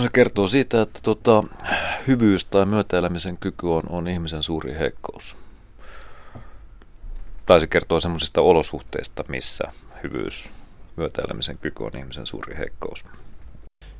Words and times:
se 0.00 0.08
kertoo 0.12 0.48
siitä, 0.48 0.82
että 0.82 1.00
tota, 1.02 1.44
hyvyys 2.06 2.44
tai 2.44 2.66
myötäelämisen 2.66 3.38
kyky 3.38 3.66
on, 3.66 3.82
on 3.88 4.08
ihmisen 4.08 4.42
suuri 4.42 4.74
heikkous. 4.78 5.36
Tai 7.46 7.60
se 7.60 7.66
kertoo 7.66 8.00
semmoisista 8.00 8.40
olosuhteista, 8.40 9.24
missä 9.28 9.64
hyvyys, 10.02 10.50
myötäelämisen 10.96 11.58
kyky 11.58 11.84
on 11.84 11.96
ihmisen 11.98 12.26
suuri 12.26 12.56
heikkous. 12.56 13.04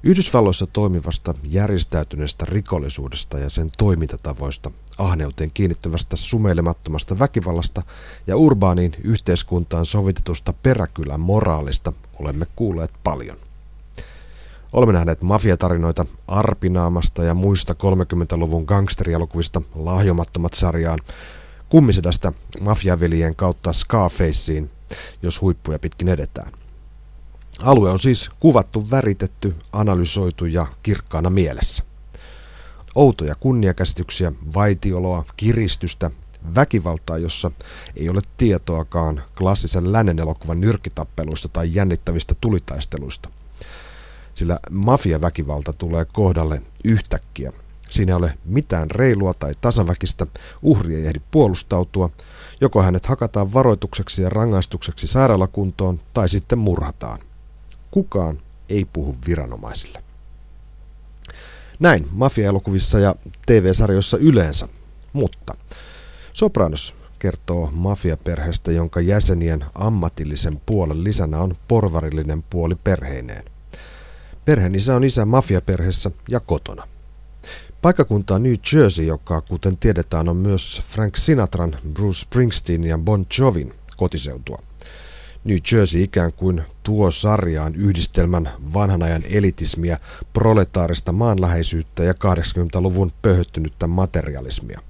Yhdysvalloissa 0.02 0.66
toimivasta 0.66 1.34
järjestäytyneestä 1.48 2.44
rikollisuudesta 2.48 3.38
ja 3.38 3.50
sen 3.50 3.70
toimintatavoista, 3.78 4.70
ahneuteen 4.98 5.50
kiinnittyvästä 5.54 6.16
sumeilemattomasta 6.16 7.18
väkivallasta 7.18 7.82
ja 8.26 8.36
urbaaniin 8.36 8.92
yhteiskuntaan 9.04 9.86
sovitetusta 9.86 10.52
peräkylän 10.52 11.20
moraalista 11.20 11.92
olemme 12.20 12.46
kuulleet 12.56 12.90
paljon. 13.04 13.36
Olemme 14.72 14.92
nähneet 14.92 15.22
mafiatarinoita 15.22 16.06
Arpinaamasta 16.28 17.24
ja 17.24 17.34
muista 17.34 17.72
30-luvun 17.72 18.64
gangsterialokuvista 18.64 19.62
lahjomattomat 19.74 20.54
sarjaan, 20.54 20.98
kummisedästä 21.68 22.32
mafiavelien 22.60 23.36
kautta 23.36 23.72
Scarfaceen, 23.72 24.70
jos 25.22 25.40
huippuja 25.40 25.78
pitkin 25.78 26.08
edetään. 26.08 26.52
Alue 27.62 27.90
on 27.90 27.98
siis 27.98 28.30
kuvattu, 28.40 28.90
väritetty, 28.90 29.54
analysoitu 29.72 30.46
ja 30.46 30.66
kirkkaana 30.82 31.30
mielessä. 31.30 31.82
Outoja 32.94 33.34
kunniakäsityksiä, 33.34 34.32
vaitioloa, 34.54 35.24
kiristystä, 35.36 36.10
väkivaltaa, 36.54 37.18
jossa 37.18 37.50
ei 37.96 38.08
ole 38.08 38.20
tietoakaan 38.36 39.22
klassisen 39.38 39.92
lännen 39.92 40.18
elokuvan 40.18 40.60
nyrkitappeluista 40.60 41.48
tai 41.48 41.74
jännittävistä 41.74 42.34
tulitaisteluista. 42.40 43.28
Sillä 44.34 44.58
mafiaväkivalta 44.70 45.72
tulee 45.72 46.06
kohdalle 46.12 46.62
yhtäkkiä. 46.84 47.52
Siinä 47.90 48.12
ei 48.12 48.16
ole 48.16 48.38
mitään 48.44 48.90
reilua 48.90 49.34
tai 49.34 49.52
tasaväkistä, 49.60 50.26
uhri 50.62 50.94
ei 50.94 51.06
ehdi 51.06 51.20
puolustautua, 51.30 52.10
joko 52.60 52.82
hänet 52.82 53.06
hakataan 53.06 53.52
varoitukseksi 53.52 54.22
ja 54.22 54.28
rangaistukseksi 54.28 55.06
sairaalakuntoon 55.06 56.00
tai 56.14 56.28
sitten 56.28 56.58
murhataan 56.58 57.18
kukaan 57.92 58.38
ei 58.68 58.84
puhu 58.84 59.16
viranomaisille. 59.26 60.02
Näin 61.80 62.08
mafia-elokuvissa 62.12 62.98
ja 62.98 63.14
TV-sarjoissa 63.46 64.16
yleensä, 64.16 64.68
mutta 65.12 65.54
Sopranos 66.32 66.94
kertoo 67.18 67.70
mafiaperheestä, 67.72 68.72
jonka 68.72 69.00
jäsenien 69.00 69.64
ammatillisen 69.74 70.60
puolen 70.66 71.04
lisänä 71.04 71.38
on 71.38 71.56
porvarillinen 71.68 72.42
puoli 72.42 72.74
perheineen. 72.74 73.44
Perheen 74.44 74.74
isä 74.74 74.96
on 74.96 75.04
isä 75.04 75.24
mafiaperheessä 75.24 76.10
ja 76.28 76.40
kotona. 76.40 76.88
Paikkakunta 77.82 78.38
New 78.38 78.54
Jersey, 78.72 79.04
joka 79.04 79.40
kuten 79.40 79.78
tiedetään 79.78 80.28
on 80.28 80.36
myös 80.36 80.82
Frank 80.84 81.16
Sinatran, 81.16 81.76
Bruce 81.94 82.20
Springsteen 82.20 82.84
ja 82.84 82.98
Bon 82.98 83.26
Jovin 83.38 83.74
kotiseutua. 83.96 84.62
New 85.44 85.56
Jersey 85.72 86.02
ikään 86.02 86.32
kuin 86.32 86.62
tuo 86.82 87.10
sarjaan 87.10 87.74
yhdistelmän 87.74 88.50
vanhan 88.74 89.02
ajan 89.02 89.22
elitismiä, 89.30 89.98
proletaarista 90.32 91.12
maanläheisyyttä 91.12 92.04
ja 92.04 92.12
80-luvun 92.12 93.12
pöhöttynyttä 93.22 93.86
materialismia. 93.86 94.80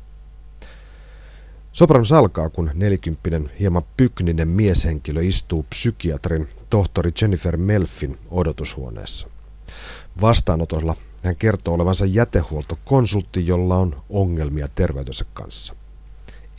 Sopranos 1.73 2.13
alkaa, 2.13 2.51
kun 2.51 2.71
nelikymppinen 2.75 3.51
hieman 3.61 3.83
pykninen 3.97 4.49
mieshenkilö 4.49 5.23
istuu 5.23 5.63
psykiatrin 5.63 6.49
tohtori 6.71 7.11
Jennifer 7.21 7.57
Melfin 7.57 8.19
odotushuoneessa. 8.31 9.32
Vastaanotolla 10.21 10.97
hän 11.25 11.37
kertoo 11.37 11.75
olevansa 11.75 12.07
jätehuoltokonsultti, 12.07 13.47
jolla 13.47 13.77
on 13.77 14.03
ongelmia 14.11 14.69
terveytensä 14.69 15.25
kanssa. 15.35 15.75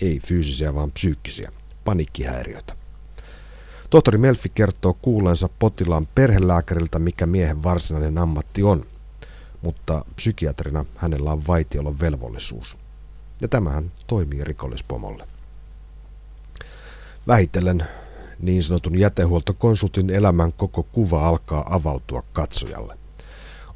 Ei 0.01 0.19
fyysisiä, 0.19 0.75
vaan 0.75 0.91
psyykkisiä, 0.91 1.51
paniikkihäiriöitä. 1.85 2.75
Tohtori 3.89 4.17
Melfi 4.17 4.49
kertoo 4.49 4.93
kuulensa 4.93 5.49
potilaan 5.59 6.07
perhelääkäriltä, 6.15 6.99
mikä 6.99 7.25
miehen 7.25 7.63
varsinainen 7.63 8.17
ammatti 8.17 8.63
on, 8.63 8.85
mutta 9.61 10.05
psykiatrina 10.15 10.85
hänellä 10.95 11.31
on 11.31 11.47
vaitiolon 11.47 11.99
velvollisuus. 11.99 12.77
Ja 13.41 13.47
tämähän 13.47 13.91
toimii 14.07 14.43
rikollispomolle. 14.43 15.27
Vähitellen 17.27 17.83
niin 18.39 18.63
sanotun 18.63 18.99
jätehuoltokonsultin 18.99 20.09
elämän 20.09 20.53
koko 20.53 20.83
kuva 20.83 21.27
alkaa 21.27 21.75
avautua 21.75 22.23
katsojalle. 22.33 23.02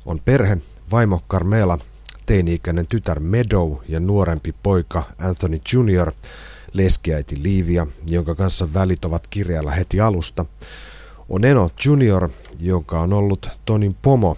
On 0.07 0.19
perhe, 0.25 0.57
vaimo 0.91 1.21
Carmela, 1.29 1.77
teini-ikäinen 2.25 2.87
tytär 2.87 3.19
Meadow 3.19 3.75
ja 3.87 3.99
nuorempi 3.99 4.55
poika 4.63 5.03
Anthony 5.17 5.59
Jr., 5.73 6.11
leskiäiti 6.73 7.43
Liivia, 7.43 7.87
jonka 8.09 8.35
kanssa 8.35 8.73
välit 8.73 9.05
ovat 9.05 9.27
kirjalla 9.27 9.71
heti 9.71 10.01
alusta, 10.01 10.45
on 11.29 11.45
Eno 11.45 11.69
Junior, 11.85 12.29
joka 12.59 13.01
on 13.01 13.13
ollut 13.13 13.49
Tonin 13.65 13.95
pomo, 14.01 14.37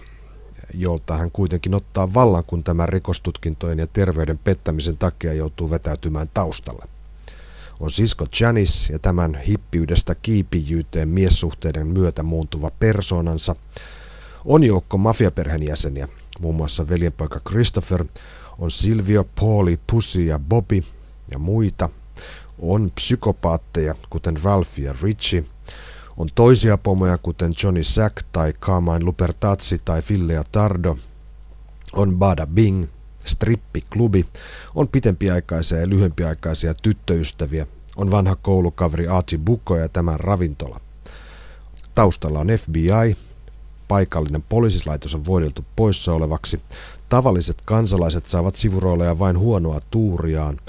jolta 0.74 1.16
hän 1.16 1.30
kuitenkin 1.30 1.74
ottaa 1.74 2.14
vallan, 2.14 2.44
kun 2.46 2.64
tämä 2.64 2.86
rikostutkintojen 2.86 3.78
ja 3.78 3.86
terveyden 3.86 4.38
pettämisen 4.38 4.98
takia 4.98 5.32
joutuu 5.32 5.70
vetäytymään 5.70 6.30
taustalle. 6.34 6.84
On 7.80 7.90
sisko 7.90 8.26
Janice 8.40 8.92
ja 8.92 8.98
tämän 8.98 9.34
hippiydestä 9.34 10.14
kiipijyyteen 10.14 11.08
miessuhteiden 11.08 11.86
myötä 11.86 12.22
muuntuva 12.22 12.70
persoonansa. 12.78 13.56
On 14.44 14.64
joukko 14.64 14.98
mafiaperheenjäseniä, 14.98 16.08
muun 16.40 16.54
muassa 16.54 16.88
veljenpoika 16.88 17.40
Christopher, 17.48 18.04
on 18.58 18.70
Silvio, 18.70 19.24
Pauli, 19.40 19.80
Pussy 19.90 20.24
ja 20.24 20.38
Bobby 20.38 20.82
ja 21.30 21.38
muita– 21.38 21.88
on 22.60 22.90
psykopaatteja, 22.94 23.94
kuten 24.10 24.36
Ralph 24.44 24.78
ja 24.78 24.94
Richie. 25.02 25.44
On 26.16 26.28
toisia 26.34 26.78
pomoja, 26.78 27.18
kuten 27.18 27.52
Johnny 27.62 27.84
Sack 27.84 28.16
tai 28.32 28.52
Carmine 28.52 29.04
Lupertazzi 29.04 29.78
tai 29.84 30.02
Fillea 30.02 30.42
Tardo. 30.52 30.98
On 31.92 32.18
Bada 32.18 32.46
Bing, 32.46 32.84
strippiklubi. 33.24 34.26
On 34.74 34.88
pitempiaikaisia 34.88 35.78
ja 35.78 35.88
lyhyempiaikaisia 35.88 36.74
tyttöystäviä. 36.74 37.66
On 37.96 38.10
vanha 38.10 38.36
koulukaveri 38.36 39.08
Archie 39.08 39.38
Bukko 39.38 39.76
ja 39.76 39.88
tämän 39.88 40.20
ravintola. 40.20 40.80
Taustalla 41.94 42.38
on 42.38 42.48
FBI, 42.58 43.16
paikallinen 43.90 44.44
poliisislaitos 44.48 45.14
on 45.14 45.26
voideltu 45.26 45.64
poissa 45.76 46.12
olevaksi, 46.14 46.62
tavalliset 47.08 47.56
kansalaiset 47.64 48.26
saavat 48.26 48.54
sivurooleja 48.54 49.18
vain 49.18 49.38
huonoa 49.38 49.80
tuuriaan– 49.90 50.56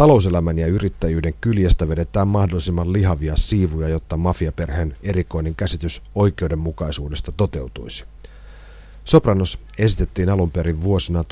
Talouselämän 0.00 0.58
ja 0.58 0.66
yrittäjyyden 0.66 1.34
kyljestä 1.40 1.88
vedetään 1.88 2.28
mahdollisimman 2.28 2.92
lihavia 2.92 3.36
siivuja, 3.36 3.88
jotta 3.88 4.16
mafiaperheen 4.16 4.94
erikoinen 5.02 5.54
käsitys 5.54 6.02
oikeudenmukaisuudesta 6.14 7.32
toteutuisi. 7.32 8.04
Sopranos 9.04 9.58
esitettiin 9.78 10.28
alun 10.28 10.50
perin 10.50 10.82
vuosina 10.82 11.24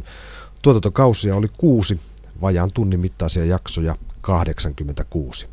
1999-2007. 0.00 0.02
Tuotantokausia 0.62 1.36
oli 1.36 1.48
kuusi, 1.58 2.00
vajaan 2.40 2.70
tunnin 2.74 3.00
mittaisia 3.00 3.44
jaksoja 3.44 3.96
86. 4.20 5.48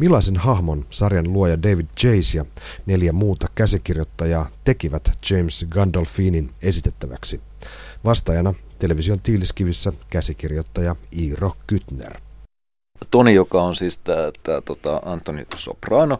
Millaisen 0.00 0.36
hahmon 0.36 0.84
sarjan 0.90 1.32
luoja 1.32 1.62
David 1.62 1.86
Chase 2.00 2.38
ja 2.38 2.44
neljä 2.86 3.12
muuta 3.12 3.46
käsikirjoittajaa 3.54 4.46
tekivät 4.64 5.10
James 5.30 5.66
Gandolfinin 5.70 6.50
esitettäväksi? 6.62 7.40
Vastaajana 8.04 8.54
television 8.78 9.20
tiiliskivissä 9.20 9.92
käsikirjoittaja 10.10 10.96
Iiro 11.18 11.52
Kytner. 11.66 12.20
Toni, 13.10 13.34
joka 13.34 13.62
on 13.62 13.76
siis 13.76 13.98
tämä 13.98 14.60
tota 14.64 15.02
Antoni 15.04 15.46
Soprano, 15.56 16.18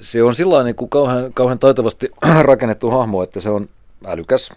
se 0.00 0.22
on 0.22 0.34
sillä 0.34 0.62
niin 0.62 0.76
kuin 0.76 0.88
kauhean, 0.88 1.32
kauhean 1.32 1.58
taitavasti 1.58 2.10
rakennettu 2.42 2.90
hahmo, 2.90 3.22
että 3.22 3.40
se 3.40 3.50
on 3.50 3.68
älykäs, 4.06 4.52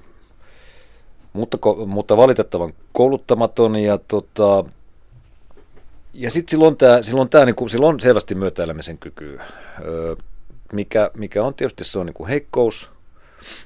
mutta, 1.33 1.57
mutta 1.85 2.17
valitettavan 2.17 2.73
kouluttamaton 2.93 3.75
ja 3.75 3.97
tota, 3.97 4.65
ja 6.13 6.31
sitten 6.31 6.51
silloin 6.51 6.77
tämä, 6.77 7.01
silloin 7.01 7.29
tämä 7.29 7.45
niin 7.45 7.69
silloin 7.69 7.99
selvästi 7.99 8.35
myötäelämisen 8.35 8.97
kyky, 8.97 9.39
mikä, 10.71 11.11
mikä 11.13 11.43
on 11.43 11.53
tietysti 11.53 11.83
se 11.83 11.99
on 11.99 12.05
niin 12.05 12.27
heikkous, 12.27 12.89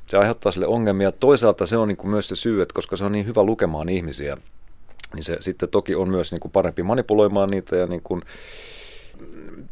se 0.05 0.17
aiheuttaa 0.17 0.51
sille 0.51 0.67
ongelmia. 0.67 1.11
Toisaalta 1.11 1.65
se 1.65 1.77
on 1.77 1.87
niin 1.87 1.97
kuin 1.97 2.11
myös 2.11 2.27
se 2.27 2.35
syy, 2.35 2.61
että 2.61 2.73
koska 2.73 2.95
se 2.95 3.05
on 3.05 3.11
niin 3.11 3.25
hyvä 3.25 3.43
lukemaan 3.43 3.89
ihmisiä, 3.89 4.37
niin 5.13 5.23
se 5.23 5.37
sitten 5.39 5.69
toki 5.69 5.95
on 5.95 6.09
myös 6.09 6.31
niin 6.31 6.39
kuin 6.39 6.51
parempi 6.51 6.83
manipuloimaan 6.83 7.49
niitä 7.49 7.75
ja 7.75 7.87
niin 7.87 8.01
kuin, 8.03 8.21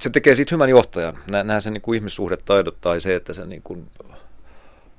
se 0.02 0.10
tekee 0.10 0.36
siitä 0.36 0.56
hyvän 0.56 0.70
johtajan. 0.70 1.18
Nämä 1.32 1.60
sen 1.60 1.74
niin 1.74 1.82
kuin 1.82 1.98
ihmissuhdetaidot 1.98 2.82
tai 2.82 3.02
se, 3.02 3.16
että 3.16 3.34
se 3.34 3.46
niin 3.46 3.62
kuin 3.62 3.88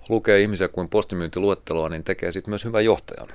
lukee 0.09 0.41
ihmisiä 0.41 0.69
kuin 0.69 0.89
postimyyntiluetteloa, 0.89 1.89
niin 1.89 2.05
tekee 2.05 2.33
siitä 2.33 2.49
myös 2.49 2.65
hyvän 2.65 2.85
johtajan. 2.85 3.29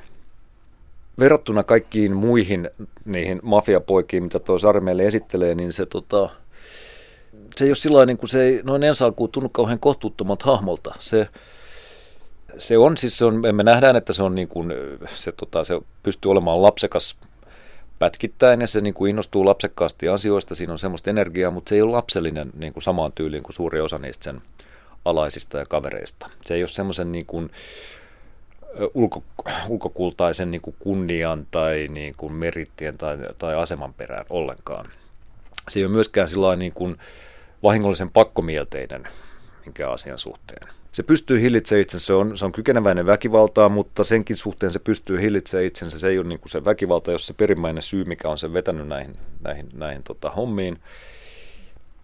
Verrattuna 1.20 1.64
kaikkiin 1.64 2.16
muihin 2.16 2.70
niihin 3.06 3.40
mafiapoikiin, 3.44 4.24
mitä 4.24 4.40
tuo 4.40 4.58
Sari 4.58 4.82
meille 4.82 5.06
esittelee, 5.06 5.56
niin 5.56 5.74
se 5.74 5.86
tota, 5.86 6.30
se 7.56 7.66
ei 7.66 7.70
ole 7.70 7.76
sillä 7.76 8.06
niin 8.06 8.18
kuin 8.18 8.30
se 8.30 8.44
ei 8.44 8.62
noin 8.64 8.84
ensi 8.84 9.04
alkuun 9.04 9.32
tunnu 9.32 9.50
kauhean 9.50 9.80
kohtuuttomalta 9.80 10.46
hahmolta. 10.46 10.96
Se, 11.00 11.28
se 12.58 12.78
on 12.78 12.98
siis, 12.98 13.18
se 13.18 13.26
on, 13.26 13.42
me 13.56 13.64
nähdään, 13.64 13.96
että 13.96 14.14
se 14.14 14.24
on 14.24 14.36
niin 14.36 14.48
kuin, 14.48 14.74
se, 15.14 15.32
tota, 15.32 15.64
se 15.64 15.82
pystyy 16.04 16.32
olemaan 16.32 16.62
lapsekas 16.62 17.18
pätkittäin 18.00 18.62
ja 18.62 18.68
se 18.68 18.82
niin 18.82 18.94
kuin 18.94 19.10
innostuu 19.10 19.46
lapsekkaasti 19.46 20.08
asioista, 20.08 20.56
siinä 20.56 20.74
on 20.74 20.80
semmoista 20.80 21.10
energiaa, 21.10 21.52
mutta 21.52 21.70
se 21.70 21.76
ei 21.76 21.82
ole 21.82 21.92
lapsellinen 21.92 22.52
niin 22.58 22.74
kuin 22.74 22.84
samaan 22.84 23.12
tyyliin 23.12 23.44
kuin 23.44 23.54
suuri 23.54 23.82
osa 23.82 23.98
niistä 23.98 24.24
sen 24.24 24.42
alaisista 25.06 25.58
ja 25.58 25.66
kavereista. 25.66 26.30
Se 26.42 26.54
ei 26.54 26.62
ole 26.62 26.68
semmoisen 26.68 27.12
niin 27.12 27.26
kuin, 27.26 27.50
ulko, 28.94 29.24
ulkokultaisen 29.68 30.52
niin 30.52 30.62
kuin 30.62 30.76
kunnian 30.80 31.48
tai 31.52 31.88
niin 31.92 32.14
kuin 32.18 32.34
merittien 32.34 32.98
tai, 32.98 33.18
tai 33.38 33.56
aseman 33.56 33.94
perään 33.94 34.26
ollenkaan. 34.30 34.90
Se 35.70 35.80
ei 35.80 35.86
ole 35.86 35.94
myöskään 35.94 36.28
niin 36.58 36.74
kuin 36.74 36.98
vahingollisen 37.64 38.10
pakkomielteinen 38.10 39.08
minkä 39.66 39.90
asian 39.90 40.20
suhteen. 40.20 40.68
Se 40.92 41.04
pystyy 41.04 41.42
hillitsemään 41.42 41.82
itsensä, 41.82 42.06
se 42.06 42.14
on, 42.14 42.38
se 42.38 42.46
on 42.46 42.52
kykeneväinen 42.52 43.06
väkivaltaa, 43.06 43.70
mutta 43.70 44.04
senkin 44.04 44.38
suhteen 44.38 44.72
se 44.72 44.80
pystyy 44.80 45.22
hillitsemään 45.22 45.66
itsensä. 45.66 46.00
Se 46.00 46.08
ei 46.08 46.20
ole 46.20 46.28
niin 46.28 46.40
kuin 46.40 46.52
se 46.52 46.66
väkivalta, 46.66 47.12
jos 47.12 47.28
se 47.28 47.34
perimmäinen 47.34 47.84
syy, 47.84 48.04
mikä 48.04 48.30
on 48.30 48.38
sen 48.38 48.54
vetänyt 48.54 48.88
näihin, 48.88 49.18
näihin, 49.42 49.70
näihin 49.74 50.04
tota, 50.04 50.30
hommiin. 50.30 50.80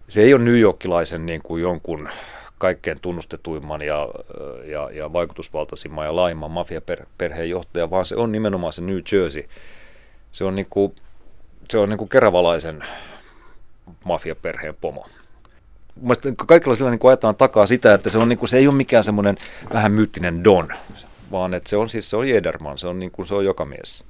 Se 0.08 0.22
ei 0.22 0.34
ole 0.34 0.44
New 0.44 0.58
Yorkilaisen 0.58 1.26
niin 1.26 1.40
kuin 1.42 1.62
jonkun 1.62 2.08
kaikkein 2.58 3.00
tunnustetuimman 3.02 3.80
ja, 3.80 4.08
ja, 4.64 4.90
ja 4.92 5.12
vaikutusvaltaisimman 5.12 6.06
ja 6.06 6.16
laajimman 6.16 6.50
mafiaperheen 6.50 7.50
johtaja, 7.50 7.90
vaan 7.90 8.06
se 8.06 8.16
on 8.16 8.32
nimenomaan 8.32 8.72
se 8.72 8.82
New 8.82 8.98
Jersey. 9.12 9.44
Se 10.32 10.44
on, 10.44 10.56
niin 10.56 10.66
kuin, 10.70 10.94
se 11.70 11.78
on 11.78 11.88
niin 11.88 11.98
kuin 11.98 12.08
keravalaisen 12.08 12.84
mafiaperheen 14.04 14.74
pomo. 14.80 15.06
Mielestäni 16.00 16.34
kaikilla 16.46 16.74
sillä 16.74 16.90
niin 16.90 17.00
ajetaan 17.08 17.36
takaa 17.36 17.66
sitä, 17.66 17.94
että 17.94 18.10
se, 18.10 18.18
on, 18.18 18.28
niin 18.28 18.38
kuin, 18.38 18.48
se 18.48 18.58
ei 18.58 18.68
ole 18.68 18.74
mikään 18.74 19.04
semmoinen 19.04 19.36
vähän 19.72 19.92
myyttinen 19.92 20.44
don, 20.44 20.68
vaan 21.30 21.54
että 21.54 21.70
se 21.70 21.76
on 21.76 21.88
siis 21.88 22.10
se 22.10 22.16
on 22.16 22.28
Jederman, 22.28 22.78
se 22.78 22.88
on, 22.88 22.98
niin 22.98 23.10
kuin, 23.10 23.26
se 23.26 23.34
on 23.34 23.44
joka 23.44 23.64
mies. 23.64 24.04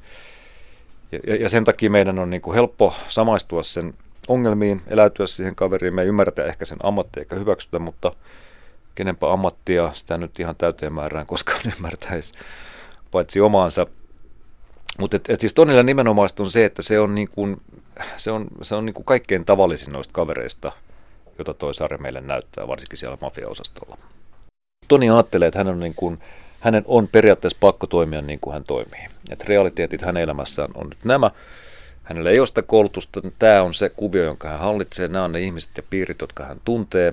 Ja, 1.12 1.18
ja, 1.26 1.36
ja 1.36 1.48
sen 1.48 1.64
takia 1.64 1.90
meidän 1.90 2.18
on 2.18 2.30
niin 2.30 2.42
kuin 2.42 2.54
helppo 2.54 2.94
samaistua 3.08 3.62
sen 3.62 3.94
ongelmiin, 4.28 4.82
eläytyä 4.86 5.26
siihen 5.26 5.54
kaveriin. 5.54 5.94
Me 5.94 6.02
ei 6.02 6.08
ymmärretä 6.08 6.44
ehkä 6.44 6.64
sen 6.64 6.78
ammattia 6.82 7.20
eikä 7.20 7.36
hyväksytä, 7.36 7.78
mutta 7.78 8.12
kenenpä 8.94 9.32
ammattia 9.32 9.90
sitä 9.92 10.18
nyt 10.18 10.40
ihan 10.40 10.56
täyteen 10.56 10.92
määrään 10.92 11.26
koskaan 11.26 11.60
ymmärtäisi, 11.76 12.34
paitsi 13.10 13.40
omaansa. 13.40 13.86
Mutta 14.98 15.16
et, 15.16 15.30
et 15.30 15.40
siis 15.40 15.54
Tonilla 15.54 15.82
nimenomaan 15.82 16.28
on 16.38 16.50
se, 16.50 16.64
että 16.64 16.82
se 16.82 17.00
on, 17.00 17.14
niin 17.14 17.28
kuin, 17.30 17.60
se 18.16 18.30
on, 18.30 18.46
se 18.62 18.74
on 18.74 18.86
niin 18.86 18.94
kuin 18.94 19.04
kaikkein 19.04 19.44
tavallisin 19.44 19.92
noista 19.92 20.12
kavereista, 20.12 20.72
jota 21.38 21.54
toi 21.54 21.74
sarja 21.74 21.98
meille 21.98 22.20
näyttää, 22.20 22.68
varsinkin 22.68 22.98
siellä 22.98 23.18
mafiaosastolla. 23.20 23.98
Toni 24.88 25.10
ajattelee, 25.10 25.48
että 25.48 25.58
hän 25.58 25.68
on 25.68 25.80
niin 25.80 25.94
kuin, 25.96 26.18
hänen 26.60 26.82
on 26.86 27.08
periaatteessa 27.08 27.58
pakko 27.60 27.86
toimia 27.86 28.22
niin 28.22 28.40
kuin 28.40 28.54
hän 28.54 28.64
toimii. 28.64 29.06
Että 29.30 29.44
realiteetit 29.48 30.02
hänen 30.02 30.22
elämässään 30.22 30.70
on 30.74 30.88
nyt 30.88 31.04
nämä, 31.04 31.30
Hänellä 32.08 32.30
ei 32.30 32.38
ole 32.38 32.46
sitä 32.46 32.62
koulutusta. 32.62 33.20
Tämä 33.38 33.62
on 33.62 33.74
se 33.74 33.88
kuvio, 33.88 34.24
jonka 34.24 34.48
hän 34.48 34.58
hallitsee. 34.58 35.08
Nämä 35.08 35.24
on 35.24 35.32
ne 35.32 35.40
ihmiset 35.40 35.70
ja 35.76 35.82
piirit, 35.90 36.20
jotka 36.20 36.44
hän 36.44 36.60
tuntee. 36.64 37.12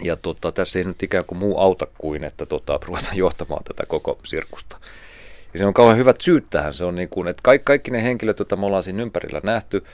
Ja 0.00 0.16
tota, 0.16 0.52
tässä 0.52 0.78
ei 0.78 0.84
nyt 0.84 1.02
ikään 1.02 1.24
kuin 1.26 1.38
muu 1.38 1.58
auta 1.58 1.86
kuin, 1.98 2.24
että 2.24 2.46
tota, 2.46 2.80
ruvetaan 2.86 3.16
johtamaan 3.16 3.64
tätä 3.64 3.82
koko 3.88 4.18
sirkusta. 4.24 4.76
Ja 5.52 5.58
se 5.58 5.66
on 5.66 5.74
kauhean 5.74 5.98
hyvät 5.98 6.20
syyt 6.20 6.46
tähän. 6.50 6.74
Se 6.74 6.84
on 6.84 6.94
niin 6.94 7.08
kuin, 7.08 7.28
että 7.28 7.40
kaikki, 7.42 7.64
kaikki 7.64 7.90
ne 7.90 8.02
henkilöt, 8.02 8.38
joita 8.38 8.56
me 8.56 8.66
ollaan 8.66 8.82
siinä 8.82 9.02
ympärillä 9.02 9.40
nähty, 9.44 9.84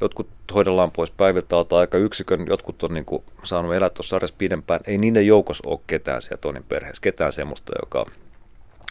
jotkut 0.00 0.28
hoidellaan 0.54 0.90
pois 0.90 1.10
päiviltä 1.10 1.56
aika 1.78 1.98
yksikön, 1.98 2.46
jotkut 2.48 2.82
on 2.82 2.94
niin 2.94 3.04
kuin 3.04 3.22
saanut 3.42 3.74
elää 3.74 3.90
tuossa 3.90 4.10
sarjassa 4.10 4.36
pidempään. 4.38 4.80
Ei 4.86 4.98
niiden 4.98 5.26
joukossa 5.26 5.68
ole 5.68 5.80
ketään 5.86 6.22
siellä 6.22 6.40
Tonin 6.40 6.64
perheessä, 6.64 7.02
ketään 7.02 7.32
semmoista, 7.32 7.72
joka 7.82 8.06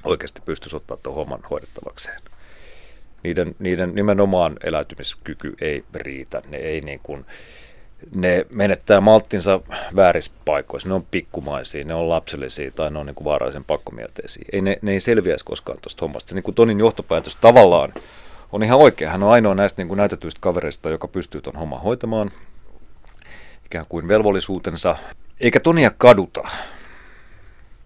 oikeasti 0.04 0.42
pystyisi 0.46 0.76
ottaa 0.76 0.98
tuon 0.98 1.16
homman 1.16 1.42
hoidettavakseen 1.50 2.22
niiden, 3.24 3.56
niiden 3.60 3.96
nimenomaan 3.96 4.56
eläytymiskyky 4.64 5.54
ei 5.62 5.84
riitä. 5.96 6.42
Ne 6.50 6.58
ei 6.58 6.82
niin 6.82 7.00
kuin, 7.04 7.26
ne 8.16 8.46
menettää 8.50 9.02
malttinsa 9.02 9.60
väärissä 9.96 10.32
paikoissa. 10.46 10.90
Ne 10.90 10.96
on 10.96 11.06
pikkumaisia, 11.12 11.84
ne 11.84 11.94
on 11.94 12.10
lapsellisia 12.10 12.72
tai 12.72 12.92
ne 12.92 13.00
on 13.00 13.06
niin 13.06 13.16
kuin 13.16 13.26
vaarallisen 13.26 13.64
pakkomielteisiä. 13.64 14.46
Ei, 14.52 14.62
ne, 14.62 14.80
ne 14.82 14.92
ei 14.92 15.00
selviäisi 15.00 15.46
koskaan 15.46 15.78
tuosta 15.82 16.06
hommasta. 16.06 16.30
Se 16.30 16.36
niin 16.36 16.44
kuin 16.44 16.56
Tonin 16.56 16.80
johtopäätös 16.80 17.36
tavallaan 17.36 17.94
on 18.52 18.64
ihan 18.64 18.80
oikea. 18.80 19.10
Hän 19.10 19.24
on 19.24 19.32
ainoa 19.32 19.56
näistä 19.56 19.82
niin 19.82 19.88
kuin 19.88 19.98
näytetyistä 19.98 20.42
kavereista, 20.42 20.90
joka 20.90 21.08
pystyy 21.08 21.42
tuon 21.42 21.56
homman 21.56 21.82
hoitamaan 21.82 22.32
ikään 23.66 23.86
kuin 23.90 24.08
velvollisuutensa. 24.08 24.98
Eikä 25.40 25.60
Tonia 25.60 25.92
kaduta 25.98 26.42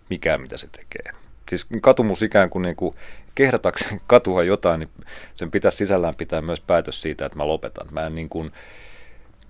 mikään, 0.10 0.42
mitä 0.42 0.58
se 0.58 0.68
tekee. 0.68 1.27
Siis 1.50 1.68
katumus 1.82 2.24
ikään 2.24 2.50
kuin, 2.50 2.62
niin 2.62 2.76
kuin 2.76 2.96
kehdatakseen 3.36 4.02
katua 4.08 4.44
jotain, 4.44 4.80
niin 4.80 4.90
sen 5.36 5.52
pitäisi 5.52 5.78
sisällään 5.78 6.16
pitää 6.16 6.42
myös 6.42 6.62
päätös 6.62 7.02
siitä, 7.02 7.26
että 7.26 7.38
mä 7.38 7.48
lopetan. 7.48 7.88
Mä 7.92 8.06
en 8.06 8.16
niin 8.16 8.30
kuin, 8.30 8.52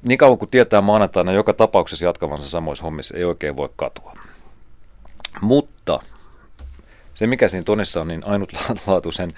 niin 0.07 0.17
kauan 0.17 0.37
kuin 0.37 0.51
tietää 0.51 0.81
maanantaina 0.81 1.31
joka 1.31 1.53
tapauksessa 1.53 2.05
jatkavansa 2.05 2.49
samoissa 2.49 2.83
hommissa, 2.83 3.17
ei 3.17 3.23
oikein 3.23 3.57
voi 3.57 3.69
katua. 3.75 4.13
Mutta 5.41 5.99
se, 7.13 7.27
mikä 7.27 7.47
siinä 7.47 7.63
tonissa 7.63 8.01
on 8.01 8.07
niin 8.07 8.25
ainutlaatuisen 8.25 9.31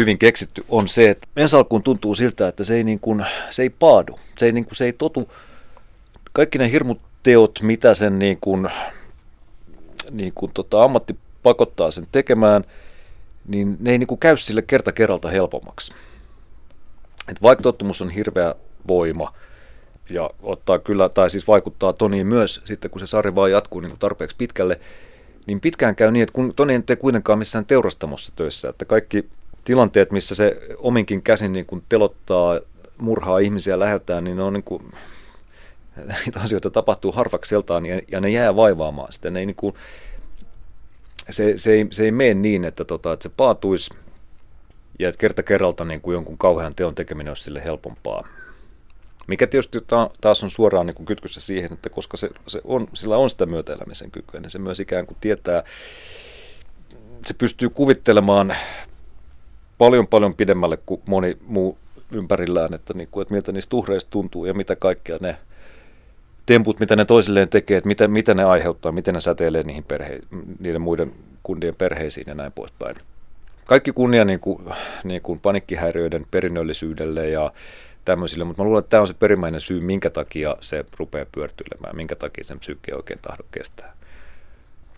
hyvin 0.00 0.18
keksitty, 0.18 0.64
on 0.68 0.88
se, 0.88 1.10
että 1.10 1.28
ensi 1.36 1.56
alkuun 1.56 1.82
tuntuu 1.82 2.14
siltä, 2.14 2.48
että 2.48 2.64
se 2.64 2.74
ei, 2.74 2.84
niin 2.84 3.00
kuin, 3.00 3.26
se 3.50 3.62
ei 3.62 3.70
paadu, 3.70 4.18
se 4.38 4.46
ei, 4.46 4.52
niin 4.52 4.64
kuin, 4.64 4.76
se 4.76 4.84
ei 4.84 4.92
totu. 4.92 5.32
Kaikki 6.32 6.58
ne 6.58 6.70
hirmut 6.70 7.00
teot, 7.22 7.58
mitä 7.62 7.94
sen 7.94 8.18
niin 8.18 8.38
kuin, 8.40 8.68
niin 10.10 10.32
kuin 10.34 10.52
tota, 10.54 10.82
ammatti 10.82 11.16
pakottaa 11.42 11.90
sen 11.90 12.06
tekemään– 12.12 12.64
niin 13.48 13.76
ne 13.80 13.90
ei 13.90 13.98
niin 13.98 14.06
kuin 14.06 14.18
käy 14.18 14.36
sille 14.36 14.62
kerta 14.62 14.92
kerralta 14.92 15.28
helpommaksi. 15.28 15.94
Et 17.28 17.42
vaikka 17.42 17.62
tottumus 17.62 18.02
on 18.02 18.10
hirveä 18.10 18.54
voima 18.88 19.34
ja 20.10 20.30
ottaa 20.42 20.78
kyllä, 20.78 21.08
tai 21.08 21.30
siis 21.30 21.48
vaikuttaa 21.48 21.92
Toniin 21.92 22.26
myös 22.26 22.60
sitten, 22.64 22.90
kun 22.90 23.00
se 23.00 23.06
sarja 23.06 23.34
vaan 23.34 23.50
jatkuu 23.50 23.80
niin 23.80 23.90
kuin 23.90 24.00
tarpeeksi 24.00 24.36
pitkälle, 24.36 24.80
niin 25.46 25.60
pitkään 25.60 25.96
käy 25.96 26.10
niin, 26.10 26.22
että 26.22 26.32
kun 26.32 26.52
Toni 26.56 26.74
ei 26.74 26.96
kuitenkaan 26.96 27.38
missään 27.38 27.66
teurastamossa 27.66 28.32
töissä, 28.36 28.68
että 28.68 28.84
kaikki 28.84 29.28
tilanteet, 29.64 30.10
missä 30.10 30.34
se 30.34 30.60
ominkin 30.78 31.22
käsin 31.22 31.52
niin 31.52 31.66
kuin 31.66 31.82
telottaa, 31.88 32.60
murhaa 32.98 33.38
ihmisiä 33.38 33.78
läheltään, 33.78 34.24
niin 34.24 34.36
ne 34.36 34.42
on 34.42 34.52
niin 34.52 34.64
kuin, 34.64 34.82
niitä 36.24 36.40
asioita 36.40 36.70
tapahtuu 36.70 37.12
harvakseltaan 37.12 37.86
ja, 37.86 38.00
ja 38.12 38.20
ne 38.20 38.28
jää 38.28 38.56
vaivaamaan 38.56 39.12
sitä. 39.12 39.30
Ne 39.30 39.40
ei 39.40 39.46
niin 39.46 39.56
kuin, 39.56 39.74
se, 41.30 41.52
se, 41.56 41.72
ei, 41.72 41.86
se 41.90 42.04
ei 42.04 42.10
mene 42.10 42.34
niin, 42.34 42.64
että, 42.64 42.84
tota, 42.84 43.12
että 43.12 43.22
se 43.22 43.28
paatuisi 43.36 43.94
ja 44.98 45.08
että 45.08 45.18
kerta 45.18 45.42
kerralta 45.42 45.84
niin 45.84 46.00
kuin 46.00 46.14
jonkun 46.14 46.38
kauhean 46.38 46.74
teon 46.74 46.94
tekeminen 46.94 47.30
olisi 47.30 47.42
sille 47.42 47.64
helpompaa. 47.64 48.28
Mikä 49.26 49.46
tietysti 49.46 49.78
taas 50.20 50.44
on 50.44 50.50
suoraan 50.50 50.86
niin 50.86 50.94
kuin 50.94 51.06
kytkyssä 51.06 51.40
siihen, 51.40 51.72
että 51.72 51.90
koska 51.90 52.16
se, 52.16 52.30
se 52.46 52.60
on, 52.64 52.88
sillä 52.92 53.16
on 53.16 53.30
sitä 53.30 53.46
myötäelämisen 53.46 54.10
kykyä, 54.10 54.40
niin 54.40 54.50
se 54.50 54.58
myös 54.58 54.80
ikään 54.80 55.06
kuin 55.06 55.16
tietää, 55.20 55.62
se 57.26 57.34
pystyy 57.34 57.68
kuvittelemaan 57.68 58.56
paljon 59.78 60.06
paljon 60.06 60.34
pidemmälle 60.34 60.78
kuin 60.86 61.02
moni 61.06 61.36
muu 61.46 61.78
ympärillään, 62.12 62.74
että, 62.74 62.94
niin 62.94 63.08
kuin, 63.10 63.22
että 63.22 63.34
miltä 63.34 63.52
niistä 63.52 63.76
uhreista 63.76 64.10
tuntuu 64.10 64.44
ja 64.44 64.54
mitä 64.54 64.76
kaikkea 64.76 65.18
ne 65.20 65.36
temput, 66.50 66.80
mitä 66.80 66.96
ne 66.96 67.04
toisilleen 67.04 67.48
tekee, 67.48 67.76
että 67.76 67.88
mitä, 67.88 68.08
mitä 68.08 68.34
ne 68.34 68.44
aiheuttaa, 68.44 68.92
miten 68.92 69.14
ne 69.14 69.20
säteilee 69.20 69.62
niihin 69.62 69.84
perhe, 69.84 70.18
niiden 70.58 70.80
muiden 70.80 71.12
kundien 71.42 71.74
perheisiin 71.74 72.24
ja 72.26 72.34
näin 72.34 72.52
poispäin. 72.52 72.96
Kaikki 73.64 73.92
kunnia 73.92 74.24
niin 74.24 74.40
kuin, 74.40 74.62
niin 75.04 75.22
kuin 75.22 75.40
panikkihäiriöiden 75.40 76.26
perinnöllisyydelle 76.30 77.28
ja 77.28 77.52
tämmöisille, 78.04 78.44
mutta 78.44 78.62
mä 78.62 78.66
luulen, 78.66 78.78
että 78.78 78.90
tämä 78.90 79.00
on 79.00 79.06
se 79.08 79.14
perimmäinen 79.14 79.60
syy, 79.60 79.80
minkä 79.80 80.10
takia 80.10 80.56
se 80.60 80.84
rupeaa 80.98 81.26
pyörtyilemään, 81.32 81.96
minkä 81.96 82.16
takia 82.16 82.44
sen 82.44 82.58
psyykki 82.58 82.92
oikein 82.92 83.18
tahdo 83.22 83.42
kestää. 83.50 83.92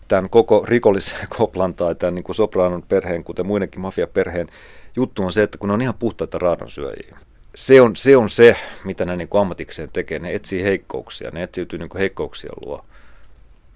Tämän 0.07 0.29
koko 0.29 0.65
rikolliskoplan 0.67 1.73
tai 1.79 1.95
tämän 1.95 2.15
niin 2.15 2.23
kuin 2.23 2.35
Sopranon 2.35 2.83
perheen, 2.83 3.23
kuten 3.23 3.47
muidenkin 3.47 3.81
mafiaperheen 3.81 4.47
juttu 4.95 5.23
on 5.23 5.31
se, 5.31 5.43
että 5.43 5.57
kun 5.57 5.69
ne 5.69 5.73
on 5.73 5.81
ihan 5.81 5.95
puhtaita 5.99 6.39
raadonsyöjiä, 6.39 7.17
se 7.55 7.81
on, 7.81 7.95
se 7.95 8.17
on 8.17 8.29
se, 8.29 8.55
mitä 8.83 9.05
ne 9.05 9.15
niin 9.15 9.27
kuin 9.27 9.41
ammatikseen 9.41 9.89
tekee. 9.93 10.19
Ne 10.19 10.33
etsii 10.33 10.63
heikkouksia, 10.63 11.31
ne 11.31 11.43
etsiytyy 11.43 11.79
niin 11.79 11.89
kuin 11.89 12.11
luo. 12.65 12.79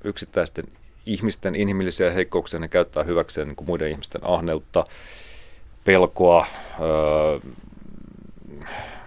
Yksittäisten 0.04 0.66
ihmisten 1.06 1.56
inhimillisiä 1.56 2.12
heikkouksia 2.12 2.60
ne 2.60 2.68
käyttää 2.68 3.04
hyväkseen 3.04 3.48
niin 3.48 3.56
kuin 3.56 3.68
muiden 3.68 3.92
ihmisten 3.92 4.22
ahneutta, 4.24 4.86
pelkoa, 5.84 6.46
öö, 6.80 7.40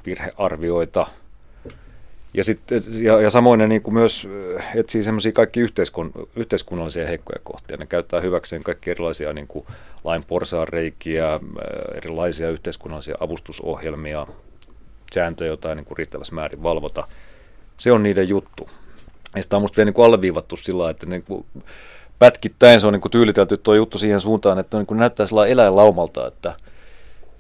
virhearvioita. 0.07 1.07
Ja, 2.35 2.45
sit, 2.45 2.61
ja, 3.03 3.21
ja 3.21 3.31
samoin 3.31 3.59
ne 3.59 3.67
niin 3.67 3.83
kuin 3.83 3.95
myös 3.95 4.29
etsii 4.75 5.03
semmoisia 5.03 5.33
kaikki 5.33 5.61
yhteiskun, 5.61 6.13
yhteiskunnallisia 6.37 7.07
heikkoja 7.07 7.41
kohtia. 7.45 7.77
Ne 7.77 7.87
käyttää 7.87 8.21
hyväkseen 8.21 8.63
kaikki 8.63 8.91
erilaisia 8.91 9.33
niin 9.33 9.47
kuin 9.47 9.67
lain 10.05 10.25
porsaanreikiä, 10.25 11.41
erilaisia 11.95 12.51
yhteiskunnallisia 12.51 13.15
avustusohjelmia, 13.21 14.27
sääntöjä, 15.15 15.49
joita 15.49 15.69
ei 15.69 15.75
niin 15.75 15.87
riittävässä 15.99 16.35
määrin 16.35 16.63
valvota. 16.63 17.09
Se 17.77 17.93
on 17.93 18.03
niiden 18.03 18.29
juttu. 18.29 18.71
Ja 19.37 19.43
sitä 19.43 19.57
on 19.57 19.63
musta 19.63 19.77
vielä 19.77 19.87
niin 19.87 19.95
kuin 19.95 20.07
alleviivattu 20.07 20.57
sillä 20.57 20.91
että 20.91 21.07
niin 21.07 21.23
kuin 21.23 21.47
pätkittäin 22.19 22.81
se 22.81 22.87
on 22.87 22.93
niin 22.93 23.01
kuin 23.01 23.13
tyylitelty 23.13 23.57
tuo 23.57 23.75
juttu 23.75 23.99
siihen 23.99 24.21
suuntaan, 24.21 24.59
että 24.59 24.77
niin 24.77 24.87
kuin 24.87 24.99
näyttää 24.99 25.27
sillä 25.27 25.47
eläinlaumalta, 25.47 26.27
että 26.27 26.55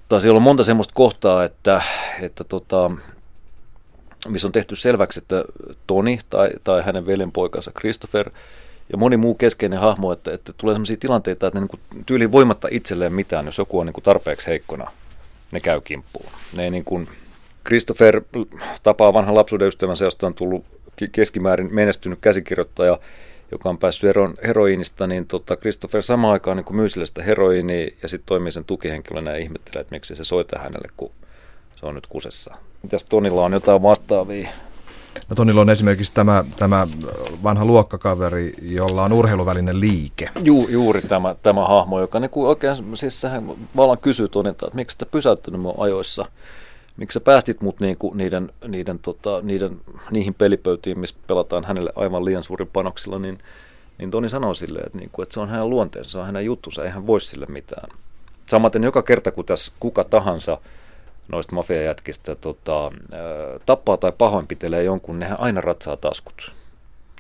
tai 0.08 0.20
siellä 0.20 0.36
on 0.36 0.42
monta 0.42 0.64
semmoista 0.64 0.94
kohtaa, 0.94 1.44
että, 1.44 1.82
että 2.20 2.44
tota, 2.44 2.90
missä 4.28 4.48
on 4.48 4.52
tehty 4.52 4.76
selväksi, 4.76 5.20
että 5.20 5.44
Toni 5.86 6.18
tai, 6.30 6.50
tai 6.64 6.82
hänen 6.82 7.06
veljenpoikansa 7.06 7.70
Christopher 7.78 8.30
ja 8.92 8.98
moni 8.98 9.16
muu 9.16 9.34
keskeinen 9.34 9.80
hahmo, 9.80 10.12
että, 10.12 10.32
että 10.32 10.52
tulee 10.52 10.74
sellaisia 10.74 10.96
tilanteita, 10.96 11.46
että 11.46 11.60
ne 11.60 11.66
niin 11.66 12.04
tyyli 12.06 12.32
voimatta 12.32 12.68
itselleen 12.70 13.12
mitään, 13.12 13.46
jos 13.46 13.58
joku 13.58 13.78
on 13.78 13.86
niin 13.86 13.94
kuin 13.94 14.04
tarpeeksi 14.04 14.46
heikkona, 14.46 14.90
ne 15.52 15.60
käy 15.60 15.80
kimppuun. 15.80 16.32
Ne 16.56 16.64
ei 16.64 16.70
niin 16.70 16.84
kuin, 16.84 17.08
Christopher 17.66 18.22
tapaa 18.82 19.12
vanhan 19.12 19.34
lapsuuden 19.34 19.68
ystävänsä, 19.68 20.04
josta 20.04 20.26
on 20.26 20.34
tullut 20.34 20.64
keskimäärin 21.12 21.74
menestynyt 21.74 22.18
käsikirjoittaja, 22.20 22.98
joka 23.52 23.68
on 23.68 23.78
päässyt 23.78 24.10
eroon 24.10 24.34
heroiinista, 24.46 25.06
niin 25.06 25.26
tota, 25.26 25.56
Christopher 25.56 26.02
samaan 26.02 26.32
aikaan 26.32 26.56
niin 26.56 26.76
myy 26.76 26.88
sille 26.88 27.06
sitä 27.06 27.22
heroiinia 27.22 27.90
ja 28.02 28.08
sitten 28.08 28.26
toimii 28.26 28.52
sen 28.52 28.64
tukihenkilönä 28.64 29.30
ja 29.30 29.36
ihmettelee, 29.36 29.80
että 29.80 29.94
miksi 29.94 30.16
se 30.16 30.24
soita 30.24 30.58
hänelle, 30.58 30.88
kun 30.96 31.12
se 31.76 31.86
on 31.86 31.94
nyt 31.94 32.06
kusessa. 32.06 32.54
Mitäs 32.82 33.04
Tonilla 33.04 33.44
on 33.44 33.52
jotain 33.52 33.82
vastaavia? 33.82 34.48
No 35.28 35.36
Tonilla 35.36 35.60
on 35.60 35.70
esimerkiksi 35.70 36.14
tämä, 36.14 36.44
tämä 36.58 36.88
vanha 37.42 37.64
luokkakaveri, 37.64 38.52
jolla 38.62 39.04
on 39.04 39.12
urheiluvälinen 39.12 39.80
liike. 39.80 40.28
Ju, 40.42 40.68
juuri 40.68 41.02
tämä, 41.02 41.34
tämä 41.42 41.66
hahmo, 41.66 42.00
joka 42.00 42.20
niin 42.20 42.30
kuin 42.30 42.48
oikein, 42.48 42.76
siis 42.94 43.20
sehän 43.20 43.46
vallan 43.76 43.98
kysyy 43.98 44.28
Tonilta, 44.28 44.66
että 44.66 44.76
miksi 44.76 44.96
sä 45.00 45.06
pysäyttänyt 45.06 45.60
mua 45.60 45.74
ajoissa 45.78 46.26
miksi 47.00 47.14
sä 47.14 47.20
päästit 47.20 47.60
mut 47.60 47.80
niinku 47.80 48.14
niiden, 48.14 48.52
niiden, 48.68 48.98
tota, 48.98 49.40
niiden, 49.42 49.80
niihin 50.10 50.34
pelipöytiin, 50.34 50.98
missä 50.98 51.16
pelataan 51.26 51.64
hänelle 51.64 51.92
aivan 51.96 52.24
liian 52.24 52.42
suurin 52.42 52.68
panoksilla, 52.72 53.18
niin, 53.18 53.38
niin 53.98 54.10
Toni 54.10 54.28
sanoo 54.28 54.54
silleen, 54.54 54.86
että, 54.86 54.98
niinku, 54.98 55.22
että 55.22 55.34
se 55.34 55.40
on 55.40 55.48
hänen 55.48 55.70
luonteensa, 55.70 56.10
se 56.10 56.18
on 56.18 56.26
hänen 56.26 56.44
juttunsa, 56.44 56.84
ei 56.84 56.90
hän 56.90 57.06
voi 57.06 57.20
sille 57.20 57.46
mitään. 57.48 57.88
Samaten 58.46 58.84
joka 58.84 59.02
kerta, 59.02 59.30
kun 59.30 59.44
tässä 59.44 59.72
kuka 59.80 60.04
tahansa 60.04 60.58
noista 61.32 61.54
mafiajätkistä 61.54 62.34
tota, 62.34 62.92
tappaa 63.66 63.96
tai 63.96 64.12
pahoinpitelee 64.18 64.82
jonkun, 64.82 65.18
nehän 65.18 65.40
aina 65.40 65.60
ratsaa 65.60 65.96
taskut. 65.96 66.52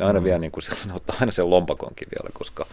Ja 0.00 0.06
aina 0.06 0.20
mm. 0.20 0.24
vie 0.24 0.38
niin 0.38 0.52
kuin, 0.52 0.62
ottaa 0.96 1.16
aina 1.20 1.32
sen 1.32 1.50
lompakonkin 1.50 2.08
vielä, 2.18 2.30
koska, 2.32 2.66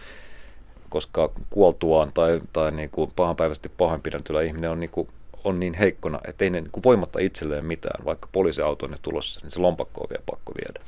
koska 0.88 1.30
kuoltuaan 1.50 2.12
tai, 2.14 2.40
tai 2.52 2.72
niin 2.72 2.90
kuin 2.90 3.12
pahanpäiväisesti 3.16 3.68
pahoinpideltyllä 3.68 4.42
ihminen 4.42 4.70
on 4.70 4.80
niin 4.80 4.90
kuin 4.90 5.08
on 5.48 5.60
niin 5.60 5.74
heikkona, 5.74 6.20
että 6.24 6.44
ei 6.44 6.50
ne 6.50 6.60
niin 6.60 6.84
voimatta 6.84 7.18
itselleen 7.18 7.64
mitään, 7.64 8.04
vaikka 8.04 8.28
poliisiauto 8.32 8.86
on 8.86 8.96
tulossa, 9.02 9.40
niin 9.42 9.50
se 9.50 9.60
lompakko 9.60 10.00
on 10.00 10.06
vielä 10.10 10.22
pakko 10.26 10.52
viedä. 10.54 10.80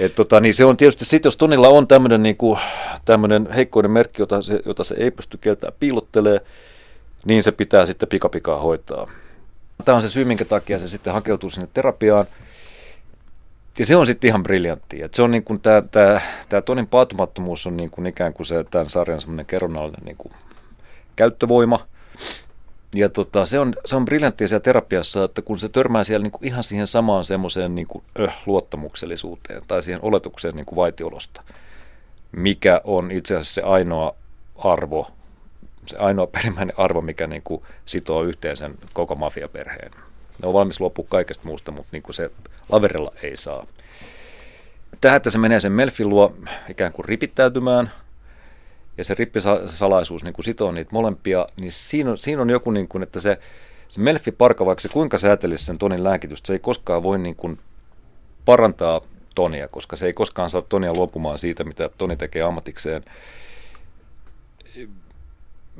Et 0.00 0.14
tota, 0.14 0.40
niin 0.40 0.54
se 0.54 0.64
on 0.64 0.76
tietysti 0.76 1.04
sitten, 1.04 1.26
jos 1.26 1.36
Tonilla 1.36 1.68
on 1.68 1.86
tämmöinen 1.86 2.22
niin 2.22 2.36
heikkoinen 3.54 3.90
merkki, 3.90 4.22
jota 4.22 4.42
se, 4.42 4.60
jota 4.66 4.84
se 4.84 4.94
ei 4.98 5.10
pysty 5.10 5.38
keltään 5.38 5.72
piilottelee, 5.80 6.40
niin 7.24 7.42
se 7.42 7.52
pitää 7.52 7.86
sitten 7.86 8.08
pikapikaa 8.08 8.60
hoitaa. 8.60 9.10
Tämä 9.84 9.96
on 9.96 10.02
se 10.02 10.10
syy, 10.10 10.24
minkä 10.24 10.44
takia 10.44 10.78
se 10.78 10.88
sitten 10.88 11.12
hakeutuu 11.12 11.50
sinne 11.50 11.68
terapiaan. 11.74 12.26
Ja 13.78 13.86
se 13.86 13.96
on 13.96 14.06
sitten 14.06 14.28
ihan 14.28 14.42
briljantti. 14.42 15.02
Et 15.02 15.14
se 15.14 15.22
on 15.22 15.30
niin 15.30 15.44
kuin 15.44 15.60
tämä, 15.60 15.82
tämä, 15.90 16.20
tämä 16.48 16.62
Tonin 16.62 16.86
paatumattomuus 16.86 17.66
on 17.66 17.76
niin 17.76 17.90
kuin 17.90 18.06
ikään 18.06 18.32
kuin 18.32 18.46
se 18.46 18.64
tämän 18.70 18.90
sarjan 18.90 19.20
semmoinen 19.20 19.46
kerronnallinen 19.46 20.04
niin 20.04 20.32
käyttövoima. 21.16 21.86
Ja 22.94 23.08
tota, 23.08 23.46
se, 23.46 23.58
on, 23.58 23.74
se 23.84 23.96
on 23.96 24.04
briljanttia 24.04 24.48
siellä 24.48 24.62
terapiassa, 24.62 25.24
että 25.24 25.42
kun 25.42 25.58
se 25.58 25.68
törmää 25.68 26.04
siellä 26.04 26.22
niin 26.22 26.32
kuin 26.32 26.48
ihan 26.48 26.62
siihen 26.62 26.86
samaan 26.86 27.24
semmoiseen 27.24 27.74
niin 27.74 27.86
kuin, 27.86 28.04
öh, 28.20 28.34
luottamuksellisuuteen 28.46 29.62
tai 29.68 29.82
siihen 29.82 30.04
oletukseen 30.04 30.56
niin 30.56 30.66
kuin 30.66 30.76
vaitiolosta, 30.76 31.42
mikä 32.32 32.80
on 32.84 33.10
itse 33.10 33.36
asiassa 33.36 33.54
se 33.54 33.62
ainoa 33.62 34.14
arvo, 34.56 35.10
se 35.86 35.96
ainoa 35.96 36.26
perimmäinen 36.36 36.78
arvo, 36.78 37.00
mikä 37.00 37.26
niin 37.26 37.42
kuin 37.42 37.62
sitoo 37.86 38.22
yhteen 38.22 38.56
sen 38.56 38.74
koko 38.92 39.14
mafiaperheen. 39.14 39.90
Ne 40.42 40.48
on 40.48 40.54
valmis 40.54 40.80
luopua 40.80 41.06
kaikesta 41.08 41.46
muusta, 41.46 41.72
mutta 41.72 41.88
niin 41.92 42.02
kuin 42.02 42.14
se 42.14 42.30
laverilla 42.68 43.12
ei 43.22 43.36
saa. 43.36 43.66
Tähän, 45.00 45.16
että 45.16 45.30
se 45.30 45.38
menee 45.38 45.60
sen 45.60 45.72
Melfin 45.72 46.08
luo 46.08 46.34
ikään 46.68 46.92
kuin 46.92 47.04
ripittäytymään– 47.04 47.90
ja 48.98 49.04
se 49.04 49.14
rippisalaisuus 49.14 50.24
niin 50.24 50.34
kuin 50.34 50.44
sitoo 50.44 50.72
niitä 50.72 50.90
molempia, 50.92 51.46
niin 51.60 51.72
siinä 51.72 52.10
on, 52.10 52.18
siinä 52.18 52.42
on 52.42 52.50
joku, 52.50 52.70
niin 52.70 52.88
kuin, 52.88 53.02
että 53.02 53.20
se, 53.20 53.38
se 53.88 54.00
Melfi 54.00 54.32
Parka, 54.32 54.66
vaikka 54.66 54.82
se 54.82 54.88
kuinka 54.88 55.18
säätelisi 55.18 55.64
sen 55.64 55.78
Tonin 55.78 56.04
lääkitystä, 56.04 56.46
se 56.46 56.52
ei 56.52 56.58
koskaan 56.58 57.02
voi 57.02 57.18
niin 57.18 57.36
kuin 57.36 57.58
parantaa 58.44 59.00
Tonia, 59.34 59.68
koska 59.68 59.96
se 59.96 60.06
ei 60.06 60.12
koskaan 60.12 60.50
saa 60.50 60.62
Tonia 60.62 60.92
luopumaan 60.96 61.38
siitä, 61.38 61.64
mitä 61.64 61.90
Toni 61.98 62.16
tekee 62.16 62.42
ammatikseen. 62.42 63.04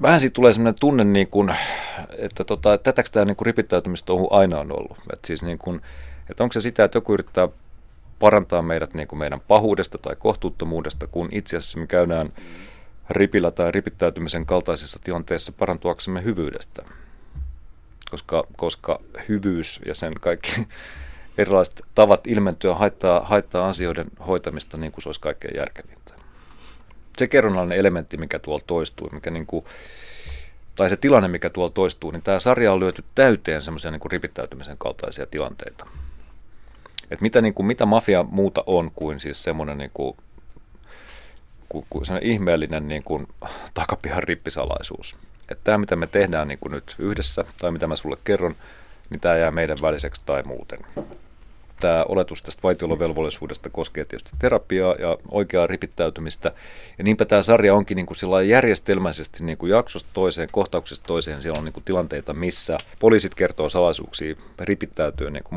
Vähän 0.03 0.21
siitä 0.21 0.35
tulee 0.35 0.53
sellainen 0.53 0.81
tunne, 0.81 1.05
niin 1.05 1.29
kuin, 1.29 1.55
että, 2.19 2.45
tota, 2.45 2.75
että 2.75 2.93
tätäkö 2.93 3.09
tämä 3.13 3.25
niin 3.25 3.37
ripittäytymistouhu 3.43 4.29
aina 4.31 4.59
on 4.59 4.73
ollut. 4.73 4.99
Että, 5.13 5.27
siis 5.27 5.43
niin 5.43 5.59
kuin, 5.59 5.81
että 6.31 6.43
onko 6.43 6.53
se 6.53 6.61
sitä, 6.61 6.85
että 6.85 6.97
joku 6.97 7.15
yrittää 7.15 7.49
parantaa 8.19 8.63
meidät 8.63 8.95
niin 8.95 9.09
kuin 9.09 9.19
meidän 9.19 9.41
pahuudesta 9.41 9.99
tai 9.99 10.17
kohtuuttomuudesta, 10.17 11.07
kun 11.07 11.29
itse 11.33 11.57
asiassa 11.57 11.81
me 11.81 11.87
käydään 11.87 12.33
ripillä 13.11 13.51
tai 13.51 13.71
ripittäytymisen 13.71 14.47
kaltaisissa 14.47 15.01
tilanteissa 15.05 15.53
parantuaksemme 15.53 16.25
hyvyydestä. 16.25 16.83
Koska, 18.11 18.45
koska 18.57 19.01
hyvyys 19.29 19.81
ja 19.87 19.95
sen 19.95 20.13
kaikki 20.21 20.69
erilaiset 21.39 21.83
tavat 21.95 22.27
ilmentyä 22.27 22.75
haittaa, 22.75 23.21
haittaa 23.21 23.69
asioiden 23.69 24.07
hoitamista 24.27 24.77
niin 24.77 24.93
kuin 24.93 25.03
se 25.03 25.09
olisi 25.09 25.21
kaikkein 25.21 25.57
järkevintä. 25.57 26.15
Se 27.19 27.27
kerronnallinen 27.27 27.79
elementti, 27.79 28.17
mikä 28.17 28.39
tuolla 28.39 28.65
toistuu, 28.67 29.11
mikä 29.13 29.31
niin 29.31 29.47
kuin, 29.47 29.65
tai 30.77 30.89
se 30.91 30.97
tilanne, 30.97 31.29
mikä 31.29 31.51
tuolla 31.51 31.73
toistuu, 31.73 32.11
niin 32.11 32.23
tämä 32.23 32.39
sarja 32.39 32.73
on 32.73 32.81
lyöty 32.81 33.05
täyteen 33.15 33.63
semmoisia 33.63 33.91
niin 33.91 34.11
ripittäytymisen 34.11 34.79
kaltaisia 34.79 35.27
tilanteita. 35.27 35.87
Et 37.11 37.21
mitä, 37.21 37.41
niin 37.41 37.55
kuin, 37.55 37.67
mitä 37.67 37.87
mafia 37.87 38.23
muuta 38.23 38.65
on 38.67 38.91
kuin 38.95 39.21
siis 39.21 39.43
semmoinen 39.43 39.79
niin 39.79 39.91
kuin 39.95 40.17
ihmeellinen 42.23 42.89
niin 42.89 43.03
kuin, 43.03 43.27
takapihan 43.75 44.23
rippisalaisuus. 44.23 45.17
Että 45.49 45.65
tämä, 45.65 45.79
mitä 45.79 45.97
me 45.97 46.07
tehdään 46.07 46.49
niin 46.49 46.59
kuin 46.59 46.73
nyt 46.73 46.95
yhdessä, 46.99 47.45
tai 47.59 47.71
mitä 47.71 47.87
mä 47.87 47.97
sulle 47.97 48.17
kerron, 48.25 48.57
niin 49.11 49.21
tämä 49.21 49.37
jää 49.37 49.51
meidän 49.51 49.79
väliseksi 49.83 50.23
tai 50.27 50.43
muuten. 50.43 50.79
Tämä 51.81 52.05
oletus 52.09 52.43
tästä 52.43 52.63
vaitiolovelvollisuudesta 52.63 53.71
koskee 53.71 54.05
tietysti 54.05 54.31
terapiaa 54.39 54.95
ja 54.99 55.19
oikeaa 55.31 55.67
ripittäytymistä. 55.67 56.53
Ja 56.99 57.05
niinpä 57.05 57.25
tämä 57.25 57.43
sarja 57.43 57.75
onkin 57.75 57.97
niin 57.97 58.07
kuin 58.07 58.49
järjestelmäisesti 58.49 59.45
niin 59.45 59.59
kuin 59.59 59.71
jaksosta 59.71 60.11
toiseen, 60.15 60.49
kohtauksesta 60.53 61.07
toiseen. 61.07 61.43
Siellä 61.43 61.59
on 61.59 61.65
niin 61.65 61.73
kuin 61.73 61.85
tilanteita, 61.85 62.33
missä 62.33 62.79
poliisit 63.01 63.35
kertoo 63.35 63.69
salaisuuksia 63.69 64.35
ripittäytyä 64.59 65.31
niin 65.31 65.45
kuin 65.45 65.55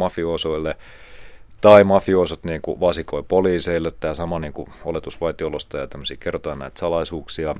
tai 1.61 1.83
mafiosot 1.83 2.43
niin 2.43 2.61
kuin 2.61 2.79
vasikoi 2.79 3.23
poliiseille, 3.23 3.89
tämä 3.99 4.13
sama 4.13 4.39
niin 4.39 4.53
kuin 4.53 4.69
oletusvaitiolosta 4.85 5.77
ja 5.77 5.87
tämmöisiä 5.87 6.17
kertoo 6.19 6.55
näitä 6.55 6.79
salaisuuksia. 6.79 7.55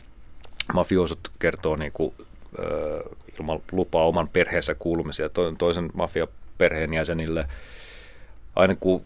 Mafiosot 0.74 1.20
kertoo 1.40 1.76
niin 1.76 1.92
kuin, 1.92 2.14
ö, 2.60 3.04
ilman 3.40 3.60
lupaa 3.72 4.06
oman 4.08 4.28
perheensä 4.28 4.76
kuulumisia 4.76 5.30
toisen 5.58 5.90
mafiaperheen 5.94 6.94
jäsenille. 6.94 7.48
Aina 8.56 8.76
kun 8.76 9.02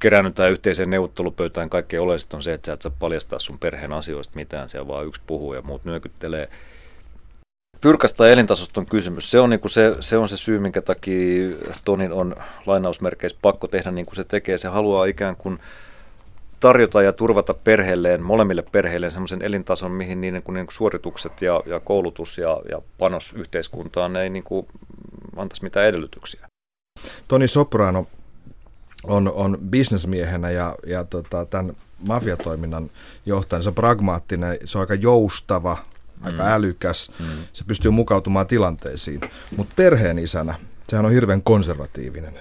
kerännytään 0.00 0.52
yhteiseen 0.52 0.90
neuvottelupöytään, 0.90 1.70
kaikkein 1.70 2.02
oleellista 2.02 2.36
on 2.36 2.42
se, 2.42 2.52
että 2.52 2.66
sä 2.66 2.72
et 2.72 2.82
saa 2.82 2.92
paljastaa 2.98 3.38
sun 3.38 3.58
perheen 3.58 3.92
asioista 3.92 4.36
mitään, 4.36 4.68
siellä 4.70 4.88
vaan 4.88 5.06
yksi 5.06 5.20
puhuu 5.26 5.54
ja 5.54 5.62
muut 5.62 5.84
nyökyttelee– 5.84 6.48
Fyrkasta 7.82 8.28
elintasosta 8.28 8.80
on 8.80 8.86
kysymys. 8.86 9.30
Se 9.30 9.40
on, 9.40 9.50
niin 9.50 9.60
kuin 9.60 9.70
se, 9.70 9.94
se 10.00 10.16
on 10.18 10.28
se 10.28 10.36
syy, 10.36 10.58
minkä 10.58 10.82
takia 10.82 11.56
Tonin 11.84 12.12
on 12.12 12.36
lainausmerkeissä 12.66 13.38
pakko 13.42 13.68
tehdä 13.68 13.90
niin 13.90 14.06
kuin 14.06 14.16
se 14.16 14.24
tekee. 14.24 14.58
Se 14.58 14.68
haluaa 14.68 15.04
ikään 15.04 15.36
kuin 15.36 15.58
tarjota 16.60 17.02
ja 17.02 17.12
turvata 17.12 17.54
perheelleen, 17.54 18.22
molemmille 18.22 18.64
perheille 18.72 19.10
semmoisen 19.10 19.42
elintason, 19.42 19.90
mihin 19.90 20.20
niiden 20.20 20.42
kuin, 20.42 20.54
niin 20.54 20.66
kuin 20.66 20.74
suoritukset 20.74 21.42
ja, 21.42 21.62
ja 21.66 21.80
koulutus 21.80 22.38
ja, 22.38 22.60
ja 22.70 22.82
panos 22.98 23.32
yhteiskuntaan 23.32 24.16
ei 24.16 24.30
niin 24.30 24.44
kuin 24.44 24.66
antaisi 25.36 25.62
mitään 25.62 25.86
edellytyksiä. 25.86 26.48
Toni 27.28 27.48
Soprano 27.48 28.06
on, 29.04 29.32
on 29.32 29.58
bisnesmiehenä 29.70 30.50
ja, 30.50 30.74
ja 30.86 31.04
tota, 31.04 31.44
tämän 31.44 31.76
mafiatoiminnan 32.06 32.90
johtaja, 33.26 33.62
se 33.62 33.68
on 33.68 33.74
pragmaattinen, 33.74 34.58
se 34.64 34.78
on 34.78 34.82
aika 34.82 34.94
joustava, 34.94 35.76
aika 36.22 36.42
mm. 36.42 36.48
älykäs, 36.48 37.12
mm. 37.18 37.26
se 37.52 37.64
pystyy 37.64 37.90
mukautumaan 37.90 38.46
tilanteisiin. 38.46 39.20
Mutta 39.56 39.72
perheen 39.76 40.18
isänä, 40.18 40.54
sehän 40.88 41.06
on 41.06 41.12
hirveän 41.12 41.42
konservatiivinen. 41.42 42.38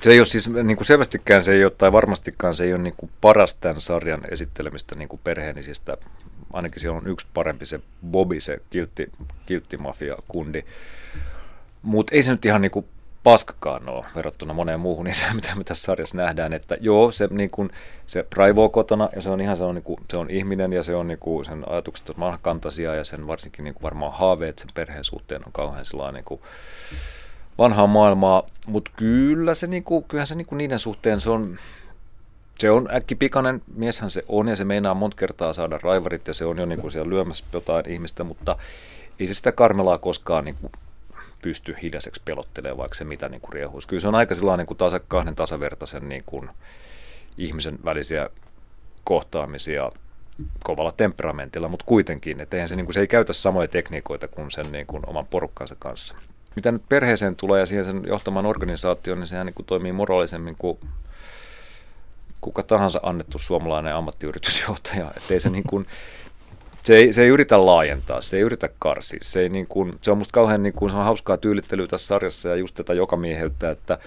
Se 0.00 0.10
ei 0.10 0.20
ole 0.20 0.26
siis 0.26 0.48
niin 0.48 0.76
kuin 0.76 0.86
selvästikään 0.86 1.42
se 1.42 1.52
ei 1.52 1.64
ole, 1.64 1.72
tai 1.78 1.92
varmastikaan 1.92 2.54
se 2.54 2.64
ei 2.64 2.74
ole 2.74 2.82
niin 2.82 2.94
kuin 2.96 3.10
paras 3.20 3.54
tämän 3.54 3.80
sarjan 3.80 4.20
esittelemistä 4.30 4.94
niin 4.94 5.08
kuin 5.08 5.20
perheenisistä. 5.24 5.96
Ainakin 6.52 6.80
siellä 6.80 6.98
on 6.98 7.08
yksi 7.08 7.26
parempi, 7.34 7.66
se 7.66 7.80
Bobby, 8.06 8.40
se 8.40 8.60
kiltti, 8.70 9.12
kiltti 9.46 9.76
mafia-kundi. 9.76 10.64
Mutta 11.82 12.14
ei 12.14 12.22
se 12.22 12.30
nyt 12.30 12.44
ihan 12.44 12.60
niin 12.60 12.70
kuin 12.70 12.86
paskakaan 13.26 13.88
ole 13.88 14.04
verrattuna 14.16 14.54
moneen 14.54 14.80
muuhun, 14.80 15.04
niin 15.04 15.14
se 15.14 15.24
mitä 15.34 15.54
me 15.54 15.64
tässä 15.64 15.82
sarjassa 15.84 16.16
nähdään, 16.16 16.52
että 16.52 16.76
joo, 16.80 17.12
se, 17.12 17.28
niin 17.30 17.50
kuin, 17.50 17.70
se 18.06 18.26
raivoo 18.36 18.68
kotona 18.68 19.08
ja 19.16 19.22
se 19.22 19.30
on 19.30 19.40
ihan 19.40 19.56
se 19.56 19.64
on, 19.64 19.74
niin 19.74 19.82
kuin, 19.82 20.00
se 20.10 20.16
on 20.16 20.30
ihminen 20.30 20.72
ja 20.72 20.82
se 20.82 20.94
on 20.94 21.08
niin 21.08 21.18
kuin, 21.18 21.44
sen 21.44 21.68
ajatukset 21.68 22.10
on 22.10 22.38
kantaisia 22.42 22.94
ja 22.94 23.04
sen 23.04 23.26
varsinkin 23.26 23.64
niin 23.64 23.74
kuin 23.74 23.82
varmaan 23.82 24.12
haaveet 24.12 24.58
sen 24.58 24.68
perheen 24.74 25.04
suhteen 25.04 25.42
on 25.46 25.52
kauhean 25.52 25.84
sellainen 25.84 26.14
niin 26.14 26.24
kuin, 26.24 26.40
vanhaa 27.58 27.86
maailmaa, 27.86 28.42
mutta 28.66 28.90
kyllä 28.96 29.54
se, 29.54 29.66
niin 29.66 29.84
kuin, 29.84 30.04
kyllähän 30.04 30.26
se 30.26 30.34
niin 30.34 30.46
kuin 30.46 30.58
niiden 30.58 30.78
suhteen 30.78 31.20
se 31.20 31.30
on, 31.30 31.58
se 32.58 32.70
on 32.70 32.88
äkkipikainen, 32.94 33.62
mieshän 33.74 34.10
se 34.10 34.24
on 34.28 34.48
ja 34.48 34.56
se 34.56 34.64
meinaa 34.64 34.94
monta 34.94 35.16
kertaa 35.16 35.52
saada 35.52 35.78
raivarit 35.82 36.28
ja 36.28 36.34
se 36.34 36.44
on 36.44 36.58
jo 36.58 36.66
niin 36.66 36.80
kuin 36.80 36.90
siellä 36.90 37.10
lyömässä 37.10 37.44
jotain 37.52 37.90
ihmistä, 37.90 38.24
mutta 38.24 38.56
ei 39.20 39.26
se 39.26 39.34
sitä 39.34 39.52
Karmelaa 39.52 39.98
koskaan 39.98 40.44
niin 40.44 40.56
kuin 40.60 40.72
pysty 41.42 41.76
hiljaiseksi 41.82 42.22
pelottelemaan, 42.24 42.78
vaikka 42.78 42.94
se 42.94 43.04
mitä 43.04 43.28
niin 43.28 43.40
kuin 43.40 43.52
riehuisi. 43.52 43.88
Kyllä 43.88 44.00
se 44.00 44.08
on 44.08 44.14
aika 44.14 44.34
sellainen 44.34 44.58
niin 44.62 44.66
kuin 44.66 44.78
tasa, 44.78 45.00
kahden 45.00 45.34
tasavertaisen 45.34 46.08
niin 46.08 46.22
kuin 46.26 46.50
ihmisen 47.38 47.78
välisiä 47.84 48.30
kohtaamisia 49.04 49.92
kovalla 50.64 50.92
temperamentilla, 50.92 51.68
mutta 51.68 51.86
kuitenkin, 51.86 52.40
että 52.40 52.66
se, 52.66 52.76
niin 52.76 52.86
kuin, 52.86 52.94
se 52.94 53.00
ei 53.00 53.06
käytä 53.06 53.32
samoja 53.32 53.68
tekniikoita 53.68 54.28
kuin 54.28 54.50
sen 54.50 54.72
niin 54.72 54.86
kuin, 54.86 55.02
oman 55.06 55.26
porukkansa 55.26 55.76
kanssa. 55.78 56.14
Mitä 56.56 56.72
nyt 56.72 56.82
perheeseen 56.88 57.36
tulee 57.36 57.60
ja 57.60 57.66
siihen 57.66 57.84
sen 57.84 58.02
johtamaan 58.06 58.46
organisaatioon, 58.46 59.20
niin 59.20 59.28
sehän 59.28 59.46
niin 59.46 59.54
kuin, 59.54 59.66
toimii 59.66 59.92
moraalisemmin 59.92 60.56
kuin 60.58 60.78
kuka 62.40 62.62
tahansa 62.62 63.00
annettu 63.02 63.38
suomalainen 63.38 63.94
ammattiyritysjohtaja. 63.94 65.08
Että 65.16 65.34
ei 65.34 65.40
se, 65.40 65.50
niin 65.50 65.64
kuin, 65.68 65.86
se, 66.86 66.96
ei, 66.96 67.12
se 67.12 67.22
ei 67.22 67.28
yritä 67.28 67.66
laajentaa, 67.66 68.20
se 68.20 68.36
ei 68.36 68.42
yritä 68.42 68.68
karsia. 68.78 69.18
Se, 69.22 69.40
ei 69.40 69.48
niin 69.48 69.66
kuin, 69.66 69.98
se 70.02 70.10
on 70.10 70.18
musta 70.18 70.32
kauhean 70.32 70.62
niin 70.62 70.72
kuin, 70.72 70.90
se 70.90 70.96
on 70.96 71.04
hauskaa 71.04 71.36
tyylittelyä 71.36 71.86
tässä 71.86 72.06
sarjassa 72.06 72.48
ja 72.48 72.56
just 72.56 72.74
tätä 72.74 72.94
joka 72.94 73.16
mieheyttä, 73.16 73.70
että 73.70 73.98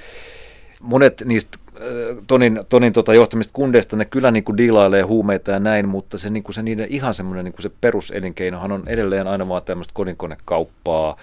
monet 0.82 1.22
niistä 1.26 1.58
äh, 1.68 1.84
Tonin, 2.28 2.60
Tonin 2.70 2.94
tota 2.94 3.14
johtamista 3.14 3.54
kundeista, 3.54 3.96
ne 3.96 4.06
kyllä 4.06 4.32
niin 4.32 4.44
kuin 4.44 4.58
diilailee 4.58 5.02
huumeita 5.02 5.52
ja 5.52 5.60
näin, 5.60 5.90
mutta 5.90 6.18
se, 6.18 6.30
niin 6.30 6.44
kuin 6.44 6.56
se 6.56 6.62
niiden 6.62 6.88
ihan 6.90 7.14
semmoinen 7.14 7.46
niin 7.46 7.54
kuin 7.54 7.64
se 7.64 7.72
peruselinkeinohan 7.82 8.72
on 8.72 8.84
edelleen 8.88 9.28
aina 9.28 9.48
vaan 9.48 9.64
tämmöistä 9.64 9.94
kodinkonekauppaa, 9.94 11.18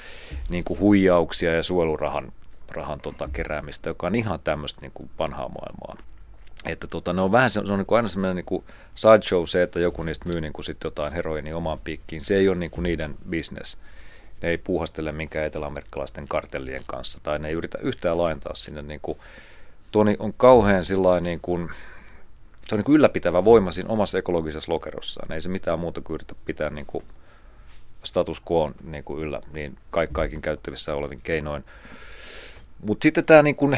niin 0.48 0.64
kuin 0.64 0.80
huijauksia 0.80 1.54
ja 1.54 1.62
suojelurahan 1.62 2.32
rahan 2.70 3.00
tota 3.00 3.28
keräämistä, 3.32 3.90
joka 3.90 4.06
on 4.06 4.14
ihan 4.14 4.40
tämmöistä 4.44 4.80
niin 4.80 4.92
kuin 4.94 5.10
vanhaa 5.18 5.48
maailmaa. 5.48 5.96
Että 6.66 6.86
tota, 6.86 7.12
ne 7.12 7.20
on 7.22 7.32
vähän 7.32 7.50
se, 7.50 7.60
se 7.66 7.72
on 7.72 7.78
niin 7.78 7.86
kuin 7.86 7.96
aina 7.96 8.08
semmoinen 8.08 8.44
niin 8.50 8.64
sideshow 8.94 9.44
se, 9.46 9.62
että 9.62 9.80
joku 9.80 10.02
niistä 10.02 10.28
myy 10.28 10.40
niin 10.40 10.52
kuin 10.52 10.64
sit 10.64 10.76
jotain 10.84 11.12
heroini 11.12 11.52
omaan 11.52 11.78
piikkiin. 11.78 12.24
Se 12.24 12.36
ei 12.36 12.48
ole 12.48 12.56
niin 12.56 12.70
kuin 12.70 12.82
niiden 12.82 13.14
business. 13.30 13.78
Ne 14.42 14.48
ei 14.48 14.58
puuhastele 14.58 15.12
minkään 15.12 15.46
eteläamerikkalaisten 15.46 16.28
kartellien 16.28 16.82
kanssa 16.86 17.20
tai 17.22 17.38
ne 17.38 17.48
ei 17.48 17.54
yritä 17.54 17.78
yhtään 17.82 18.18
laajentaa 18.18 18.54
sinne. 18.54 18.82
Niin 18.82 19.00
kuin, 19.02 19.18
Toni 19.92 20.16
on 20.18 20.34
kauhean 20.36 20.84
sillä 20.84 21.20
niin 21.20 21.40
kuin, 21.42 21.68
se 22.68 22.74
on 22.74 22.78
niin 22.78 22.84
kuin 22.84 22.96
ylläpitävä 22.96 23.44
voima 23.44 23.72
siinä 23.72 23.90
omassa 23.90 24.18
ekologisessa 24.18 24.72
lokerossaan. 24.72 25.32
Ei 25.32 25.40
se 25.40 25.48
mitään 25.48 25.78
muuta 25.78 26.00
kuin 26.00 26.14
yritä 26.14 26.34
pitää 26.44 26.70
niin 26.70 26.86
kuin 26.86 27.04
status 28.04 28.42
quo 28.50 28.72
niin 28.84 29.04
kuin 29.04 29.22
yllä 29.22 29.40
niin 29.52 29.78
kaikin 30.12 30.42
käyttävissä 30.42 30.94
olevin 30.94 31.20
keinoin. 31.22 31.64
Mutta 32.82 33.02
sitten 33.02 33.24
tämä 33.24 33.42
niinku, 33.42 33.70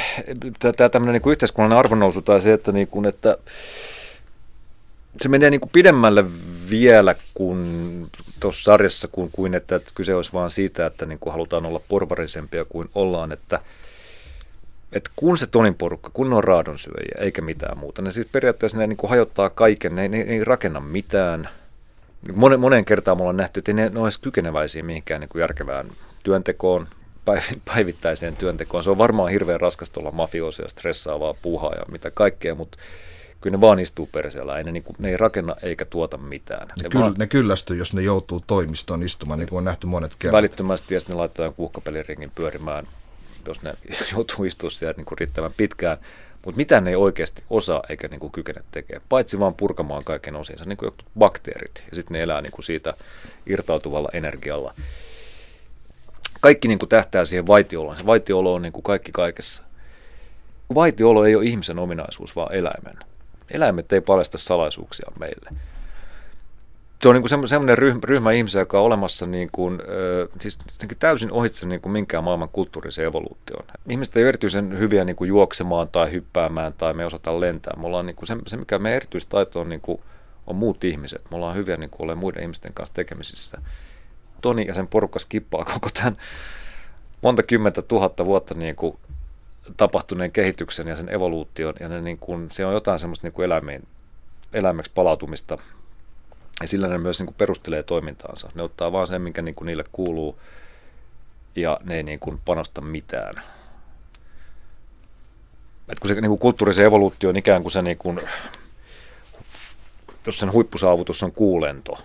tämmöinen 0.90 1.12
niinku 1.12 1.30
yhteiskunnallinen 1.30 1.78
arvonnousu 1.78 2.22
tai 2.22 2.40
se, 2.40 2.52
että, 2.52 2.72
niinku, 2.72 3.08
että 3.08 3.38
se 5.20 5.28
menee 5.28 5.50
niinku 5.50 5.70
pidemmälle 5.72 6.24
vielä 6.70 7.14
kuin 7.34 7.66
tuossa 8.40 8.64
sarjassa, 8.64 9.08
kuin, 9.08 9.30
kuin 9.32 9.54
että, 9.54 9.76
että 9.76 9.90
kyse 9.94 10.14
olisi 10.14 10.32
vain 10.32 10.50
siitä, 10.50 10.86
että 10.86 11.06
niinku 11.06 11.30
halutaan 11.30 11.66
olla 11.66 11.80
porvarisempia 11.88 12.64
kuin 12.64 12.90
ollaan, 12.94 13.32
että, 13.32 13.60
että 14.92 15.10
kun 15.16 15.38
se 15.38 15.46
Tonin 15.46 15.74
porukka, 15.74 16.10
kun 16.12 16.30
ne 16.30 16.36
on 16.36 16.44
raadonsyöjiä 16.44 17.18
eikä 17.18 17.42
mitään 17.42 17.78
muuta, 17.78 18.02
ne 18.02 18.12
siis 18.12 18.28
periaatteessa 18.32 18.78
ne 18.78 18.86
niinku 18.86 19.06
hajottaa 19.06 19.50
kaiken, 19.50 19.96
ne, 19.96 20.08
ne, 20.08 20.24
ne 20.24 20.32
ei 20.32 20.44
rakenna 20.44 20.80
mitään. 20.80 21.48
Monen, 22.34 22.60
moneen 22.60 22.84
kertaan 22.84 23.16
me 23.16 23.20
ollaan 23.20 23.36
nähty, 23.36 23.60
että 23.60 23.72
ne, 23.72 23.88
ne 23.88 24.00
olisi 24.00 24.20
kykeneväisiä 24.20 24.82
mihinkään 24.82 25.20
niin 25.20 25.28
kuin 25.28 25.40
järkevään 25.40 25.86
työntekoon, 26.22 26.88
päivittäiseen 27.64 28.36
työntekoon. 28.36 28.84
Se 28.84 28.90
on 28.90 28.98
varmaan 28.98 29.30
hirveän 29.30 29.60
raskasta 29.60 30.00
olla 30.00 30.10
mafiosia, 30.10 30.68
stressaavaa 30.68 31.34
puuhaa 31.42 31.74
ja 31.74 31.82
mitä 31.90 32.10
kaikkea, 32.10 32.54
mutta 32.54 32.78
kyllä 33.40 33.56
ne 33.56 33.60
vaan 33.60 33.78
istuu 33.78 34.08
perseellä. 34.12 34.58
Ei 34.58 34.64
ne, 34.64 34.72
niin 34.72 34.82
kuin, 34.82 34.96
ne 34.98 35.10
ei 35.10 35.16
rakenna 35.16 35.56
eikä 35.62 35.84
tuota 35.84 36.16
mitään. 36.16 36.68
Ne, 36.68 36.82
ne, 36.82 36.88
kyll, 36.88 37.02
vaan, 37.02 37.14
ne 37.18 37.26
kyllästyy, 37.26 37.76
jos 37.76 37.92
ne 37.92 38.02
joutuu 38.02 38.40
toimistoon 38.46 39.02
istumaan, 39.02 39.38
niin 39.38 39.48
kuin 39.48 39.58
on 39.58 39.64
nähty 39.64 39.86
monet 39.86 40.12
kerrat. 40.18 40.36
Välittömästi 40.36 40.94
ja 40.94 41.00
sitten 41.00 41.16
ne 41.16 41.20
laittaa 41.20 41.52
kuukkapeliringin 41.52 42.32
pyörimään, 42.34 42.86
jos 43.46 43.62
ne 43.62 43.72
joutuu 44.12 44.44
istumaan 44.44 44.72
siellä 44.72 44.94
niin 44.96 45.04
kuin 45.04 45.18
riittävän 45.18 45.52
pitkään. 45.56 45.96
Mutta 46.44 46.56
mitä 46.56 46.80
ne 46.80 46.90
ei 46.90 46.96
oikeasti 46.96 47.42
osaa 47.50 47.82
eikä 47.88 48.08
niin 48.08 48.20
kuin 48.20 48.32
kykene 48.32 48.62
tekemään, 48.70 49.06
paitsi 49.08 49.40
vaan 49.40 49.54
purkamaan 49.54 50.04
kaiken 50.04 50.36
osinsa, 50.36 50.64
niin 50.64 50.78
kuin 50.78 50.92
bakteerit. 51.18 51.84
Ja 51.90 51.96
sitten 51.96 52.12
ne 52.12 52.22
elää 52.22 52.40
niin 52.40 52.52
kuin 52.52 52.64
siitä 52.64 52.94
irtautuvalla 53.46 54.08
energialla 54.12 54.74
kaikki 56.40 56.68
niin 56.68 56.78
kuin 56.78 56.88
tähtää 56.88 57.24
siihen 57.24 57.46
vaitioloon. 57.46 57.98
Se 57.98 58.06
vaitiolo 58.06 58.54
on 58.54 58.62
niin 58.62 58.72
kuin 58.72 58.82
kaikki 58.82 59.12
kaikessa. 59.12 59.64
Vaitiolo 60.74 61.24
ei 61.24 61.36
ole 61.36 61.44
ihmisen 61.44 61.78
ominaisuus, 61.78 62.36
vaan 62.36 62.54
eläimen. 62.54 62.96
Eläimet 63.50 63.92
ei 63.92 64.00
paljasta 64.00 64.38
salaisuuksia 64.38 65.12
meille. 65.20 65.50
Se 67.02 67.08
on 67.08 67.14
niin 67.14 67.48
semmoinen 67.48 67.78
ryhmä, 67.78 68.00
ryhmä 68.04 68.32
ihmisiä, 68.32 68.60
joka 68.60 68.78
on 68.78 68.84
olemassa 68.84 69.26
niin 69.26 69.48
kuin, 69.52 69.78
siis 70.40 70.58
täysin 70.98 71.32
ohitse 71.32 71.66
niin 71.66 71.80
kuin 71.80 71.92
minkään 71.92 72.24
maailman 72.24 72.48
kulttuurisen 72.48 73.04
evoluution. 73.04 73.66
Ihmiset 73.88 74.16
ei 74.16 74.22
ole 74.22 74.28
erityisen 74.28 74.78
hyviä 74.78 75.04
niin 75.04 75.16
kuin 75.16 75.28
juoksemaan 75.28 75.88
tai 75.88 76.12
hyppäämään 76.12 76.72
tai 76.72 76.94
me 76.94 77.06
osata 77.06 77.40
lentää. 77.40 77.76
Me 77.76 77.86
ollaan 77.86 78.06
niin 78.06 78.16
kuin 78.16 78.26
se, 78.26 78.36
se, 78.46 78.56
mikä 78.56 78.78
meidän 78.78 78.96
erityistaito 78.96 79.60
on, 79.60 79.68
niin 79.68 79.80
kuin, 79.80 80.00
on 80.46 80.56
muut 80.56 80.84
ihmiset. 80.84 81.30
Me 81.30 81.36
ollaan 81.36 81.56
hyviä 81.56 81.76
niin 81.76 81.90
kuin 81.90 82.02
olemaan 82.02 82.20
muiden 82.20 82.42
ihmisten 82.42 82.74
kanssa 82.74 82.94
tekemisissä. 82.94 83.58
Toni 84.40 84.66
ja 84.66 84.74
sen 84.74 84.88
porukka 84.88 85.18
skippaa 85.18 85.64
koko 85.64 85.88
tämän 85.94 86.16
monta 87.22 87.42
kymmentä 87.42 87.82
tuhatta 87.82 88.24
vuotta 88.24 88.54
niin 88.54 88.76
kuin 88.76 88.98
tapahtuneen 89.76 90.32
kehityksen 90.32 90.88
ja 90.88 90.96
sen 90.96 91.08
evoluution, 91.08 91.74
ja 91.80 91.88
ne 91.88 92.00
niin 92.00 92.18
kuin, 92.18 92.48
se 92.52 92.66
on 92.66 92.74
jotain 92.74 92.98
semmoista 92.98 93.26
niin 93.26 93.32
kuin 93.32 93.44
eläimiin, 93.44 93.86
eläimeksi 94.52 94.90
palautumista, 94.94 95.58
ja 96.60 96.68
sillä 96.68 96.88
ne 96.88 96.98
myös 96.98 97.18
niin 97.18 97.26
kuin 97.26 97.36
perustelee 97.38 97.82
toimintaansa. 97.82 98.50
Ne 98.54 98.62
ottaa 98.62 98.92
vaan 98.92 99.06
sen, 99.06 99.22
minkä 99.22 99.42
niin 99.42 99.54
kuin 99.54 99.66
niille 99.66 99.84
kuuluu, 99.92 100.38
ja 101.56 101.78
ne 101.84 101.96
ei 101.96 102.02
niin 102.02 102.18
kuin 102.18 102.40
panosta 102.44 102.80
mitään. 102.80 103.32
Et 105.88 105.98
kun 105.98 106.08
se 106.08 106.14
niin 106.14 106.28
kuin 106.28 106.38
kulttuurisen 106.38 106.86
evoluutio 106.86 107.30
on 107.30 107.36
ikään 107.36 107.62
kuin 107.62 107.72
se, 107.72 107.82
niin 107.82 107.98
kuin, 107.98 108.20
jos 110.26 110.38
sen 110.38 110.52
huippusaavutus 110.52 111.22
on 111.22 111.32
kuulento, 111.32 111.98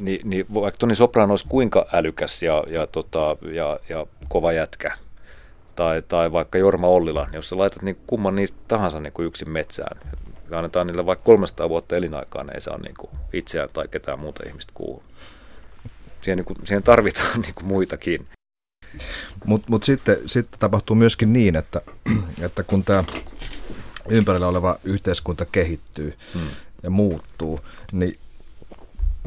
niin, 0.00 0.30
niin 0.30 0.46
vaikka 0.54 0.78
Toni 0.78 0.94
Soprano 0.94 1.32
olisi 1.32 1.46
kuinka 1.48 1.86
älykäs 1.92 2.42
ja, 2.42 2.64
ja, 2.70 2.86
tota, 2.86 3.36
ja, 3.52 3.78
ja 3.88 4.06
kova 4.28 4.52
jätkä, 4.52 4.96
tai, 5.76 6.02
tai 6.08 6.32
vaikka 6.32 6.58
Jorma 6.58 6.86
Ollila, 6.86 7.24
niin 7.24 7.34
jos 7.34 7.48
sä 7.48 7.58
laitat 7.58 7.82
niin 7.82 7.98
kumman 8.06 8.34
niistä 8.34 8.58
tahansa 8.68 9.00
niin 9.00 9.12
kuin 9.12 9.26
yksin 9.26 9.50
metsään, 9.50 10.00
ja 10.50 10.58
annetaan 10.58 10.86
niille 10.86 11.06
vaikka 11.06 11.24
300 11.24 11.68
vuotta 11.68 11.96
elinaikaa, 11.96 12.44
ne 12.44 12.52
ei 12.52 12.60
saa 12.60 12.78
niin 12.78 12.94
kuin 12.98 13.10
itseään 13.32 13.68
tai 13.72 13.88
ketään 13.88 14.18
muuta 14.18 14.44
ihmistä 14.46 14.72
kuulla. 14.74 15.04
Siihen, 16.20 16.36
niin 16.36 16.44
kuin, 16.44 16.58
siihen 16.64 16.82
tarvitaan 16.82 17.40
niin 17.42 17.54
kuin 17.54 17.66
muitakin. 17.66 18.26
Mutta 19.44 19.66
mut 19.70 19.82
sitten, 19.82 20.16
sitten 20.26 20.60
tapahtuu 20.60 20.96
myöskin 20.96 21.32
niin, 21.32 21.56
että, 21.56 21.80
että 22.46 22.62
kun 22.62 22.84
tämä 22.84 23.04
ympärillä 24.08 24.48
oleva 24.48 24.78
yhteiskunta 24.84 25.44
kehittyy 25.44 26.14
hmm. 26.34 26.48
ja 26.82 26.90
muuttuu, 26.90 27.60
niin 27.92 28.18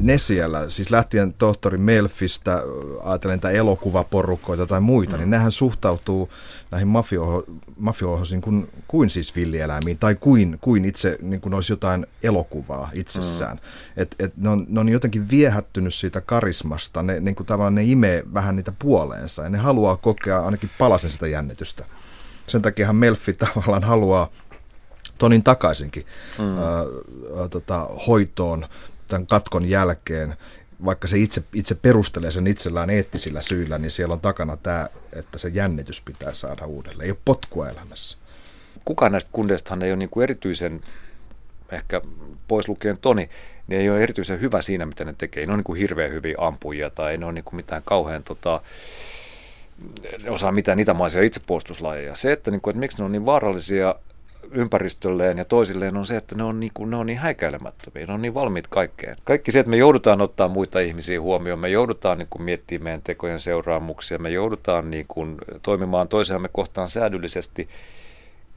ne 0.00 0.18
siellä, 0.18 0.70
siis 0.70 0.90
lähtien 0.90 1.34
tohtori 1.38 1.78
Melfistä, 1.78 2.62
ajatellen 3.02 3.36
näitä 3.42 3.58
elokuvaporukkoita 3.58 4.66
tai 4.66 4.80
muita, 4.80 5.16
mm. 5.16 5.20
niin 5.20 5.30
nehän 5.30 5.52
suhtautuu 5.52 6.30
näihin 6.70 6.88
mafioihin 7.76 8.40
kuin, 8.40 8.68
kuin 8.88 9.10
siis 9.10 9.36
villieläimiin 9.36 9.98
tai 9.98 10.14
kuin, 10.14 10.58
kuin 10.60 10.84
itse 10.84 11.18
niin 11.22 11.40
kuin 11.40 11.54
olisi 11.54 11.72
jotain 11.72 12.06
elokuvaa 12.22 12.90
itsessään. 12.92 13.56
Mm. 13.56 14.02
Et, 14.02 14.14
et 14.18 14.36
ne, 14.36 14.48
on, 14.48 14.66
ne 14.68 14.80
on 14.80 14.88
jotenkin 14.88 15.30
viehättynyt 15.30 15.94
siitä 15.94 16.20
karismasta, 16.20 17.02
ne, 17.02 17.20
niin 17.20 17.34
kuin 17.34 17.46
tavallaan 17.46 17.74
ne 17.74 17.84
imee 17.84 18.22
vähän 18.34 18.56
niitä 18.56 18.72
puoleensa 18.78 19.42
ja 19.42 19.50
ne 19.50 19.58
haluaa 19.58 19.96
kokea 19.96 20.44
ainakin 20.44 20.70
palasen 20.78 21.10
sitä 21.10 21.26
jännitystä. 21.26 21.84
Sen 22.46 22.62
takiahan 22.62 22.96
Melfi 22.96 23.32
tavallaan 23.54 23.84
haluaa 23.84 24.28
Tonin 25.18 25.42
takaisinkin 25.42 26.06
mm. 26.38 26.58
ää, 26.58 26.78
ää, 27.38 27.48
tota, 27.48 27.88
hoitoon 28.06 28.66
tämän 29.12 29.26
katkon 29.26 29.64
jälkeen, 29.64 30.36
vaikka 30.84 31.08
se 31.08 31.18
itse, 31.18 31.42
itse 31.54 31.74
perustelee 31.74 32.30
sen 32.30 32.46
itsellään 32.46 32.90
eettisillä 32.90 33.40
syillä, 33.40 33.78
niin 33.78 33.90
siellä 33.90 34.12
on 34.12 34.20
takana 34.20 34.56
tämä, 34.56 34.88
että 35.12 35.38
se 35.38 35.48
jännitys 35.48 36.00
pitää 36.00 36.34
saada 36.34 36.66
uudelleen. 36.66 37.04
Ei 37.04 37.10
ole 37.10 37.18
potkua 37.24 37.68
elämässä. 37.68 38.18
Kukaan 38.84 39.12
näistä 39.12 39.30
kundeistahan 39.32 39.82
ei 39.82 39.90
ole 39.90 39.98
niin 39.98 40.08
kuin 40.08 40.24
erityisen, 40.24 40.80
ehkä 41.72 42.00
pois 42.48 42.68
lukien 42.68 42.98
Toni, 42.98 43.30
niin 43.66 43.80
ei 43.80 43.90
ole 43.90 44.02
erityisen 44.02 44.40
hyvä 44.40 44.62
siinä, 44.62 44.86
mitä 44.86 45.04
ne 45.04 45.14
tekee. 45.18 45.46
Ne 45.46 45.52
ole 45.52 45.56
niin 45.56 45.64
kuin 45.64 45.78
hirveän 45.78 46.10
hyviä 46.10 46.36
ampujia 46.38 46.90
tai 46.90 47.12
ei 47.12 47.18
ne 47.18 47.24
ole 47.24 47.32
niin 47.32 47.44
kuin 47.44 47.56
mitään 47.56 47.82
kauhean 47.84 48.22
tota, 48.22 48.60
osaa 50.28 50.52
mitään 50.52 50.80
itämaisia 50.80 51.22
itsepuolustuslajeja. 51.22 52.14
Se, 52.14 52.32
että, 52.32 52.50
niin 52.50 52.60
kuin, 52.60 52.72
että 52.72 52.80
miksi 52.80 52.98
ne 52.98 53.04
on 53.04 53.12
niin 53.12 53.26
vaarallisia 53.26 53.94
ympäristölleen 54.50 55.38
ja 55.38 55.44
toisilleen 55.44 55.96
on 55.96 56.06
se, 56.06 56.16
että 56.16 56.34
ne 56.34 56.42
on 56.42 56.60
niin, 56.60 56.70
kuin, 56.74 56.90
ne 56.90 56.96
on 56.96 57.06
niin 57.06 57.18
häikäilemättömiä, 57.18 58.06
ne 58.06 58.12
on 58.12 58.22
niin 58.22 58.34
valmiit 58.34 58.66
kaikkeen. 58.66 59.16
Kaikki 59.24 59.52
se, 59.52 59.60
että 59.60 59.70
me 59.70 59.76
joudutaan 59.76 60.20
ottaa 60.20 60.48
muita 60.48 60.80
ihmisiä 60.80 61.20
huomioon, 61.20 61.58
me 61.58 61.68
joudutaan 61.68 62.18
niin 62.18 62.28
kuin, 62.30 62.42
miettimään 62.42 62.84
meidän 62.84 63.02
tekojen 63.02 63.40
seuraamuksia, 63.40 64.18
me 64.18 64.30
joudutaan 64.30 64.90
niin 64.90 65.06
kuin, 65.08 65.36
toimimaan 65.62 66.08
toisiamme 66.08 66.48
kohtaan 66.52 66.90
säädyllisesti, 66.90 67.68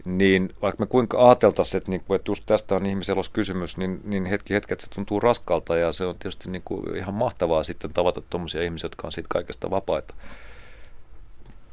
niin 0.06 0.54
vaikka 0.62 0.84
me 0.84 0.88
kuinka 0.88 1.28
ajateltaisiin, 1.28 1.78
että, 1.78 1.91
niin 1.91 2.04
kuin, 2.08 2.15
että 2.15 2.32
just 2.32 2.43
tästä 2.45 2.76
on 2.76 2.86
ihmiselos 2.86 3.30
kysymys, 3.30 3.78
niin, 3.78 4.02
niin 4.04 4.26
hetki 4.26 4.54
hetket 4.54 4.80
se 4.80 4.89
tuntuu 4.89 5.19
raskalta 5.19 5.78
ja 5.78 5.91
se 5.91 6.06
on 6.06 6.15
tietysti 6.15 6.52
niin 6.52 6.62
kuin 6.65 6.95
ihan 6.98 7.13
mahtavaa 7.13 7.63
sitten 7.63 7.93
tavata 7.93 8.21
tuommoisia 8.30 8.63
ihmisiä, 8.63 8.86
jotka 8.86 9.08
on 9.08 9.12
siitä 9.12 9.28
kaikesta 9.30 9.69
vapaita. 9.69 10.13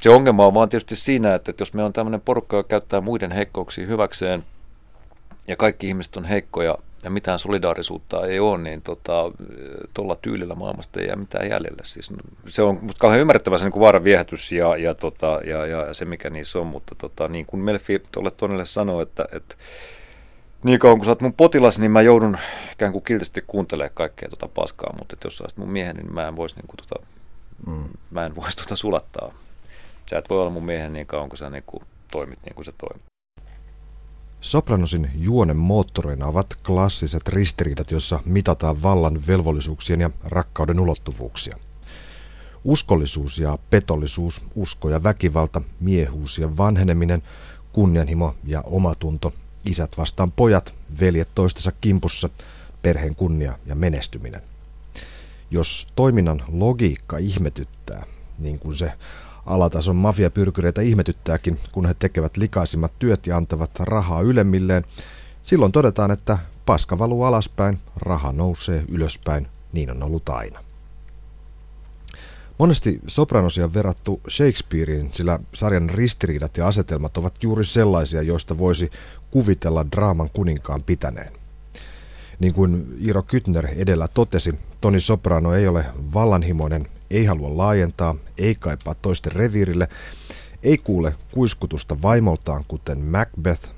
Se 0.02 0.10
ongelma 0.10 0.46
on 0.46 0.54
vaan 0.54 0.68
tietysti 0.68 0.96
siinä, 0.96 1.34
että, 1.34 1.50
että 1.50 1.62
jos 1.62 1.74
me 1.74 1.84
on 1.84 1.92
tämmöinen 1.92 2.20
porukka, 2.20 2.56
joka 2.56 2.68
käyttää 2.68 3.00
muiden 3.00 3.32
heikkouksia 3.32 3.86
hyväkseen 3.86 4.44
ja 5.48 5.56
kaikki 5.56 5.88
ihmiset 5.88 6.16
on 6.16 6.24
heikkoja 6.24 6.78
ja 7.02 7.10
mitään 7.10 7.38
solidaarisuutta 7.38 8.26
ei 8.26 8.40
ole, 8.40 8.58
niin 8.58 8.82
tuolla 8.82 9.32
tota, 9.94 10.16
tyylillä 10.22 10.54
maailmasta 10.54 11.00
ei 11.00 11.06
jää 11.06 11.16
mitään 11.16 11.50
jäljelle. 11.50 11.82
Siis 11.84 12.12
se 12.46 12.62
on 12.62 12.78
musta 12.82 13.00
kauhean 13.00 13.20
ymmärrettävä 13.20 13.58
se 13.58 13.64
niin 13.68 13.80
vaaran 13.80 14.04
viehätys 14.04 14.52
ja, 14.52 14.76
ja, 14.76 14.94
tota, 14.94 15.40
ja, 15.44 15.66
ja, 15.66 15.94
se, 15.94 16.04
mikä 16.04 16.30
niissä 16.30 16.58
on, 16.58 16.66
mutta 16.66 16.94
tota, 16.94 17.28
niin 17.28 17.46
kuin 17.46 17.60
Melfi 17.60 18.02
tuolle 18.12 18.30
Tonille 18.30 18.64
sanoi, 18.64 19.02
että, 19.02 19.24
että 19.32 19.54
niin 20.64 20.78
kauan 20.78 20.98
kun 20.98 21.04
sä 21.04 21.10
oot 21.10 21.20
mun 21.20 21.34
potilas, 21.34 21.78
niin 21.78 21.90
mä 21.90 22.02
joudun 22.02 22.38
ikään 22.72 22.92
kuin 22.92 23.04
kiltisti 23.04 23.44
kuuntelemaan 23.46 23.94
kaikkea 23.94 24.28
tota 24.28 24.48
paskaa, 24.48 24.94
mutta 24.98 25.16
jos 25.24 25.38
sä 25.38 25.44
mun 25.56 25.70
miehen, 25.70 25.96
niin 25.96 26.14
mä 26.14 26.28
en 26.28 26.36
voisi 26.36 26.56
niin 26.56 26.66
kuin, 26.66 26.76
tota, 26.76 27.06
mm. 27.66 27.84
mä 28.10 28.26
en 28.26 28.36
voisi 28.36 28.56
tota 28.56 28.76
sulattaa. 28.76 29.32
Sä 30.10 30.18
et 30.18 30.30
voi 30.30 30.40
olla 30.40 30.50
mun 30.50 30.64
miehen 30.64 30.92
niin 30.92 31.06
kauan 31.06 31.28
kun 31.28 31.38
sä 31.38 31.50
niin 31.50 31.64
kuin, 31.66 31.84
toimit 32.12 32.38
niin 32.44 32.54
kuin 32.54 32.64
sä 32.64 32.72
toimit. 32.78 33.12
Sopranosin 34.40 35.10
juonen 35.14 35.56
moottoreina 35.56 36.26
ovat 36.26 36.46
klassiset 36.66 37.28
ristiriidat, 37.28 37.90
joissa 37.90 38.20
mitataan 38.24 38.82
vallan 38.82 39.26
velvollisuuksien 39.26 40.00
ja 40.00 40.10
rakkauden 40.24 40.80
ulottuvuuksia. 40.80 41.56
Uskollisuus 42.64 43.38
ja 43.38 43.58
petollisuus, 43.70 44.42
usko 44.54 44.90
ja 44.90 45.02
väkivalta, 45.02 45.62
miehuus 45.80 46.38
ja 46.38 46.56
vanheneminen, 46.56 47.22
kunnianhimo 47.72 48.34
ja 48.44 48.62
omatunto, 48.66 49.32
isät 49.64 49.98
vastaan 49.98 50.32
pojat, 50.32 50.74
veljet 51.00 51.28
toistensa 51.34 51.72
kimpussa, 51.80 52.28
perheen 52.82 53.14
kunnia 53.14 53.58
ja 53.66 53.74
menestyminen. 53.74 54.42
Jos 55.50 55.88
toiminnan 55.96 56.42
logiikka 56.48 57.18
ihmetyttää, 57.18 58.06
niin 58.38 58.58
kuin 58.58 58.74
se 58.74 58.92
Alatason 59.46 59.96
mafiapyrkyreitä 59.96 60.82
ihmetyttääkin, 60.82 61.58
kun 61.72 61.86
he 61.86 61.94
tekevät 61.94 62.36
likaisimmat 62.36 62.92
työt 62.98 63.26
ja 63.26 63.36
antavat 63.36 63.70
rahaa 63.80 64.20
ylemmilleen. 64.20 64.84
Silloin 65.42 65.72
todetaan, 65.72 66.10
että 66.10 66.38
paska 66.66 66.98
valuu 66.98 67.22
alaspäin, 67.22 67.78
raha 67.96 68.32
nousee 68.32 68.84
ylöspäin, 68.88 69.46
niin 69.72 69.90
on 69.90 70.02
ollut 70.02 70.28
aina. 70.28 70.64
Monesti 72.58 73.00
sopranosia 73.06 73.64
on 73.64 73.74
verrattu 73.74 74.20
Shakespearein, 74.30 75.10
sillä 75.12 75.38
sarjan 75.54 75.90
ristiriidat 75.90 76.56
ja 76.56 76.66
asetelmat 76.66 77.16
ovat 77.16 77.42
juuri 77.42 77.64
sellaisia, 77.64 78.22
joista 78.22 78.58
voisi 78.58 78.90
kuvitella 79.30 79.86
draaman 79.90 80.30
kuninkaan 80.32 80.82
pitäneen. 80.82 81.32
Niin 82.38 82.54
kuin 82.54 82.96
Iro 82.98 83.22
Kytner 83.22 83.66
edellä 83.76 84.08
totesi, 84.08 84.54
Toni 84.80 85.00
Soprano 85.00 85.54
ei 85.54 85.68
ole 85.68 85.84
vallanhimoinen 86.14 86.88
ei 87.12 87.24
halua 87.24 87.56
laajentaa, 87.56 88.14
ei 88.38 88.54
kaipaa 88.54 88.94
toisten 88.94 89.32
reviirille, 89.32 89.88
ei 90.62 90.78
kuule 90.78 91.14
kuiskutusta 91.32 92.02
vaimoltaan 92.02 92.64
kuten 92.68 92.98
Macbeth, 92.98 93.70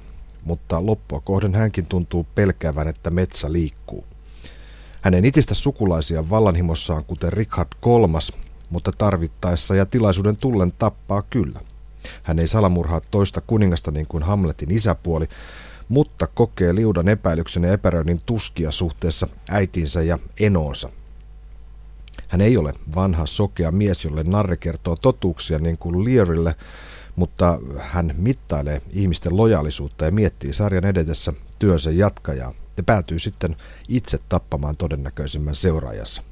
mutta 0.45 0.87
loppua 0.87 1.21
kohden 1.21 1.55
hänkin 1.55 1.87
tuntuu 1.87 2.27
pelkäävän, 2.35 2.89
että 2.89 3.11
metsä 3.11 3.53
liikkuu. 3.53 4.05
Hän 5.03 5.15
ei 5.15 5.21
itistä 5.25 5.55
sukulaisia 5.55 6.31
vallanhimossaan 6.31 7.05
kuten 7.05 7.33
Richard 7.33 7.69
kolmas, 7.81 8.33
mutta 8.71 8.93
tarvittaessa 8.99 9.75
ja 9.75 9.87
tilaisuuden 9.87 10.37
tullen 10.37 10.73
tappaa 10.73 11.23
kyllä. 11.23 11.61
Hän 12.23 12.39
ei 12.39 12.47
salamurhaa 12.47 13.01
toista 13.01 13.41
kuningasta 13.41 13.91
niin 13.91 14.07
kuin 14.07 14.23
Hamletin 14.23 14.71
isäpuoli, 14.71 15.27
mutta 15.89 16.27
kokee 16.27 16.75
liudan 16.75 17.09
epäilyksen 17.09 17.63
ja 17.63 17.73
epäröinnin 17.73 18.21
tuskia 18.27 18.71
suhteessa 18.71 19.29
äitinsä 19.51 20.03
ja 20.03 20.19
enoonsa– 20.41 20.91
hän 22.35 22.41
ei 22.41 22.57
ole 22.57 22.75
vanha 22.95 23.27
sokea 23.27 23.71
mies, 23.71 24.05
jolle 24.05 24.23
narri 24.23 24.57
kertoo 24.57 24.97
totuuksia 24.97 25.59
niin 25.59 25.79
kuin 25.79 26.05
Learille, 26.05 26.55
mutta 27.17 27.61
hän 27.79 28.15
mittailee 28.19 28.83
ihmisten 28.91 29.37
lojaalisuutta 29.37 30.05
ja 30.05 30.11
miettii 30.11 30.53
sarjan 30.53 30.85
edetessä 30.85 31.33
työnsä 31.59 31.91
jatkajaa 31.91 32.55
ja 32.77 32.83
päätyy 32.83 33.19
sitten 33.19 33.57
itse 33.89 34.19
tappamaan 34.29 34.77
todennäköisimmän 34.77 35.55
seuraajansa. 35.55 36.23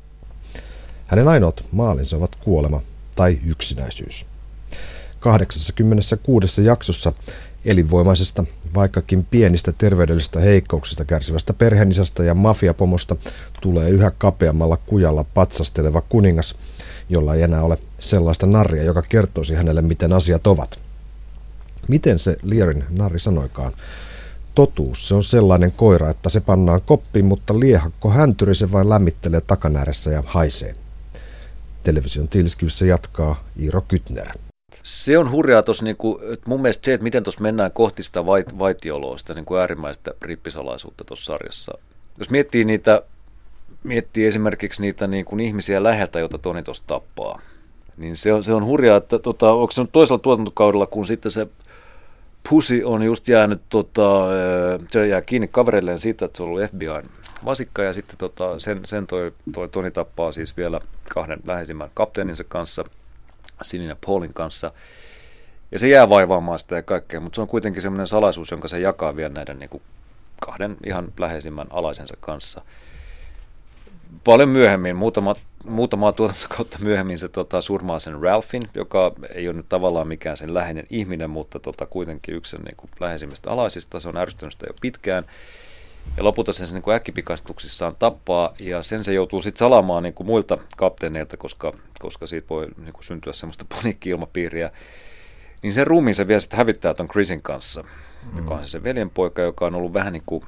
Hänen 1.07 1.29
ainoat 1.29 1.65
maalinsa 1.73 2.17
ovat 2.17 2.35
kuolema 2.35 2.81
tai 3.17 3.39
yksinäisyys. 3.47 4.27
86 5.21 6.65
jaksossa 6.65 7.13
elinvoimaisesta, 7.65 8.45
vaikkakin 8.75 9.25
pienistä 9.25 9.73
terveydellisistä 9.73 10.41
heikkouksista 10.41 11.05
kärsivästä 11.05 11.53
perheenisästä 11.53 12.25
ja 12.25 12.35
mafiapomosta 12.35 13.17
tulee 13.61 13.91
yhä 13.91 14.11
kapeammalla 14.11 14.77
kujalla 14.77 15.25
patsasteleva 15.25 16.01
kuningas, 16.01 16.55
jolla 17.09 17.35
ei 17.35 17.43
enää 17.43 17.63
ole 17.63 17.79
sellaista 17.99 18.47
narria, 18.47 18.83
joka 18.83 19.03
kertoisi 19.03 19.55
hänelle, 19.55 19.83
miten 19.83 20.13
asiat 20.13 20.47
ovat. 20.47 20.79
Miten 21.89 22.19
se 22.19 22.37
Lierin 22.43 22.85
narri 22.91 23.19
sanoikaan? 23.19 23.73
Totuus, 24.55 25.09
se 25.09 25.15
on 25.15 25.25
sellainen 25.25 25.73
koira, 25.73 26.11
että 26.11 26.29
se 26.29 26.41
pannaan 26.41 26.83
koppiin, 26.83 27.25
mutta 27.25 27.61
liehakko 27.61 28.11
häntyri 28.11 28.55
se 28.55 28.73
vain 28.73 28.89
lämmittelee 28.89 29.41
takanääressä 29.41 30.11
ja 30.11 30.23
haisee. 30.27 30.75
Television 31.83 32.29
tilskivissä 32.29 32.87
jatkaa 32.87 33.45
Iiro 33.61 33.81
Kytner. 33.81 34.29
Se 34.83 35.19
on 35.19 35.31
hurjaa 35.31 35.63
tuossa, 35.63 35.85
niin 35.85 35.97
että 36.33 36.51
mun 36.51 36.63
mielestä 36.63 36.85
se, 36.85 36.93
että 36.93 37.05
miten 37.05 37.23
tuossa 37.23 37.43
mennään 37.43 37.73
kohti 37.73 38.03
sitä 38.03 38.27
vait, 38.27 38.59
vaitioloa, 38.59 39.19
sitä 39.19 39.35
niin 39.35 39.45
kuin 39.45 39.61
äärimmäistä 39.61 40.11
rippisalaisuutta 40.23 41.05
tuossa 41.05 41.25
sarjassa. 41.25 41.79
Jos 42.19 42.31
miettii 42.31 42.65
niitä, 42.65 43.03
miettii 43.83 44.27
esimerkiksi 44.27 44.83
niitä 44.83 45.07
niin 45.07 45.25
kuin 45.25 45.41
ihmisiä 45.41 45.83
läheltä, 45.83 46.19
joita 46.19 46.39
Toni 46.39 46.63
tuossa 46.63 46.83
tappaa, 46.87 47.41
niin 47.97 48.17
se 48.17 48.33
on, 48.33 48.45
se 48.45 48.53
on 48.53 48.65
hurjaa, 48.65 48.97
että 48.97 49.19
tota, 49.19 49.53
onko 49.53 49.71
se 49.71 49.81
nyt 49.81 49.93
toisella 49.93 50.19
tuotantokaudella, 50.19 50.87
kun 50.87 51.07
sitten 51.07 51.33
se 51.33 51.47
Pusi 52.51 52.85
on 52.85 53.03
just 53.03 53.29
jäänyt, 53.29 53.63
tota, 53.69 54.27
se 54.91 55.07
jää 55.07 55.23
kiinni 55.23 55.49
kavereilleen 55.49 55.99
siitä, 55.99 56.25
että 56.25 56.37
se 56.37 56.43
on 56.43 56.49
ollut 56.49 56.71
FBIn 56.71 57.11
vasikka 57.45 57.83
ja 57.83 57.93
sitten 57.93 58.19
tota, 58.19 58.59
sen, 58.59 58.81
sen 58.85 59.07
toi, 59.07 59.33
toi 59.53 59.69
Toni 59.69 59.91
tappaa 59.91 60.33
siis 60.33 60.57
vielä 60.57 60.81
kahden 61.15 61.39
läheisimmän 61.47 61.91
kapteeninsa 61.95 62.45
kanssa– 62.45 62.85
Sininen 63.65 63.97
Paulin 64.07 64.35
kanssa. 64.35 64.73
Ja 65.73 65.79
se 65.79 65.89
jää 65.89 66.09
vaivaamaan 66.09 66.59
sitä 66.59 66.77
ja 66.77 66.83
kaikkea, 66.83 67.21
mutta 67.21 67.35
se 67.35 67.41
on 67.41 67.49
kuitenkin 67.49 67.83
semmoinen 67.83 68.07
salaisuus, 68.07 68.51
jonka 68.51 68.69
se 68.69 68.81
jakaa 68.81 69.17
vielä 69.17 69.35
näiden 69.35 69.59
niin 69.59 69.71
kuin 69.71 69.83
kahden 70.41 70.77
ihan 70.87 71.13
läheisimmän 71.19 71.67
alaisensa 71.71 72.17
kanssa. 72.21 72.63
Paljon 74.25 74.49
myöhemmin, 74.49 74.97
muutama, 74.97 75.35
muutamaa 75.65 76.13
tuotantokautta 76.13 76.79
myöhemmin 76.89 77.19
se 77.19 77.29
tota, 77.29 77.61
surmaa 77.61 77.99
sen 77.99 78.23
Ralphin, 78.23 78.69
joka 78.75 79.13
ei 79.35 79.49
ole 79.49 79.57
nyt 79.57 79.69
tavallaan 79.69 80.09
mikään 80.09 80.37
sen 80.37 80.55
läheinen 80.55 80.87
ihminen, 80.91 81.31
mutta 81.31 81.59
tota, 81.59 81.87
kuitenkin 81.87 82.35
yksi 82.35 82.51
sen 82.51 82.61
niin 82.61 82.77
kuin, 82.77 82.91
läheisimmistä 83.01 83.51
alaisista. 83.51 84.01
Se 84.01 84.09
on 84.09 84.17
ärsyttänyt 84.17 84.53
sitä 84.53 84.67
jo 84.69 84.75
pitkään. 84.81 85.25
Ja 86.17 86.25
lopulta 86.25 86.53
sen, 86.53 86.69
niin 86.73 86.83
kuin 86.83 86.95
äkkipikastuksissaan 86.95 87.97
tappaa, 87.99 88.55
ja 88.59 88.83
sen 88.83 89.05
se 89.05 89.13
joutuu 89.13 89.41
sitten 89.41 89.59
salamaan 89.59 90.03
niin 90.03 90.15
kuin 90.15 90.27
muilta 90.27 90.59
kapteeneilta, 90.77 91.37
koska, 91.37 91.73
koska 91.99 92.27
siitä 92.27 92.49
voi 92.51 92.69
niin 92.85 92.93
kuin 92.93 93.05
syntyä 93.05 93.33
semmoista 93.33 93.65
paniikki-ilmapiiriä. 93.75 94.71
Niin 95.63 95.73
sen 95.73 95.87
ruumiin 95.87 96.15
se 96.15 96.29
vielä 96.29 96.41
sitten 96.41 96.57
hävittää 96.57 96.95
ton 96.95 97.09
Chrisin 97.09 97.43
kanssa, 97.43 97.83
mm. 97.83 98.39
joka 98.39 98.55
on 98.55 98.69
se 98.69 98.83
veljenpoika, 98.83 99.43
joka 99.43 99.67
on 99.67 99.75
ollut 99.75 99.93
vähän 99.93 100.13
niin 100.13 100.23
kuin 100.27 100.45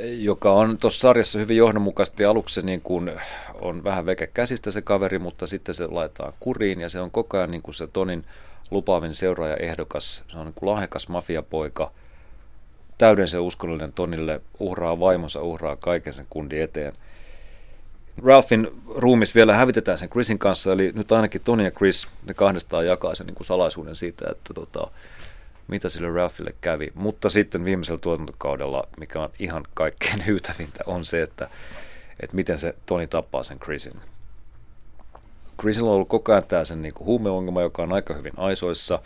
joka 0.00 0.52
on 0.52 0.78
tuossa 0.78 1.00
sarjassa 1.00 1.38
hyvin 1.38 1.56
johdonmukaisesti. 1.56 2.24
Aluksi 2.24 2.54
se 2.54 2.62
niin 2.62 2.80
kuin 2.80 3.12
on 3.60 3.84
vähän 3.84 4.06
veke 4.06 4.26
käsistä 4.26 4.70
se 4.70 4.82
kaveri, 4.82 5.18
mutta 5.18 5.46
sitten 5.46 5.74
se 5.74 5.86
laitetaan 5.86 6.32
kuriin 6.40 6.80
ja 6.80 6.88
se 6.88 7.00
on 7.00 7.10
koko 7.10 7.36
ajan 7.36 7.50
niin 7.50 7.62
kuin 7.62 7.74
se 7.74 7.86
Tonin 7.86 8.24
lupaavin 8.70 9.14
seuraaja 9.14 9.56
ehdokas. 9.56 10.24
Se 10.32 10.38
on 10.38 10.46
niin 10.46 10.54
kuin 10.54 10.70
lahjakas 10.70 11.08
mafiapoika– 11.08 11.90
täyden 12.98 13.28
se 13.28 13.38
uskonnollinen 13.38 13.92
Tonille, 13.92 14.40
uhraa 14.58 15.00
vaimonsa, 15.00 15.42
uhraa 15.42 15.76
kaiken 15.76 16.12
sen 16.12 16.26
kundi 16.30 16.60
eteen. 16.60 16.92
Ralphin 18.24 18.68
ruumis 18.94 19.34
vielä 19.34 19.56
hävitetään 19.56 19.98
sen 19.98 20.08
Chrisin 20.08 20.38
kanssa, 20.38 20.72
eli 20.72 20.92
nyt 20.94 21.12
ainakin 21.12 21.40
Toni 21.40 21.64
ja 21.64 21.70
Chris, 21.70 22.08
ne 22.26 22.34
kahdestaan 22.34 22.86
jakaa 22.86 23.14
sen 23.14 23.26
niin 23.26 23.34
kuin 23.34 23.46
salaisuuden 23.46 23.96
siitä, 23.96 24.24
että 24.30 24.54
tota, 24.54 24.90
mitä 25.68 25.88
sille 25.88 26.10
Ralphille 26.10 26.54
kävi. 26.60 26.92
Mutta 26.94 27.28
sitten 27.28 27.64
viimeisellä 27.64 27.98
tuotantokaudella, 27.98 28.88
mikä 29.00 29.22
on 29.22 29.30
ihan 29.38 29.64
kaikkein 29.74 30.26
hyytävintä, 30.26 30.84
on 30.86 31.04
se, 31.04 31.22
että, 31.22 31.48
että 32.20 32.36
miten 32.36 32.58
se 32.58 32.74
Toni 32.86 33.06
tappaa 33.06 33.42
sen 33.42 33.58
Chrisin. 33.58 34.00
Chrisilla 35.60 35.88
on 35.90 35.94
ollut 35.94 36.08
koko 36.08 36.32
ajan 36.32 36.44
tämä 36.44 36.64
sen 36.64 36.82
niin 36.82 36.94
kuin 36.94 37.06
huumeongelma, 37.06 37.62
joka 37.62 37.82
on 37.82 37.92
aika 37.92 38.14
hyvin 38.14 38.32
aisoissa. 38.36 39.02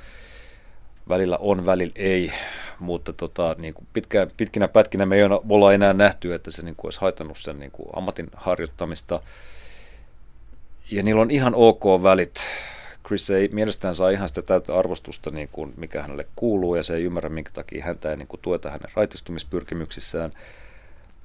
Välillä 1.09 1.39
on, 1.41 1.67
välillä 1.67 1.93
ei, 1.97 2.33
mutta 2.79 3.13
tota, 3.13 3.57
niin 3.59 3.75
kuin 3.75 3.87
pitkään, 3.93 4.31
pitkinä 4.37 4.69
pätkinä 4.69 5.07
me 5.07 5.17
ei 5.17 5.23
olla 5.23 5.73
enää 5.73 5.93
nähty, 5.93 6.35
että 6.35 6.51
se 6.51 6.63
niin 6.63 6.77
kuin 6.77 6.87
olisi 6.87 7.01
haitannut 7.01 7.39
sen 7.39 7.59
niin 7.59 7.71
kuin 7.71 7.89
ammatin 7.97 8.31
harjoittamista. 8.35 9.21
Ja 10.91 11.03
niillä 11.03 11.23
on 11.23 11.31
ihan 11.31 11.55
ok 11.55 11.85
välit. 12.03 12.41
Chris 13.07 13.31
ei 13.31 13.49
mielestään 13.49 13.95
saa 13.95 14.11
ihan 14.11 14.29
sitä 14.29 14.43
täyttä 14.43 14.79
arvostusta, 14.79 15.31
niin 15.31 15.49
kuin 15.53 15.75
mikä 15.77 16.03
hänelle 16.03 16.27
kuuluu, 16.37 16.75
ja 16.75 16.83
se 16.83 16.95
ei 16.95 17.05
ymmärrä, 17.05 17.29
minkä 17.29 17.51
takia 17.55 17.85
häntä 17.85 18.11
ei 18.11 18.17
niin 18.17 18.29
kuin 18.29 18.41
tueta 18.41 18.71
hänen 18.71 18.91
raitistumispyrkimyksissään. 18.95 20.31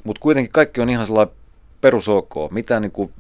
Mutta 0.04 0.20
kuitenkin 0.20 0.52
kaikki 0.52 0.82
on 0.82 0.90
ihan 0.90 1.06
sellainen 1.06 1.36
perus 1.82 2.10
ok. 2.10 2.34
Mitään 2.52 2.82
niin 2.82 2.92
kuin 2.92 3.14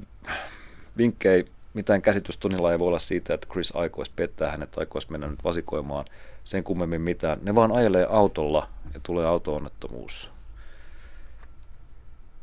vinkkejä, 0.97 1.43
mitään 1.73 2.01
käsitystunnilla 2.01 2.71
ei 2.71 2.79
voi 2.79 2.87
olla 2.87 2.99
siitä, 2.99 3.33
että 3.33 3.47
Chris 3.51 3.75
aikoisi 3.75 4.11
pettää 4.15 4.51
hänet, 4.51 4.77
aikoisi 4.77 5.11
mennä 5.11 5.27
nyt 5.27 5.43
vasikoimaan 5.43 6.05
sen 6.47 6.63
kummemmin 6.63 7.01
mitään. 7.01 7.39
Ne 7.41 7.55
vaan 7.55 7.71
ajelee 7.71 8.07
autolla 8.09 8.67
ja 8.93 8.99
tulee 9.03 9.25
auto-onnettomuus. 9.25 10.31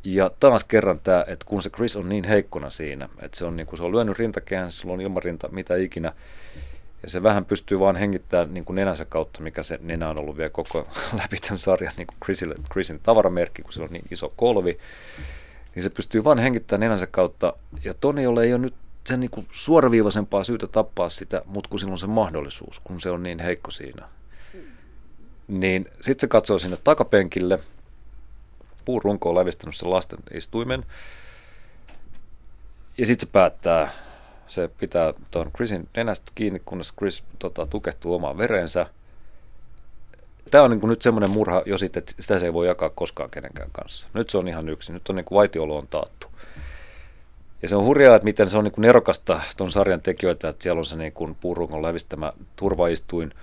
Ja 0.05 0.31
taas 0.41 0.65
kerran 0.65 1.01
tämä, 1.01 1.25
että 1.29 1.47
kun 1.47 1.63
se 1.63 1.71
Chris 1.71 1.97
on 1.97 2.09
niin 2.09 2.25
heikkona 2.25 2.71
siinä, 2.71 3.09
että 3.23 3.39
se 3.39 3.45
on, 3.45 3.57
niin 3.57 3.67
kuin, 3.67 3.79
se 3.79 3.85
on 3.85 3.93
lyönyt 3.93 4.19
rintakään, 4.19 4.73
se 4.73 4.91
on 4.91 5.01
ilmarinta, 5.01 5.49
mitä 5.49 5.77
ikinä, 5.77 6.13
ja 7.03 7.11
se 7.11 7.23
vähän 7.23 7.45
pystyy 7.45 7.81
vaan 7.81 7.97
hengittämään 7.97 8.55
niin 8.55 8.65
kuin 8.65 8.75
nenänsä 8.75 9.05
kautta, 9.05 9.43
mikä 9.43 9.63
se 9.63 9.79
nenä 9.83 10.09
on 10.09 10.19
ollut 10.19 10.37
vielä 10.37 10.51
koko 10.51 10.89
läpi 11.23 11.37
tämän 11.37 11.59
sarjan 11.59 11.93
niin 11.97 12.07
kuin 12.07 12.17
Chrisille, 12.25 12.55
Chrisin 12.73 13.01
tavaramerkki, 13.03 13.63
kun 13.63 13.73
se 13.73 13.83
on 13.83 13.91
niin 13.91 14.05
iso 14.11 14.33
kolvi, 14.37 14.79
niin 15.75 15.83
se 15.83 15.91
pystyy 15.91 16.25
vaan 16.25 16.39
hengittämään 16.39 16.81
nenänsä 16.81 17.07
kautta. 17.07 17.53
Ja 17.85 17.95
Toniolle 17.95 18.45
ei 18.45 18.53
ole 18.53 18.63
nyt 18.63 18.75
sen 19.07 19.21
niin 19.21 19.31
kuin 19.31 19.47
suoraviivaisempaa 19.51 20.45
syytä 20.45 20.67
tappaa 20.67 21.09
sitä, 21.09 21.43
mutta 21.47 21.71
kun 21.71 21.79
silloin 21.79 21.99
se 21.99 22.07
mahdollisuus, 22.07 22.81
kun 22.85 23.01
se 23.01 23.11
on 23.11 23.23
niin 23.23 23.39
heikko 23.39 23.71
siinä. 23.71 24.09
Niin 25.49 25.89
sitten 25.95 26.21
se 26.21 26.29
katsoo 26.29 26.59
sinne 26.59 26.77
takapenkille, 26.85 27.59
puurunko 28.85 29.29
on 29.29 29.35
lävistänyt 29.35 29.77
sen 29.77 29.91
lasten 29.91 30.19
istuimen, 30.35 30.85
ja 32.99 33.07
sitten 33.07 33.27
se 33.29 33.33
päättää, 33.33 33.93
se 34.47 34.71
pitää 34.79 35.15
tuon 35.31 35.51
Chrisin 35.57 35.89
nenästä 35.97 36.33
kiinni, 36.35 36.63
kunnes 36.65 36.95
Chris 36.97 37.25
tota, 37.39 37.67
tukehtuu 37.67 38.15
omaan 38.15 38.39
verensä. 38.39 38.87
Tämä 40.51 40.65
on 40.65 40.71
niin 40.71 40.81
kuin 40.81 40.89
nyt 40.89 41.03
semmoinen 41.03 41.31
murha 41.31 41.63
jo 41.67 41.79
sitten, 41.79 42.01
että 42.01 42.13
sitä 42.21 42.39
se 42.39 42.47
ei 42.47 42.53
voi 42.53 42.67
jakaa 42.67 42.91
koskaan 42.91 43.31
kenenkään 43.31 43.71
kanssa. 43.73 44.09
Nyt 44.15 44.31
se 44.31 44.39
on 44.39 44.49
ihan 44.49 44.69
yksi. 44.69 44.93
Nyt 44.93 45.09
on 45.09 45.17
niin 45.17 45.25
kuin 45.25 45.37
vaitiolo 45.37 45.79
on 45.79 45.89
taattu. 45.89 46.27
Ja 47.65 47.69
se 47.69 47.77
on 47.77 47.85
hurjaa, 47.85 48.17
että 48.17 48.25
miten 48.25 48.51
se 48.51 48.59
on 48.59 48.65
niin 48.65 48.73
kuin 48.73 48.83
nerokasta 48.83 49.41
tuon 49.57 49.71
sarjan 49.71 50.01
tekijöitä, 50.01 50.49
että 50.49 50.63
siellä 50.63 50.79
on 50.79 50.85
se 50.85 50.97
niin 50.97 51.37
puurungon 51.41 51.83
lävistämä 51.83 52.33
turvaistuin. 52.57 53.35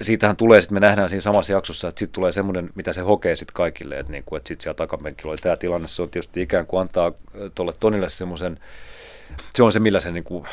Siitähän 0.00 0.36
tulee, 0.36 0.60
sitten 0.60 0.74
me 0.76 0.80
nähdään 0.80 1.08
siinä 1.10 1.20
samassa 1.20 1.52
jaksossa, 1.52 1.88
että 1.88 1.98
sitten 1.98 2.14
tulee 2.14 2.32
semmoinen, 2.32 2.70
mitä 2.74 2.92
se 2.92 3.00
hokee 3.00 3.36
sitten 3.36 3.54
kaikille, 3.54 3.98
että, 3.98 4.12
niin 4.12 4.24
kuin, 4.26 4.36
että 4.36 4.48
sitten 4.48 4.62
siellä 4.62 4.76
takapenkillä 4.76 5.30
oli 5.30 5.36
tämä 5.36 5.56
tilanne, 5.56 5.88
se 5.88 6.02
on 6.02 6.10
tietysti 6.10 6.42
ikään 6.42 6.66
kuin 6.66 6.80
antaa 6.80 7.12
tuolle 7.54 7.72
Tonille 7.80 8.08
semmoisen, 8.08 8.60
se 9.54 9.62
on 9.62 9.72
se, 9.72 9.80
millä 9.80 10.00
se 10.00 10.12
niin 10.12 10.24
kuin 10.24 10.44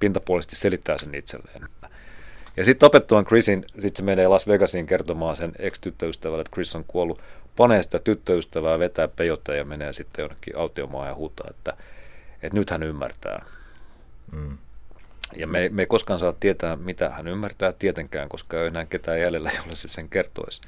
pintapuolisesti 0.00 0.56
selittää 0.56 0.98
sen 0.98 1.14
itselleen. 1.14 1.68
Ja 2.56 2.64
sitten 2.64 2.86
tapettuaan 2.86 3.24
Chrisin, 3.24 3.64
sitten 3.68 3.96
se 3.96 4.02
menee 4.02 4.28
Las 4.28 4.48
Vegasiin 4.48 4.86
kertomaan 4.86 5.36
sen 5.36 5.52
ex-tyttöystävälle, 5.58 6.40
että 6.40 6.54
Chris 6.54 6.76
on 6.76 6.84
kuollut. 6.88 7.22
Panee 7.56 7.82
sitä 7.82 7.98
tyttöystävää, 7.98 8.78
vetää 8.78 9.08
pejottaa 9.08 9.54
ja 9.54 9.64
menee 9.64 9.92
sitten 9.92 10.22
jonnekin 10.22 10.58
autiomaan 10.58 11.08
ja 11.08 11.14
huutaa, 11.14 11.46
että, 11.50 11.76
että 12.42 12.58
nyt 12.58 12.70
hän 12.70 12.82
ymmärtää. 12.82 13.44
Mm. 14.32 14.58
Ja 15.36 15.46
me, 15.46 15.68
me 15.72 15.82
ei 15.82 15.86
koskaan 15.86 16.18
saa 16.18 16.32
tietää, 16.40 16.76
mitä 16.76 17.10
hän 17.10 17.28
ymmärtää 17.28 17.72
tietenkään, 17.72 18.28
koska 18.28 18.56
ei 18.56 18.60
ole 18.60 18.68
enää 18.68 18.84
ketään 18.84 19.20
jäljellä, 19.20 19.50
jolle 19.58 19.74
se 19.74 19.88
sen 19.88 20.08
kertoisi. 20.08 20.60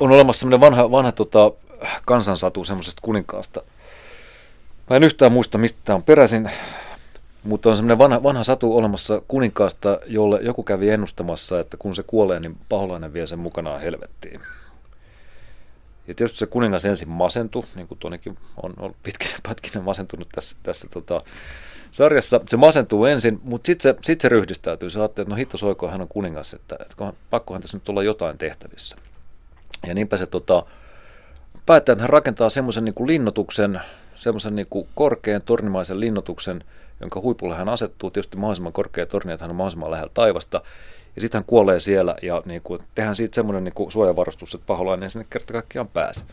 On 0.00 0.10
olemassa 0.10 0.40
sellainen 0.40 0.60
vanha, 0.60 0.90
vanha 0.90 1.12
tota, 1.12 1.52
kansansatu 2.06 2.64
semmoisesta 2.64 3.00
kuninkaasta. 3.02 3.62
Mä 4.90 4.96
en 4.96 5.04
yhtään 5.04 5.32
muista, 5.32 5.58
mistä 5.58 5.78
tämä 5.84 5.96
on 5.96 6.02
peräisin. 6.02 6.50
Mutta 7.44 7.68
on 7.68 7.76
semmoinen 7.76 7.98
vanha, 7.98 8.22
vanha 8.22 8.44
satu 8.44 8.76
olemassa 8.76 9.22
kuninkaasta, 9.28 9.98
jolle 10.06 10.38
joku 10.42 10.62
kävi 10.62 10.90
ennustamassa, 10.90 11.60
että 11.60 11.76
kun 11.76 11.94
se 11.94 12.02
kuolee, 12.02 12.40
niin 12.40 12.56
paholainen 12.68 13.12
vie 13.12 13.26
sen 13.26 13.38
mukanaan 13.38 13.80
helvettiin. 13.80 14.40
Ja 16.10 16.14
tietysti 16.14 16.38
se 16.38 16.46
kuningas 16.46 16.84
ensin 16.84 17.08
masentui, 17.08 17.64
niin 17.74 17.88
kuin 17.88 17.98
tuonnekin 17.98 18.38
on, 18.62 18.74
on 18.78 18.94
pitkin 19.02 19.28
pätkinä 19.42 19.84
masentunut 19.84 20.28
tässä, 20.34 20.56
tässä 20.62 20.88
tota, 20.90 21.20
sarjassa. 21.90 22.40
Se 22.48 22.56
masentuu 22.56 23.04
ensin, 23.04 23.40
mutta 23.42 23.66
sitten 23.66 23.82
se, 23.82 23.98
sit 24.02 24.20
se 24.20 24.28
ryhdistäytyy. 24.28 24.90
Se 24.90 25.00
ajattelee, 25.00 25.24
että 25.24 25.30
no 25.30 25.36
hitto 25.36 25.56
soiko, 25.56 25.88
hän 25.88 26.00
on 26.00 26.08
kuningas, 26.08 26.54
että, 26.54 26.76
että 26.80 27.12
pakkohan 27.30 27.62
tässä 27.62 27.76
nyt 27.76 27.88
olla 27.88 28.02
jotain 28.02 28.38
tehtävissä. 28.38 28.96
Ja 29.86 29.94
niinpä 29.94 30.16
se 30.16 30.26
tota, 30.26 30.66
päättää, 31.66 31.92
että 31.92 32.02
hän 32.02 32.10
rakentaa 32.10 32.48
semmoisen 32.48 32.84
niin 32.84 33.06
linnotuksen, 33.06 33.80
semmoisen 34.14 34.56
niin 34.56 34.66
korkean 34.94 35.42
tornimaisen 35.42 36.00
linnotuksen, 36.00 36.64
jonka 37.00 37.20
huipulle 37.20 37.56
hän 37.56 37.68
asettuu, 37.68 38.10
tietysti 38.10 38.36
mahdollisimman 38.36 38.72
korkea 38.72 39.06
torni, 39.06 39.32
että 39.32 39.44
hän 39.44 39.50
on 39.50 39.56
mahdollisimman 39.56 39.90
lähellä 39.90 40.10
taivasta, 40.14 40.62
ja 41.16 41.20
sitten 41.20 41.38
hän 41.38 41.44
kuolee 41.46 41.80
siellä, 41.80 42.16
ja 42.22 42.42
niin 42.44 42.62
kuin, 42.62 42.80
tehdään 42.94 43.16
siitä 43.16 43.34
semmoinen 43.34 43.64
niin 43.64 43.92
suojavarustus, 43.92 44.54
että 44.54 44.66
paholainen 44.66 45.10
sinne 45.10 45.26
kerta 45.30 45.52
kaikkiaan 45.52 45.88
pääsee. 45.88 46.26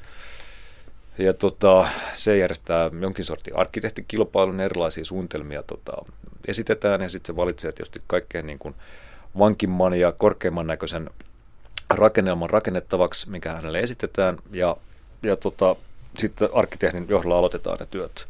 Ja 1.18 1.34
tota, 1.34 1.88
se 2.13 2.38
järjestää 2.38 2.90
jonkin 3.02 3.26
sortin 3.26 3.58
arkkitehtikilpailun, 3.58 4.60
erilaisia 4.60 5.06
suunnitelmia 5.06 5.63
tota, 5.63 5.92
esitetään, 6.48 7.02
ja 7.02 7.10
sitten 7.10 7.34
se 7.34 7.36
valitsee 7.36 7.72
tietysti 7.72 8.02
kaikkein 8.08 8.48
niin 8.48 8.60
kuin 8.60 8.76
vankimman 9.38 9.94
ja 9.94 10.12
korkeimman 10.12 10.68
näköisen 10.68 11.10
rakennelman 11.90 12.50
rakennettavaksi, 12.50 13.32
mikä 13.32 13.54
hänelle 13.54 13.80
esitetään, 13.80 14.38
ja, 14.52 14.78
ja 15.24 15.36
tota, 15.36 15.76
sitten 16.18 16.50
arkkitehdin 16.54 17.06
johdolla 17.10 17.38
aloitetaan 17.38 17.78
ne 17.80 17.88
työt. 17.92 18.28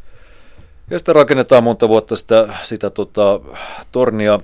Ja 0.90 1.00
sitten 1.00 1.16
rakennetaan 1.16 1.64
monta 1.64 1.90
vuotta 1.90 2.16
sitä, 2.16 2.48
sitä 2.64 2.90
tota, 2.90 3.40
tornia. 3.92 4.40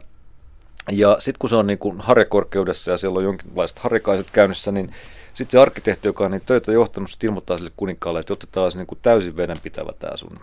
Ja 0.92 1.16
sitten 1.20 1.40
kun 1.40 1.50
se 1.50 1.56
on 1.56 1.68
niin 1.68 1.80
kuin 1.80 2.02
harjakorkeudessa 2.02 2.92
ja 2.92 2.98
siellä 2.98 3.18
on 3.18 3.24
jonkinlaiset 3.24 3.80
harjakaiset 3.80 4.32
käynnissä, 4.32 4.72
niin 4.72 4.94
sitten 5.34 5.52
se 5.52 5.60
arkkitehti, 5.60 6.08
joka 6.08 6.26
on 6.26 6.32
niin 6.32 6.42
töitä 6.46 6.72
johtanut, 6.72 7.10
sitten 7.10 7.28
ilmoittaa 7.28 7.58
sille 7.58 7.72
kuninkaalle, 7.78 8.20
että 8.20 8.34
otetaan 8.34 8.72
niin 8.76 8.88
kuin 8.88 9.00
täysin 9.02 9.38
vedenpitävä 9.38 9.92
tämä 10.00 10.18
sun 10.18 10.40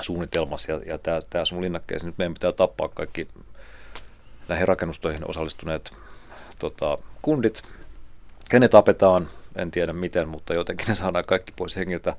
suunnitelmas 0.00 0.68
ja, 0.68 0.80
ja 0.86 0.98
tämä, 0.98 1.20
tämä 1.30 1.44
sun 1.44 1.60
linnakkeesi. 1.62 2.06
Nyt 2.06 2.18
meidän 2.18 2.34
pitää 2.34 2.52
tappaa 2.52 2.88
kaikki 2.88 3.28
näihin 4.48 4.68
rakennustöihin 4.68 5.30
osallistuneet 5.30 5.92
tota, 6.58 6.98
kundit. 7.22 7.62
Kenet 8.50 8.70
tapetaan, 8.70 9.28
en 9.56 9.70
tiedä 9.70 9.92
miten, 9.92 10.28
mutta 10.28 10.54
jotenkin 10.54 10.86
ne 10.88 10.94
saadaan 10.94 11.24
kaikki 11.26 11.52
pois 11.56 11.76
hengiltä, 11.76 12.16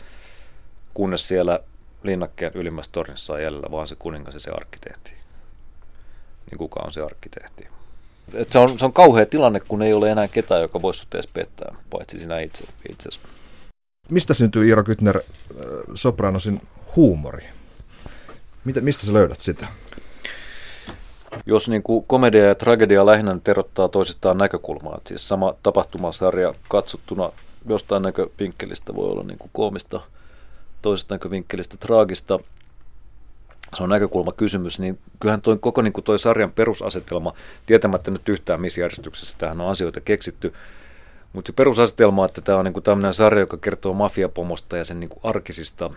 kunnes 0.93 1.27
siellä 1.27 1.59
linnakkeen 2.03 2.51
ylimmässä 2.55 2.91
tornissa 2.91 3.33
on 3.33 3.41
jäljellä 3.41 3.71
vaan 3.71 3.87
se 3.87 3.95
kuningas 3.95 4.33
ja 4.33 4.39
se 4.39 4.51
arkkitehti. 4.51 5.24
Niin 6.51 6.57
kuka 6.57 6.79
on 6.85 6.91
se 6.91 7.01
arkkitehti? 7.01 7.67
Et 8.33 8.51
se, 8.51 8.59
on, 8.59 8.79
se 8.79 8.85
on 8.85 8.93
kauhea 8.93 9.25
tilanne, 9.25 9.59
kun 9.59 9.81
ei 9.81 9.93
ole 9.93 10.11
enää 10.11 10.27
ketään, 10.27 10.61
joka 10.61 10.81
voisi 10.81 10.99
sut 10.99 11.15
edes 11.15 11.27
pettää, 11.27 11.75
paitsi 11.89 12.19
sinä 12.19 12.39
itse, 12.39 12.65
itsesi. 12.89 13.19
Mistä 14.09 14.33
syntyy 14.33 14.67
Iiro 14.67 14.83
Kytner 14.83 15.17
äh, 15.17 15.23
Sopranosin 15.95 16.61
huumori? 16.95 17.45
Mitä, 18.65 18.81
mistä 18.81 19.05
sä 19.05 19.13
löydät 19.13 19.39
sitä? 19.39 19.67
Jos 21.45 21.69
niin 21.69 21.83
kuin 21.83 22.05
komedia 22.07 22.45
ja 22.45 22.55
tragedia 22.55 23.05
lähinnä 23.05 23.37
erottaa 23.47 23.87
toisistaan 23.87 24.37
näkökulmaa, 24.37 24.95
että 24.97 25.07
siis 25.07 25.27
sama 25.27 25.53
tapahtumasarja 25.63 26.53
katsottuna 26.67 27.31
jostain 27.67 28.03
näkövinkkelistä 28.03 28.95
voi 28.95 29.09
olla 29.09 29.23
niin 29.23 29.37
kuin 29.37 29.49
koomista– 29.53 30.01
toisesta 30.85 31.15
näkövinkkelistä 31.15 31.77
traagista, 31.77 32.39
se 33.75 33.83
on 33.83 33.89
näkökulma 33.89 34.31
kysymys, 34.31 34.79
niin 34.79 34.99
kyllähän 35.19 35.41
toi, 35.41 35.57
koko 35.57 35.81
niin 35.81 35.93
kuin 35.93 36.03
toi 36.03 36.19
sarjan 36.19 36.51
perusasetelma, 36.51 37.33
tietämättä 37.65 38.11
nyt 38.11 38.29
yhtään 38.29 38.61
missä 38.61 38.81
järjestyksessä 38.81 39.37
tähän 39.37 39.61
on 39.61 39.69
asioita 39.69 40.01
keksitty, 40.01 40.53
mutta 41.33 41.49
se 41.49 41.53
perusasetelma, 41.53 42.25
että 42.25 42.41
tämä 42.41 42.57
on 42.57 42.65
niin 42.65 42.73
kuin 42.73 42.83
tämmöinen 42.83 43.13
sarja, 43.13 43.39
joka 43.39 43.57
kertoo 43.57 43.93
mafiapomosta 43.93 44.77
ja 44.77 44.83
sen 44.83 44.99
niin 44.99 45.09
kuin 45.09 45.19
arkisista, 45.23 45.89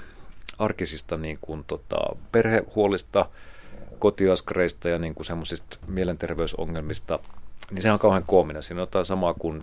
arkisista 0.58 1.16
niin 1.16 1.38
kuin 1.40 1.64
tota, 1.64 1.96
perhehuolista, 2.32 3.26
kotiaskareista 3.98 4.88
ja 4.88 4.98
niin 4.98 5.14
kuin 5.14 5.26
semmoisista 5.26 5.78
mielenterveysongelmista, 5.86 7.18
niin 7.70 7.82
se 7.82 7.92
on 7.92 7.98
kauhean 7.98 8.24
koominen. 8.26 8.62
Siinä 8.62 8.80
on 8.80 8.88
jotain 8.88 9.04
samaa 9.04 9.34
kuin 9.34 9.62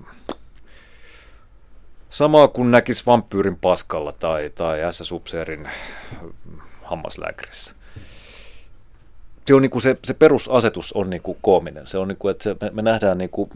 Samaa 2.10 2.48
kuin 2.48 2.72
näkisi 2.72 3.06
vampyyrin 3.06 3.58
paskalla 3.58 4.12
tai, 4.12 4.52
tai 4.56 4.80
S-subseerin 4.92 5.70
hammaslääkärissä. 6.84 7.74
Se, 9.48 9.54
on 9.54 9.62
niin 9.62 9.70
kuin 9.70 9.82
se, 9.82 9.98
se 10.04 10.14
perusasetus 10.14 10.94
on 10.94 11.10
niin 11.10 11.22
kuin 11.22 11.38
koominen. 11.42 11.88
Se 11.88 11.98
on 11.98 12.08
niin 12.08 12.18
kuin, 12.18 12.32
että 12.32 12.44
se, 12.44 12.56
me, 12.62 12.72
me 12.74 12.82
nähdään 12.82 13.18
niin 13.18 13.30
kuin 13.30 13.50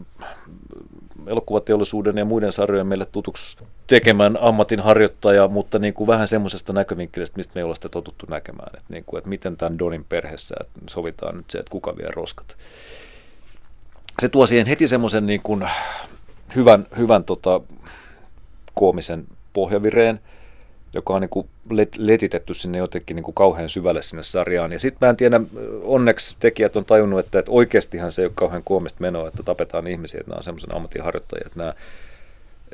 elokuvateollisuuden 1.26 2.16
ja 2.16 2.24
muiden 2.24 2.52
sarjojen 2.52 2.86
meille 2.86 3.06
tutuksi 3.06 3.58
tekemään 3.86 4.38
ammatinharjoittaja, 4.40 5.48
mutta 5.48 5.78
niin 5.78 5.94
kuin 5.94 6.06
vähän 6.06 6.28
semmoisesta 6.28 6.72
näkövinkkelistä, 6.72 7.36
mistä 7.36 7.52
me 7.54 7.60
ei 7.60 7.62
olla 7.64 7.74
sitä 7.74 7.88
totuttu 7.88 8.26
näkemään. 8.28 8.70
Että, 8.74 8.84
niin 8.88 9.04
kuin, 9.04 9.18
että 9.18 9.30
miten 9.30 9.56
tämän 9.56 9.78
Donin 9.78 10.04
perheessä 10.04 10.54
että 10.60 10.80
sovitaan 10.90 11.36
nyt 11.36 11.50
se, 11.50 11.58
että 11.58 11.70
kuka 11.70 11.96
vie 11.96 12.08
roskat. 12.16 12.56
Se 14.18 14.28
tuo 14.28 14.46
siihen 14.46 14.66
heti 14.66 14.88
semmoisen 14.88 15.26
niin 15.26 15.40
kuin 15.42 15.68
hyvän, 16.56 16.86
hyvän 16.98 17.24
tota, 17.24 17.60
koomisen 18.74 19.26
pohjavireen, 19.52 20.20
joka 20.94 21.14
on 21.14 21.20
niin 21.20 21.28
kuin 21.28 21.48
let, 21.70 21.96
letitetty 21.96 22.54
sinne 22.54 22.78
jotenkin 22.78 23.14
niin 23.14 23.24
kuin 23.24 23.34
kauhean 23.34 23.68
syvälle 23.68 24.02
sinne 24.02 24.22
sarjaan. 24.22 24.72
Ja 24.72 24.78
sitten 24.78 25.06
mä 25.06 25.10
en 25.10 25.16
tiedä, 25.16 25.40
onneksi 25.82 26.36
tekijät 26.40 26.76
on 26.76 26.84
tajunnut, 26.84 27.20
että, 27.20 27.38
että 27.38 27.50
oikeastihan 27.50 28.12
se 28.12 28.22
ei 28.22 28.26
ole 28.26 28.32
kauhean 28.34 28.62
koomista 28.64 29.00
menoa, 29.00 29.28
että 29.28 29.42
tapetaan 29.42 29.86
ihmisiä, 29.86 30.20
että 30.20 30.30
nämä 30.30 30.38
on 30.38 30.44
semmoisen 30.44 30.74
ammattiharjoittajia, 30.74 31.46
että 31.46 31.58
nämä 31.58 31.74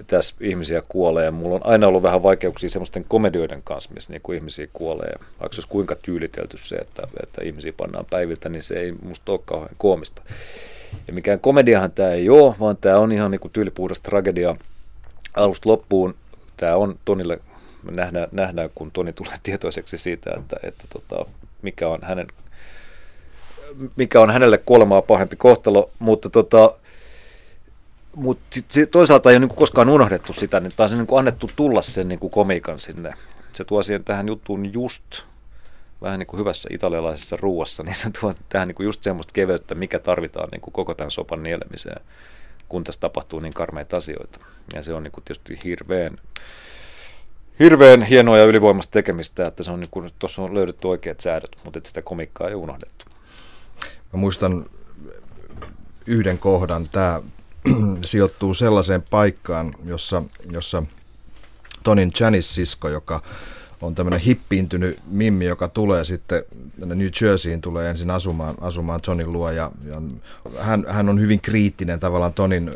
tässä 0.07 0.35
ihmisiä 0.41 0.83
kuolee. 0.89 1.31
Mulla 1.31 1.55
on 1.55 1.67
aina 1.67 1.89
ollut 1.89 2.03
vähän 2.03 2.23
vaikeuksia 2.23 2.71
semmoisten 2.71 3.05
komedioiden 3.09 3.63
kanssa, 3.63 3.91
missä 3.95 4.13
niin 4.13 4.23
kuin 4.23 4.37
ihmisiä 4.37 4.69
kuolee. 4.73 5.13
Vaikka 5.19 5.57
olisi 5.57 5.69
kuinka 5.69 5.97
tyylitelty 5.97 6.59
se, 6.59 6.77
että, 6.77 7.09
että 7.23 7.45
ihmisiä 7.45 7.73
pannaan 7.77 8.07
päiviltä, 8.11 8.49
niin 8.49 8.63
se 8.63 8.81
ei 8.81 8.93
musta 9.03 9.33
ole 9.33 9.41
kauhean 9.45 9.77
koomista. 9.79 10.23
Ja 11.07 11.13
mikään 11.13 11.41
komediahan 11.41 11.93
tämä 11.93 12.11
ei 12.11 12.29
ole, 12.29 12.55
vaan 12.61 12.77
tämä 12.77 12.99
on 12.99 13.13
ihan 13.13 13.31
niin 13.31 13.41
kuin 13.41 13.53
tyylipuhdas 13.53 14.01
tragedia 14.01 14.57
alusta 15.35 15.69
loppuun. 15.69 16.15
Tämä 16.57 16.77
on 16.77 16.99
Tonille, 17.05 17.39
nähdään, 17.90 18.29
nähdään 18.33 18.70
kun 18.75 18.90
Toni 18.90 19.12
tulee 19.12 19.35
tietoiseksi 19.42 19.99
siitä, 19.99 20.31
että, 20.38 20.57
että 20.62 20.85
tota, 20.92 21.31
mikä, 21.62 21.88
on 21.88 21.99
hänen, 22.03 22.27
mikä 23.96 24.20
on 24.20 24.31
hänelle 24.31 24.59
kuolemaa 24.59 25.03
pahempi 25.03 25.37
kohtalo, 25.37 25.90
mutta 25.99 26.31
tota, 26.31 26.70
mutta 28.16 28.61
sit, 28.68 28.90
toisaalta 28.90 29.31
ei 29.31 29.37
ole 29.37 29.46
niin 29.46 29.57
koskaan 29.57 29.88
unohdettu 29.88 30.33
sitä, 30.33 30.61
niin 30.61 30.72
taas 30.77 30.92
niin 30.92 31.07
annettu 31.18 31.51
tulla 31.57 31.83
sen 31.83 32.09
niin 32.09 32.31
komiikan 32.31 32.81
sinne. 32.81 33.12
Se 33.53 33.64
tuo 33.64 33.83
siihen 33.83 34.05
tähän 34.05 34.29
juttuun 34.29 34.72
just 34.72 35.03
vähän 36.03 36.18
niin 36.18 36.27
kuin 36.27 36.40
hyvässä 36.40 36.68
italialaisessa 36.72 37.37
ruuassa, 37.40 37.83
niin 37.83 37.94
se 37.94 38.11
tuo 38.20 38.35
tähän 38.49 38.68
niin 38.68 38.75
kuin 38.75 38.85
just 38.85 39.03
semmoista 39.03 39.33
keveyttä, 39.33 39.75
mikä 39.75 39.99
tarvitaan 39.99 40.49
niin 40.53 40.61
kuin 40.61 40.72
koko 40.72 40.94
tämän 40.94 41.11
sopan 41.11 41.42
nielemiseen, 41.42 42.01
kun 42.68 42.85
tässä 42.85 43.01
tapahtuu 43.01 43.40
niin 43.40 43.55
karmeita 43.55 43.96
asioita. 43.96 44.40
Ja 44.75 44.83
se 44.83 44.94
on 44.94 45.03
niin 45.03 45.12
kuin 45.12 45.25
tietysti 45.25 45.59
hirveän, 45.64 46.18
hirveän 47.59 48.03
hienoa 48.03 48.38
ja 48.38 48.45
ylivoimasta 48.45 48.92
tekemistä, 48.92 49.45
että 49.45 49.62
se 49.62 49.71
on 49.71 49.81
niin 49.81 49.90
kuin, 49.90 50.11
tuossa 50.19 50.42
on 50.42 50.55
löydetty 50.55 50.88
oikeat 50.88 51.21
säädöt, 51.21 51.57
mutta 51.64 51.79
että 51.79 51.88
sitä 51.88 52.03
komikkaa 52.03 52.49
ei 52.49 52.55
unohdettu. 52.55 53.05
Mä 54.12 54.19
muistan 54.19 54.66
yhden 56.07 56.38
kohdan, 56.38 56.88
tämä 56.92 57.23
sijoittuu 58.05 58.55
sellaiseen 58.55 59.03
paikkaan, 59.03 59.75
jossa, 59.85 60.23
jossa 60.51 60.83
Tonin 61.83 62.11
Janis 62.21 62.55
sisko, 62.55 62.88
joka 62.88 63.23
on 63.83 63.95
tämmöinen 63.95 64.21
hippiintynyt 64.21 64.99
mimmi, 65.07 65.45
joka 65.45 65.69
tulee 65.69 66.05
sitten 66.05 66.43
New 66.77 67.09
Jerseyin, 67.23 67.61
tulee 67.61 67.91
ensin 67.91 68.11
asumaan, 68.11 68.55
asumaan 68.61 69.01
Tonin 69.01 69.33
luo 69.33 69.51
ja, 69.51 69.71
ja 69.85 70.03
hän, 70.59 70.85
hän, 70.89 71.09
on 71.09 71.21
hyvin 71.21 71.41
kriittinen 71.41 72.01
tavallaan 72.01 72.33
Tonin 72.33 72.71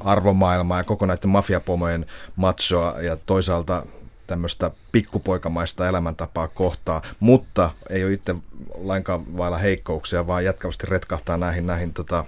arvomaailmaa 0.00 0.78
ja 0.78 0.84
koko 0.84 1.06
näiden 1.06 1.30
mafiapomojen 1.30 2.06
matsoa 2.36 3.00
ja 3.00 3.16
toisaalta 3.26 3.86
tämmöistä 4.26 4.70
pikkupoikamaista 4.92 5.88
elämäntapaa 5.88 6.48
kohtaa, 6.48 7.02
mutta 7.20 7.70
ei 7.90 8.04
ole 8.04 8.12
itse 8.12 8.34
lainkaan 8.74 9.36
vailla 9.36 9.58
heikkouksia, 9.58 10.26
vaan 10.26 10.44
jatkavasti 10.44 10.86
retkahtaa 10.86 11.36
näihin, 11.36 11.66
näihin 11.66 11.94
tota, 11.94 12.24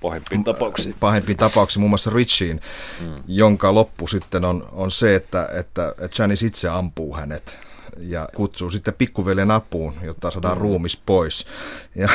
pahempiin 0.00 0.44
tapauksiin. 0.44 0.94
Pahempiin 1.00 1.38
tapauksiin, 1.38 1.80
muun 1.80 1.90
muassa 1.90 2.10
Richiin, 2.10 2.60
mm. 3.00 3.22
jonka 3.26 3.74
loppu 3.74 4.06
sitten 4.06 4.44
on, 4.44 4.68
on 4.72 4.90
se, 4.90 5.14
että, 5.14 5.48
että, 5.52 5.94
Janice 6.18 6.46
itse 6.46 6.68
ampuu 6.68 7.16
hänet 7.16 7.58
ja 7.98 8.28
kutsuu 8.36 8.70
sitten 8.70 8.94
pikkuveljen 8.94 9.50
apuun, 9.50 9.94
jotta 10.02 10.30
saadaan 10.30 10.58
mm. 10.58 10.62
ruumis 10.62 10.96
pois. 11.06 11.46
Ja, 11.94 12.08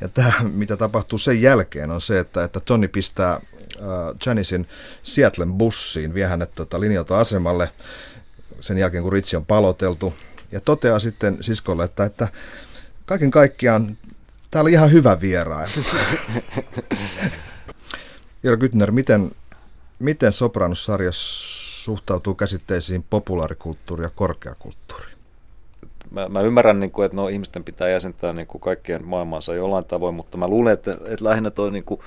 ja 0.00 0.08
tämä, 0.08 0.32
mitä 0.42 0.76
tapahtuu 0.76 1.18
sen 1.18 1.42
jälkeen, 1.42 1.90
on 1.90 2.00
se, 2.00 2.18
että, 2.18 2.44
että 2.44 2.60
Tony 2.60 2.88
pistää 2.88 3.32
äh, 3.32 3.40
Janicein 4.26 4.68
Seattlen 5.02 5.52
bussiin, 5.52 6.14
vie 6.14 6.26
hänet 6.26 6.54
tota, 6.54 6.80
linjalta 6.80 7.18
asemalle 7.18 7.70
sen 8.60 8.78
jälkeen, 8.78 9.02
kun 9.02 9.12
Ritsi 9.12 9.36
on 9.36 9.46
paloteltu, 9.46 10.14
ja 10.52 10.60
toteaa 10.60 10.98
sitten 10.98 11.38
siskolle, 11.40 11.84
että, 11.84 12.04
että 12.04 12.28
kaiken 13.06 13.30
kaikkiaan 13.30 13.98
Tämä 14.54 14.62
oli 14.62 14.72
ihan 14.72 14.92
hyvä 14.92 15.20
vieraan. 15.20 15.68
Jiro 18.42 18.56
Gytner, 18.56 18.90
miten, 18.90 19.30
miten 19.98 20.32
Sopranos-sarja 20.32 21.10
suhtautuu 21.12 22.34
käsitteisiin 22.34 23.04
populaarikulttuuri 23.10 24.04
ja 24.04 24.10
korkeakulttuuri? 24.14 25.04
Mä, 26.10 26.28
mä 26.28 26.40
ymmärrän, 26.40 26.80
niin 26.80 26.90
kuin, 26.90 27.06
että 27.06 27.16
no, 27.16 27.28
ihmisten 27.28 27.64
pitää 27.64 27.88
jäsentää 27.88 28.32
niin 28.32 28.46
kuin 28.46 28.60
kaikkien 28.60 29.04
maailmansa 29.04 29.54
jollain 29.54 29.84
tavoin, 29.84 30.14
mutta 30.14 30.38
mä 30.38 30.48
luulen, 30.48 30.72
että, 30.72 30.90
että 30.90 31.24
lähinnä 31.24 31.50
tuo 31.50 31.70
niin 31.70 31.84
kuin, 31.84 32.00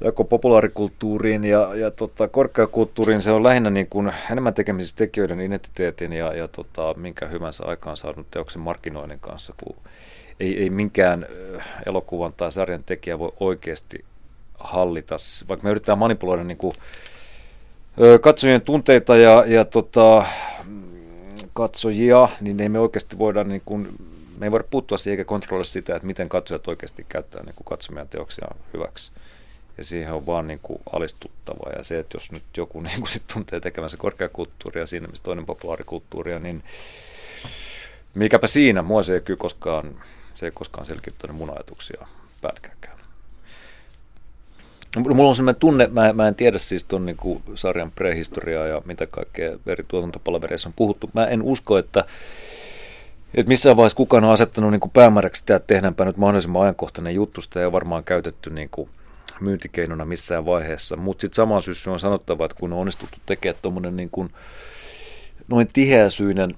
joko 0.00 0.24
populaarikulttuuriin 0.24 1.44
ja, 1.44 1.74
ja 1.74 1.90
tota, 1.90 2.28
korkeakulttuuriin 2.28 3.22
se 3.22 3.30
on 3.30 3.44
lähinnä 3.44 3.70
niin 3.70 3.86
kuin 3.86 4.12
enemmän 4.30 4.54
tekemisissä 4.54 4.96
tekijöiden 4.96 5.40
identiteetin 5.40 6.12
ja, 6.12 6.32
ja 6.34 6.48
tota, 6.48 6.94
minkä 6.96 7.26
hyvänsä 7.26 7.64
aikaan 7.66 7.96
saanut 7.96 8.30
teoksen 8.30 8.62
markkinoinnin 8.62 9.20
kanssa 9.20 9.54
kuin 9.64 9.76
ei, 10.40 10.62
ei 10.62 10.70
minkään 10.70 11.26
elokuvan 11.86 12.32
tai 12.32 12.52
sarjan 12.52 12.84
tekijä 12.84 13.18
voi 13.18 13.32
oikeasti 13.40 14.04
hallita. 14.54 15.16
Vaikka 15.48 15.64
me 15.64 15.70
yritetään 15.70 15.98
manipuloida 15.98 16.44
niin 16.44 16.58
kuin, 16.58 16.74
katsojien 18.20 18.62
tunteita 18.62 19.16
ja, 19.16 19.44
ja 19.46 19.64
tota, 19.64 20.26
katsojia, 21.52 22.28
niin 22.40 22.60
ei 22.60 22.68
me 22.68 22.78
oikeasti 22.78 23.18
voida, 23.18 23.44
niin 23.44 23.62
kuin, 23.64 23.88
me 24.38 24.46
ei 24.46 24.52
voida 24.52 24.64
puuttua 24.70 24.98
siihen 24.98 25.18
eikä 25.18 25.28
kontrolloida 25.28 25.68
sitä, 25.68 25.96
että 25.96 26.06
miten 26.06 26.28
katsojat 26.28 26.68
oikeasti 26.68 27.06
käyttää 27.08 27.42
niin 27.42 27.54
katsomia 27.64 28.04
teoksia 28.04 28.48
hyväksi. 28.74 29.12
Ja 29.78 29.84
siihen 29.84 30.12
on 30.12 30.26
vaan 30.26 30.46
niin 30.46 30.60
kuin 30.62 30.80
alistuttava. 30.92 31.70
Ja 31.76 31.84
se, 31.84 31.98
että 31.98 32.16
jos 32.16 32.32
nyt 32.32 32.42
joku 32.56 32.80
niin 32.82 32.98
kuin 32.98 33.08
sit 33.08 33.22
tuntee 33.32 33.60
tekemänsä 33.60 33.96
korkeakulttuuria 33.96 34.86
siinä, 34.86 35.06
missä 35.06 35.24
toinen 35.24 35.46
populaarikulttuuria, 35.46 36.38
niin 36.38 36.62
mikäpä 38.14 38.46
siinä, 38.46 38.82
mua 38.82 39.02
se 39.02 39.14
ei 39.14 39.20
kyllä 39.20 39.38
koskaan 39.38 39.94
se 40.38 40.46
ei 40.46 40.52
koskaan 40.54 40.86
selkiyttänyt 40.86 41.36
mun 41.36 41.50
ajatuksia 41.50 42.06
pätkääkään. 42.40 42.98
Mulla 44.96 45.28
on 45.28 45.34
sellainen 45.34 45.60
tunne, 45.60 45.86
mä, 45.86 46.12
mä 46.12 46.28
en 46.28 46.34
tiedä 46.34 46.58
siis 46.58 46.84
tuon 46.84 47.06
niin 47.06 47.42
sarjan 47.54 47.90
prehistoriaa 47.90 48.66
ja 48.66 48.82
mitä 48.84 49.06
kaikkea 49.06 49.58
eri 49.66 49.84
tuotantopalvereissa 49.88 50.68
on 50.68 50.72
puhuttu. 50.76 51.10
Mä 51.14 51.26
en 51.26 51.42
usko, 51.42 51.78
että, 51.78 52.04
että 53.34 53.48
missään 53.48 53.76
vaiheessa 53.76 53.96
kukaan 53.96 54.24
on 54.24 54.30
asettanut 54.30 54.70
niin 54.70 54.90
päämääräksi 54.92 55.40
sitä, 55.40 55.56
että 55.56 55.66
tehdäänpä 55.66 56.04
nyt 56.04 56.16
mahdollisimman 56.16 56.62
ajankohtainen 56.62 57.14
juttu. 57.14 57.40
Sitä 57.40 57.60
ei 57.60 57.66
ole 57.66 57.72
varmaan 57.72 58.04
käytetty 58.04 58.50
niin 58.50 58.68
kuin 58.70 58.90
myyntikeinona 59.40 60.04
missään 60.04 60.46
vaiheessa. 60.46 60.96
Mutta 60.96 61.20
sitten 61.20 61.36
samaan 61.36 61.62
syystä 61.62 61.90
on 61.90 62.00
sanottava, 62.00 62.44
että 62.44 62.56
kun 62.60 62.72
on 62.72 62.78
onnistuttu 62.78 63.18
tekemään 63.26 63.58
tuommoinen 63.62 63.96
niin 63.96 64.10
kuin 64.10 64.30
noin 65.48 65.68
tiheäsyinen 65.72 66.54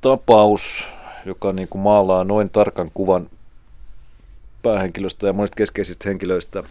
tapaus, 0.00 0.84
joka 1.26 1.52
niin 1.52 1.68
kuin 1.68 1.82
maalaa 1.82 2.24
noin 2.24 2.50
tarkan 2.50 2.90
kuvan 2.94 3.30
päähenkilöstä 4.62 5.26
ja 5.26 5.32
monista 5.32 5.56
keskeisistä 5.56 6.08
henkilöistä 6.08 6.62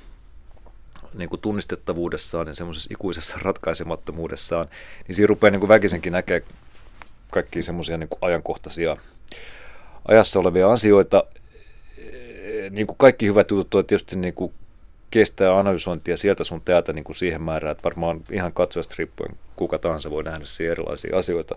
niin 1.14 1.30
kuin 1.30 1.42
tunnistettavuudessaan 1.42 2.48
ja 2.48 2.56
semmoisessa 2.56 2.90
ikuisessa 2.92 3.38
ratkaisemattomuudessaan, 3.42 4.68
niin 5.08 5.16
siinä 5.16 5.28
rupeaa 5.28 5.52
niin 5.52 5.60
kuin 5.60 5.70
väkisenkin 5.70 6.14
näkee 6.14 6.44
kaikkia 7.30 7.64
semmoisia 7.64 7.98
niin 7.98 8.10
ajankohtaisia 8.22 8.98
ajassa 10.08 10.40
olevia 10.40 10.72
asioita. 10.72 11.24
Niin 12.70 12.88
kuin 12.88 12.98
kaikki 12.98 13.28
hyvät 13.28 13.52
jutut 13.52 13.88
tietysti 13.88 14.16
niin 14.16 14.34
kuin 14.34 14.54
kestää 15.12 15.60
analysointia 15.60 16.18
sieltä 16.18 16.44
sun 16.44 16.62
täältä 16.62 16.94
niin 16.94 17.04
kuin 17.04 17.16
siihen 17.16 17.42
määrään, 17.42 17.72
että 17.72 17.84
varmaan 17.84 18.22
ihan 18.32 18.54
katsojasta 18.54 18.96
riippuen 18.98 19.38
kuka 19.56 19.80
tahansa 19.80 20.12
voi 20.12 20.24
nähdä 20.24 20.46
siihen 20.46 20.72
erilaisia 20.72 21.18
asioita 21.18 21.56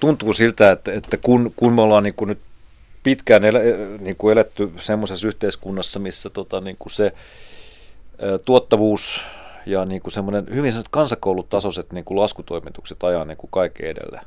tuntuu 0.00 0.32
siltä, 0.32 0.70
että, 0.70 0.92
että 0.92 1.16
kun, 1.16 1.52
kun 1.56 1.72
me 1.72 1.82
ollaan 1.82 2.04
niin 2.04 2.14
kuin 2.14 2.28
nyt 2.28 2.38
pitkään 3.02 3.44
ele, 3.44 3.62
niin 4.00 4.16
kuin 4.16 4.32
eletty 4.32 4.72
semmoisessa 4.80 5.28
yhteiskunnassa, 5.28 5.98
missä 5.98 6.30
tota, 6.30 6.60
niin 6.60 6.76
kuin 6.78 6.92
se 6.92 7.12
tuottavuus 8.44 9.24
ja 9.66 9.84
niin 9.84 10.02
kuin 10.02 10.12
semmoinen 10.12 10.46
hyvin 10.54 10.74
kansakoulutasoiset 10.90 11.92
niin 11.92 12.04
kuin 12.04 12.20
laskutoimitukset 12.20 13.04
ajaa 13.04 13.24
niin 13.24 13.36
kuin 13.36 13.50
kaiken 13.50 13.86
edelle. 13.86 14.20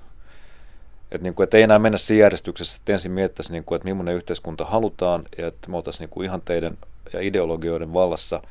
Et 1.12 1.22
niin 1.22 1.34
kuin, 1.34 1.44
että 1.44 1.58
ei 1.58 1.64
enää 1.64 1.80
mennä 1.80 1.98
siinä 1.98 2.22
järjestyksessä, 2.22 2.78
että 2.82 2.94
ensin 2.94 3.12
miettäisiin, 3.12 3.54
niin 3.54 3.64
kuin, 3.64 3.76
että 3.76 3.86
millainen 3.86 4.16
yhteiskunta 4.16 4.66
halutaan 4.66 5.24
ja 5.38 5.48
että 5.48 5.70
me 5.70 5.78
oltaisiin 5.78 6.00
niin 6.00 6.10
kuin 6.10 6.26
ihan 6.26 6.42
teidän 6.42 6.78
ja 7.14 7.22
ideologioiden 7.22 7.94
vallassa. 7.94 8.42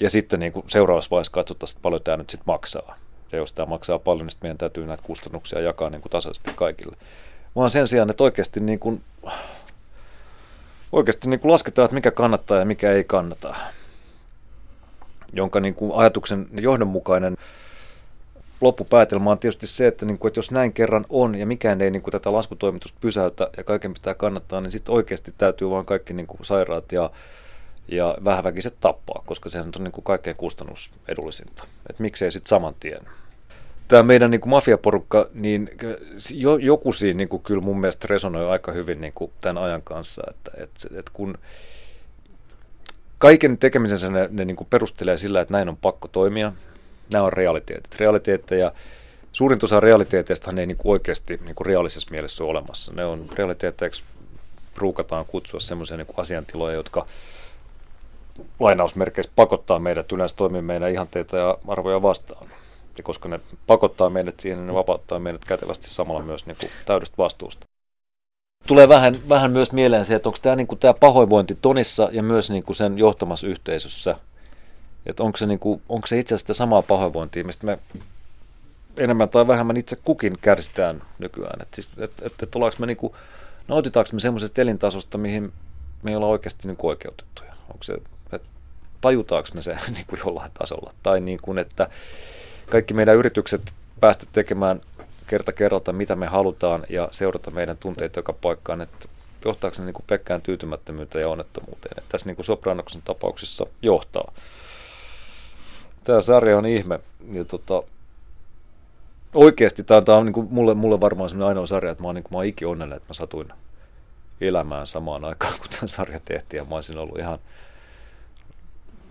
Ja 0.00 0.10
sitten 0.10 0.40
niin 0.40 0.52
kuin 0.52 0.64
seuraavassa 0.68 1.10
vaiheessa 1.10 1.32
katsotaan, 1.32 1.70
että 1.70 1.82
paljon 1.82 2.02
tämä 2.02 2.16
nyt 2.16 2.30
sitten 2.30 2.46
maksaa 2.46 2.98
ja 3.32 3.38
jos 3.38 3.52
tämä 3.52 3.66
maksaa 3.66 3.98
paljon, 3.98 4.26
niin 4.26 4.38
meidän 4.42 4.58
täytyy 4.58 4.86
näitä 4.86 5.02
kustannuksia 5.06 5.60
jakaa 5.60 5.90
niin 5.90 6.02
kuin 6.02 6.12
tasaisesti 6.12 6.50
kaikille. 6.56 6.96
Vaan 7.56 7.70
sen 7.70 7.86
sijaan, 7.86 8.10
että 8.10 8.24
oikeasti, 8.24 8.60
niin 8.60 8.78
kuin, 8.78 9.02
oikeasti 10.92 11.28
niin 11.28 11.40
kuin 11.40 11.52
lasketaan, 11.52 11.84
että 11.84 11.94
mikä 11.94 12.10
kannattaa 12.10 12.58
ja 12.58 12.64
mikä 12.64 12.90
ei 12.90 13.04
kannata. 13.04 13.54
jonka 15.32 15.60
niin 15.60 15.74
kuin 15.74 15.92
ajatuksen 15.94 16.48
johdonmukainen 16.52 17.36
loppupäätelmä 18.60 19.30
on 19.30 19.38
tietysti 19.38 19.66
se, 19.66 19.86
että, 19.86 20.06
niin 20.06 20.18
kuin, 20.18 20.28
että 20.28 20.38
jos 20.38 20.50
näin 20.50 20.72
kerran 20.72 21.04
on 21.08 21.34
ja 21.34 21.46
mikään 21.46 21.80
ei 21.80 21.90
niin 21.90 22.02
kuin, 22.02 22.12
tätä 22.12 22.32
laskutoimitusta 22.32 22.98
pysäytä 23.00 23.50
ja 23.56 23.64
kaiken 23.64 23.94
pitää 23.94 24.14
kannattaa, 24.14 24.60
niin 24.60 24.70
sitten 24.70 24.94
oikeasti 24.94 25.34
täytyy 25.38 25.70
vaan 25.70 25.84
kaikki 25.86 26.12
niin 26.12 26.26
kuin, 26.26 26.44
sairaat 26.44 26.92
ja, 26.92 27.10
ja 27.88 28.16
vähäväkiset 28.24 28.74
tappaa, 28.80 29.22
koska 29.26 29.48
sehän 29.48 29.72
on 29.78 29.84
niin 29.84 29.92
kuin, 29.92 30.04
kaikkein 30.04 30.36
kustannusedullisinta. 30.36 31.64
Että 31.90 32.02
miksei 32.02 32.30
sitten 32.30 32.48
saman 32.48 32.74
tien. 32.80 33.02
Tämä 33.88 34.02
meidän 34.02 34.30
niin 34.30 34.40
kuin 34.40 34.50
mafiaporukka, 34.50 35.28
niin 35.34 35.70
jo, 36.34 36.56
joku 36.56 36.92
siinä 36.92 37.16
niin 37.16 37.28
kuin, 37.28 37.42
kyllä 37.42 37.62
mun 37.62 37.80
mielestä 37.80 38.06
resonoi 38.10 38.50
aika 38.50 38.72
hyvin 38.72 39.00
niin 39.00 39.12
kuin, 39.14 39.32
tämän 39.40 39.62
ajan 39.62 39.82
kanssa, 39.82 40.22
että, 40.30 40.50
että, 40.56 40.98
että 40.98 41.10
kun 41.14 41.38
kaiken 43.18 43.58
tekemisensä 43.58 44.10
ne, 44.10 44.28
ne 44.32 44.44
niin 44.44 44.56
kuin 44.56 44.66
perustelee 44.70 45.16
sillä, 45.16 45.40
että 45.40 45.52
näin 45.52 45.68
on 45.68 45.76
pakko 45.76 46.08
toimia, 46.08 46.52
nämä 47.12 47.24
on 47.24 47.32
realiteetit. 47.32 47.96
Realiteetteja, 47.96 48.72
suurin 49.32 49.58
osa 49.62 49.80
realiteeteista 49.80 50.52
ei 50.58 50.66
niin 50.66 50.76
kuin 50.76 50.92
oikeasti 50.92 51.40
niin 51.46 51.54
kuin 51.54 51.66
reaalisessa 51.66 52.10
mielessä 52.10 52.44
ole 52.44 52.50
olemassa. 52.50 52.92
Ne 52.92 53.04
on 53.04 53.26
realiteetteiksi 53.34 54.04
ruukataan 54.76 55.24
kutsua 55.24 55.60
sellaisia 55.60 55.96
niin 55.96 56.06
asiantiloja, 56.16 56.74
jotka 56.74 57.06
lainausmerkeissä 58.60 59.32
pakottaa 59.36 59.78
meidät 59.78 60.12
yleensä 60.12 60.36
toimimaan 60.36 60.64
meidän 60.64 60.90
ihanteita 60.90 61.36
ja 61.36 61.58
arvoja 61.68 62.02
vastaan. 62.02 62.46
Ja 62.96 63.02
koska 63.02 63.28
ne 63.28 63.40
pakottaa 63.66 64.10
meidät 64.10 64.40
siihen, 64.40 64.58
niin 64.58 64.66
ne 64.66 64.74
vapauttaa 64.74 65.18
meidät 65.18 65.44
kätevästi 65.44 65.90
samalla 65.90 66.22
myös 66.22 66.46
niin 66.46 66.56
kuin 66.60 66.70
täydestä 66.86 67.14
vastuusta. 67.18 67.66
Tulee 68.66 68.88
vähän, 68.88 69.14
vähän 69.28 69.50
myös 69.50 69.72
mieleen 69.72 70.04
se, 70.04 70.14
että 70.14 70.28
onko 70.28 70.38
tämä, 70.42 70.56
niin 70.56 70.66
kuin, 70.66 70.78
tämä 70.78 70.94
pahoinvointi 70.94 71.58
Tonissa 71.62 72.08
ja 72.12 72.22
myös 72.22 72.50
niin 72.50 72.62
kuin 72.62 72.76
sen 72.76 72.98
johtamassa 72.98 73.46
yhteisössä– 73.46 74.16
että 75.06 75.22
onko 75.22 75.36
se, 75.36 75.46
niin 75.46 75.58
kuin, 75.58 75.82
onko 75.88 76.06
se 76.06 76.18
itse 76.18 76.34
asiassa 76.34 76.54
samaa 76.54 76.82
pahoinvointia, 76.82 77.44
mistä 77.44 77.66
me 77.66 77.78
enemmän 78.96 79.28
tai 79.28 79.46
vähemmän 79.46 79.76
itse 79.76 79.96
kukin 79.96 80.38
kärsitään 80.40 81.02
nykyään. 81.18 81.62
Että 81.62 81.74
siis, 81.74 81.92
et, 81.98 82.12
et, 82.22 82.42
et 82.42 82.56
ollaanko 82.56 82.76
me 82.78 82.86
niin 82.86 82.96
kuin, 82.96 83.12
nautitaanko 83.68 84.10
me 84.12 84.20
semmoisesta 84.20 84.62
elintasosta, 84.62 85.18
mihin 85.18 85.52
me 86.02 86.10
ei 86.10 86.16
olla 86.16 86.26
oikeasti 86.26 86.68
niin 86.68 86.76
oikeutettuja? 86.82 87.52
Onko 87.72 87.84
se, 87.84 87.94
että 88.32 88.48
tajutaanko 89.00 89.48
me 89.54 89.62
se 89.62 89.76
niin 89.94 90.06
kuin 90.06 90.20
jollain 90.24 90.50
tasolla? 90.58 90.92
Tai 91.02 91.20
niin 91.20 91.38
kuin, 91.42 91.58
että 91.58 91.88
kaikki 92.72 92.94
meidän 92.94 93.16
yritykset 93.16 93.72
päästä 94.00 94.26
tekemään 94.32 94.80
kerta 95.26 95.52
kerralta, 95.52 95.92
mitä 95.92 96.16
me 96.16 96.26
halutaan 96.26 96.86
ja 96.88 97.08
seurata 97.10 97.50
meidän 97.50 97.76
tunteita 97.76 98.18
joka 98.18 98.32
paikkaan, 98.32 98.80
että 98.80 99.08
johtaako 99.44 99.74
se 99.74 99.84
niin 99.84 99.94
kuin 99.94 100.04
pekkään 100.06 100.42
tyytymättömyyteen 100.42 101.22
ja 101.22 101.28
onnettomuuteen. 101.28 101.94
Että 101.98 102.08
tässä 102.12 102.26
niin 102.26 102.36
kuin 102.36 102.46
Sopranoksen 102.46 103.02
tapauksessa 103.02 103.66
johtaa 103.82 104.32
tämä 106.04 106.20
sarja 106.20 106.58
on 106.58 106.66
ihme. 106.66 107.00
Ja 107.32 107.44
tota, 107.44 107.82
oikeasti 109.34 109.84
tämä, 109.84 110.16
on 110.16 110.26
niin 110.26 110.32
kuin 110.32 110.48
mulle, 110.50 110.74
mulle 110.74 111.00
varmaan 111.00 111.28
sellainen 111.28 111.48
ainoa 111.48 111.66
sarja, 111.66 111.92
että 111.92 112.02
mä 112.02 112.08
oon, 112.08 112.14
niin 112.14 112.24
kuin, 112.24 112.32
mä 112.32 112.38
oon 112.38 112.46
iki 112.46 112.64
onnellinen, 112.64 112.96
että 112.96 113.10
mä 113.10 113.14
satuin 113.14 113.48
elämään 114.40 114.86
samaan 114.86 115.24
aikaan, 115.24 115.52
kun 115.58 115.70
tämä 115.70 115.86
sarja 115.86 116.20
tehtiin. 116.24 116.58
Ja 116.58 116.64
mä 116.64 116.74
olisin 116.74 116.98
ollut 116.98 117.18
ihan 117.18 117.38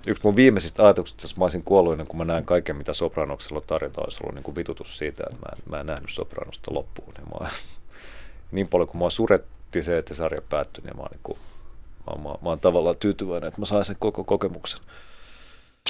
yksi 0.07 0.23
mun 0.23 0.35
viimeisistä 0.35 0.83
ajatuksista, 0.83 1.23
jos 1.23 1.37
mä 1.37 1.45
olisin 1.45 1.63
kuollut 1.63 1.93
ennen 1.93 2.07
kuin 2.07 2.17
mä 2.17 2.25
näen 2.25 2.45
kaiken, 2.45 2.75
mitä 2.75 2.93
Sopranoksella 2.93 3.61
tarjota, 3.61 4.01
olisi 4.01 4.19
ollut 4.21 4.35
niin 4.35 4.43
kuin 4.43 4.55
vitutus 4.55 4.97
siitä, 4.97 5.23
että 5.23 5.37
mä 5.45 5.51
en, 5.55 5.63
mä 5.69 5.79
en 5.79 5.85
nähnyt 5.85 6.09
Sopranosta 6.09 6.73
loppuun. 6.73 7.13
Ja 7.17 7.39
mä, 7.39 7.49
niin 8.51 8.67
paljon 8.67 8.87
kuin 8.87 8.97
mua 8.97 9.09
suretti 9.09 9.83
se, 9.83 9.97
että 9.97 10.13
sarja 10.13 10.41
päättyi, 10.49 10.83
niin 10.83 10.97
mä 10.97 11.03
niin 11.11 11.19
kuin, 11.23 11.37
mä, 12.07 12.23
mä, 12.23 12.29
mä 12.29 12.49
oon 12.49 12.59
tavallaan 12.59 12.97
tyytyväinen, 12.97 13.47
että 13.47 13.61
mä 13.61 13.65
sain 13.65 13.85
sen 13.85 13.95
koko 13.99 14.23
kokemuksen. 14.23 14.79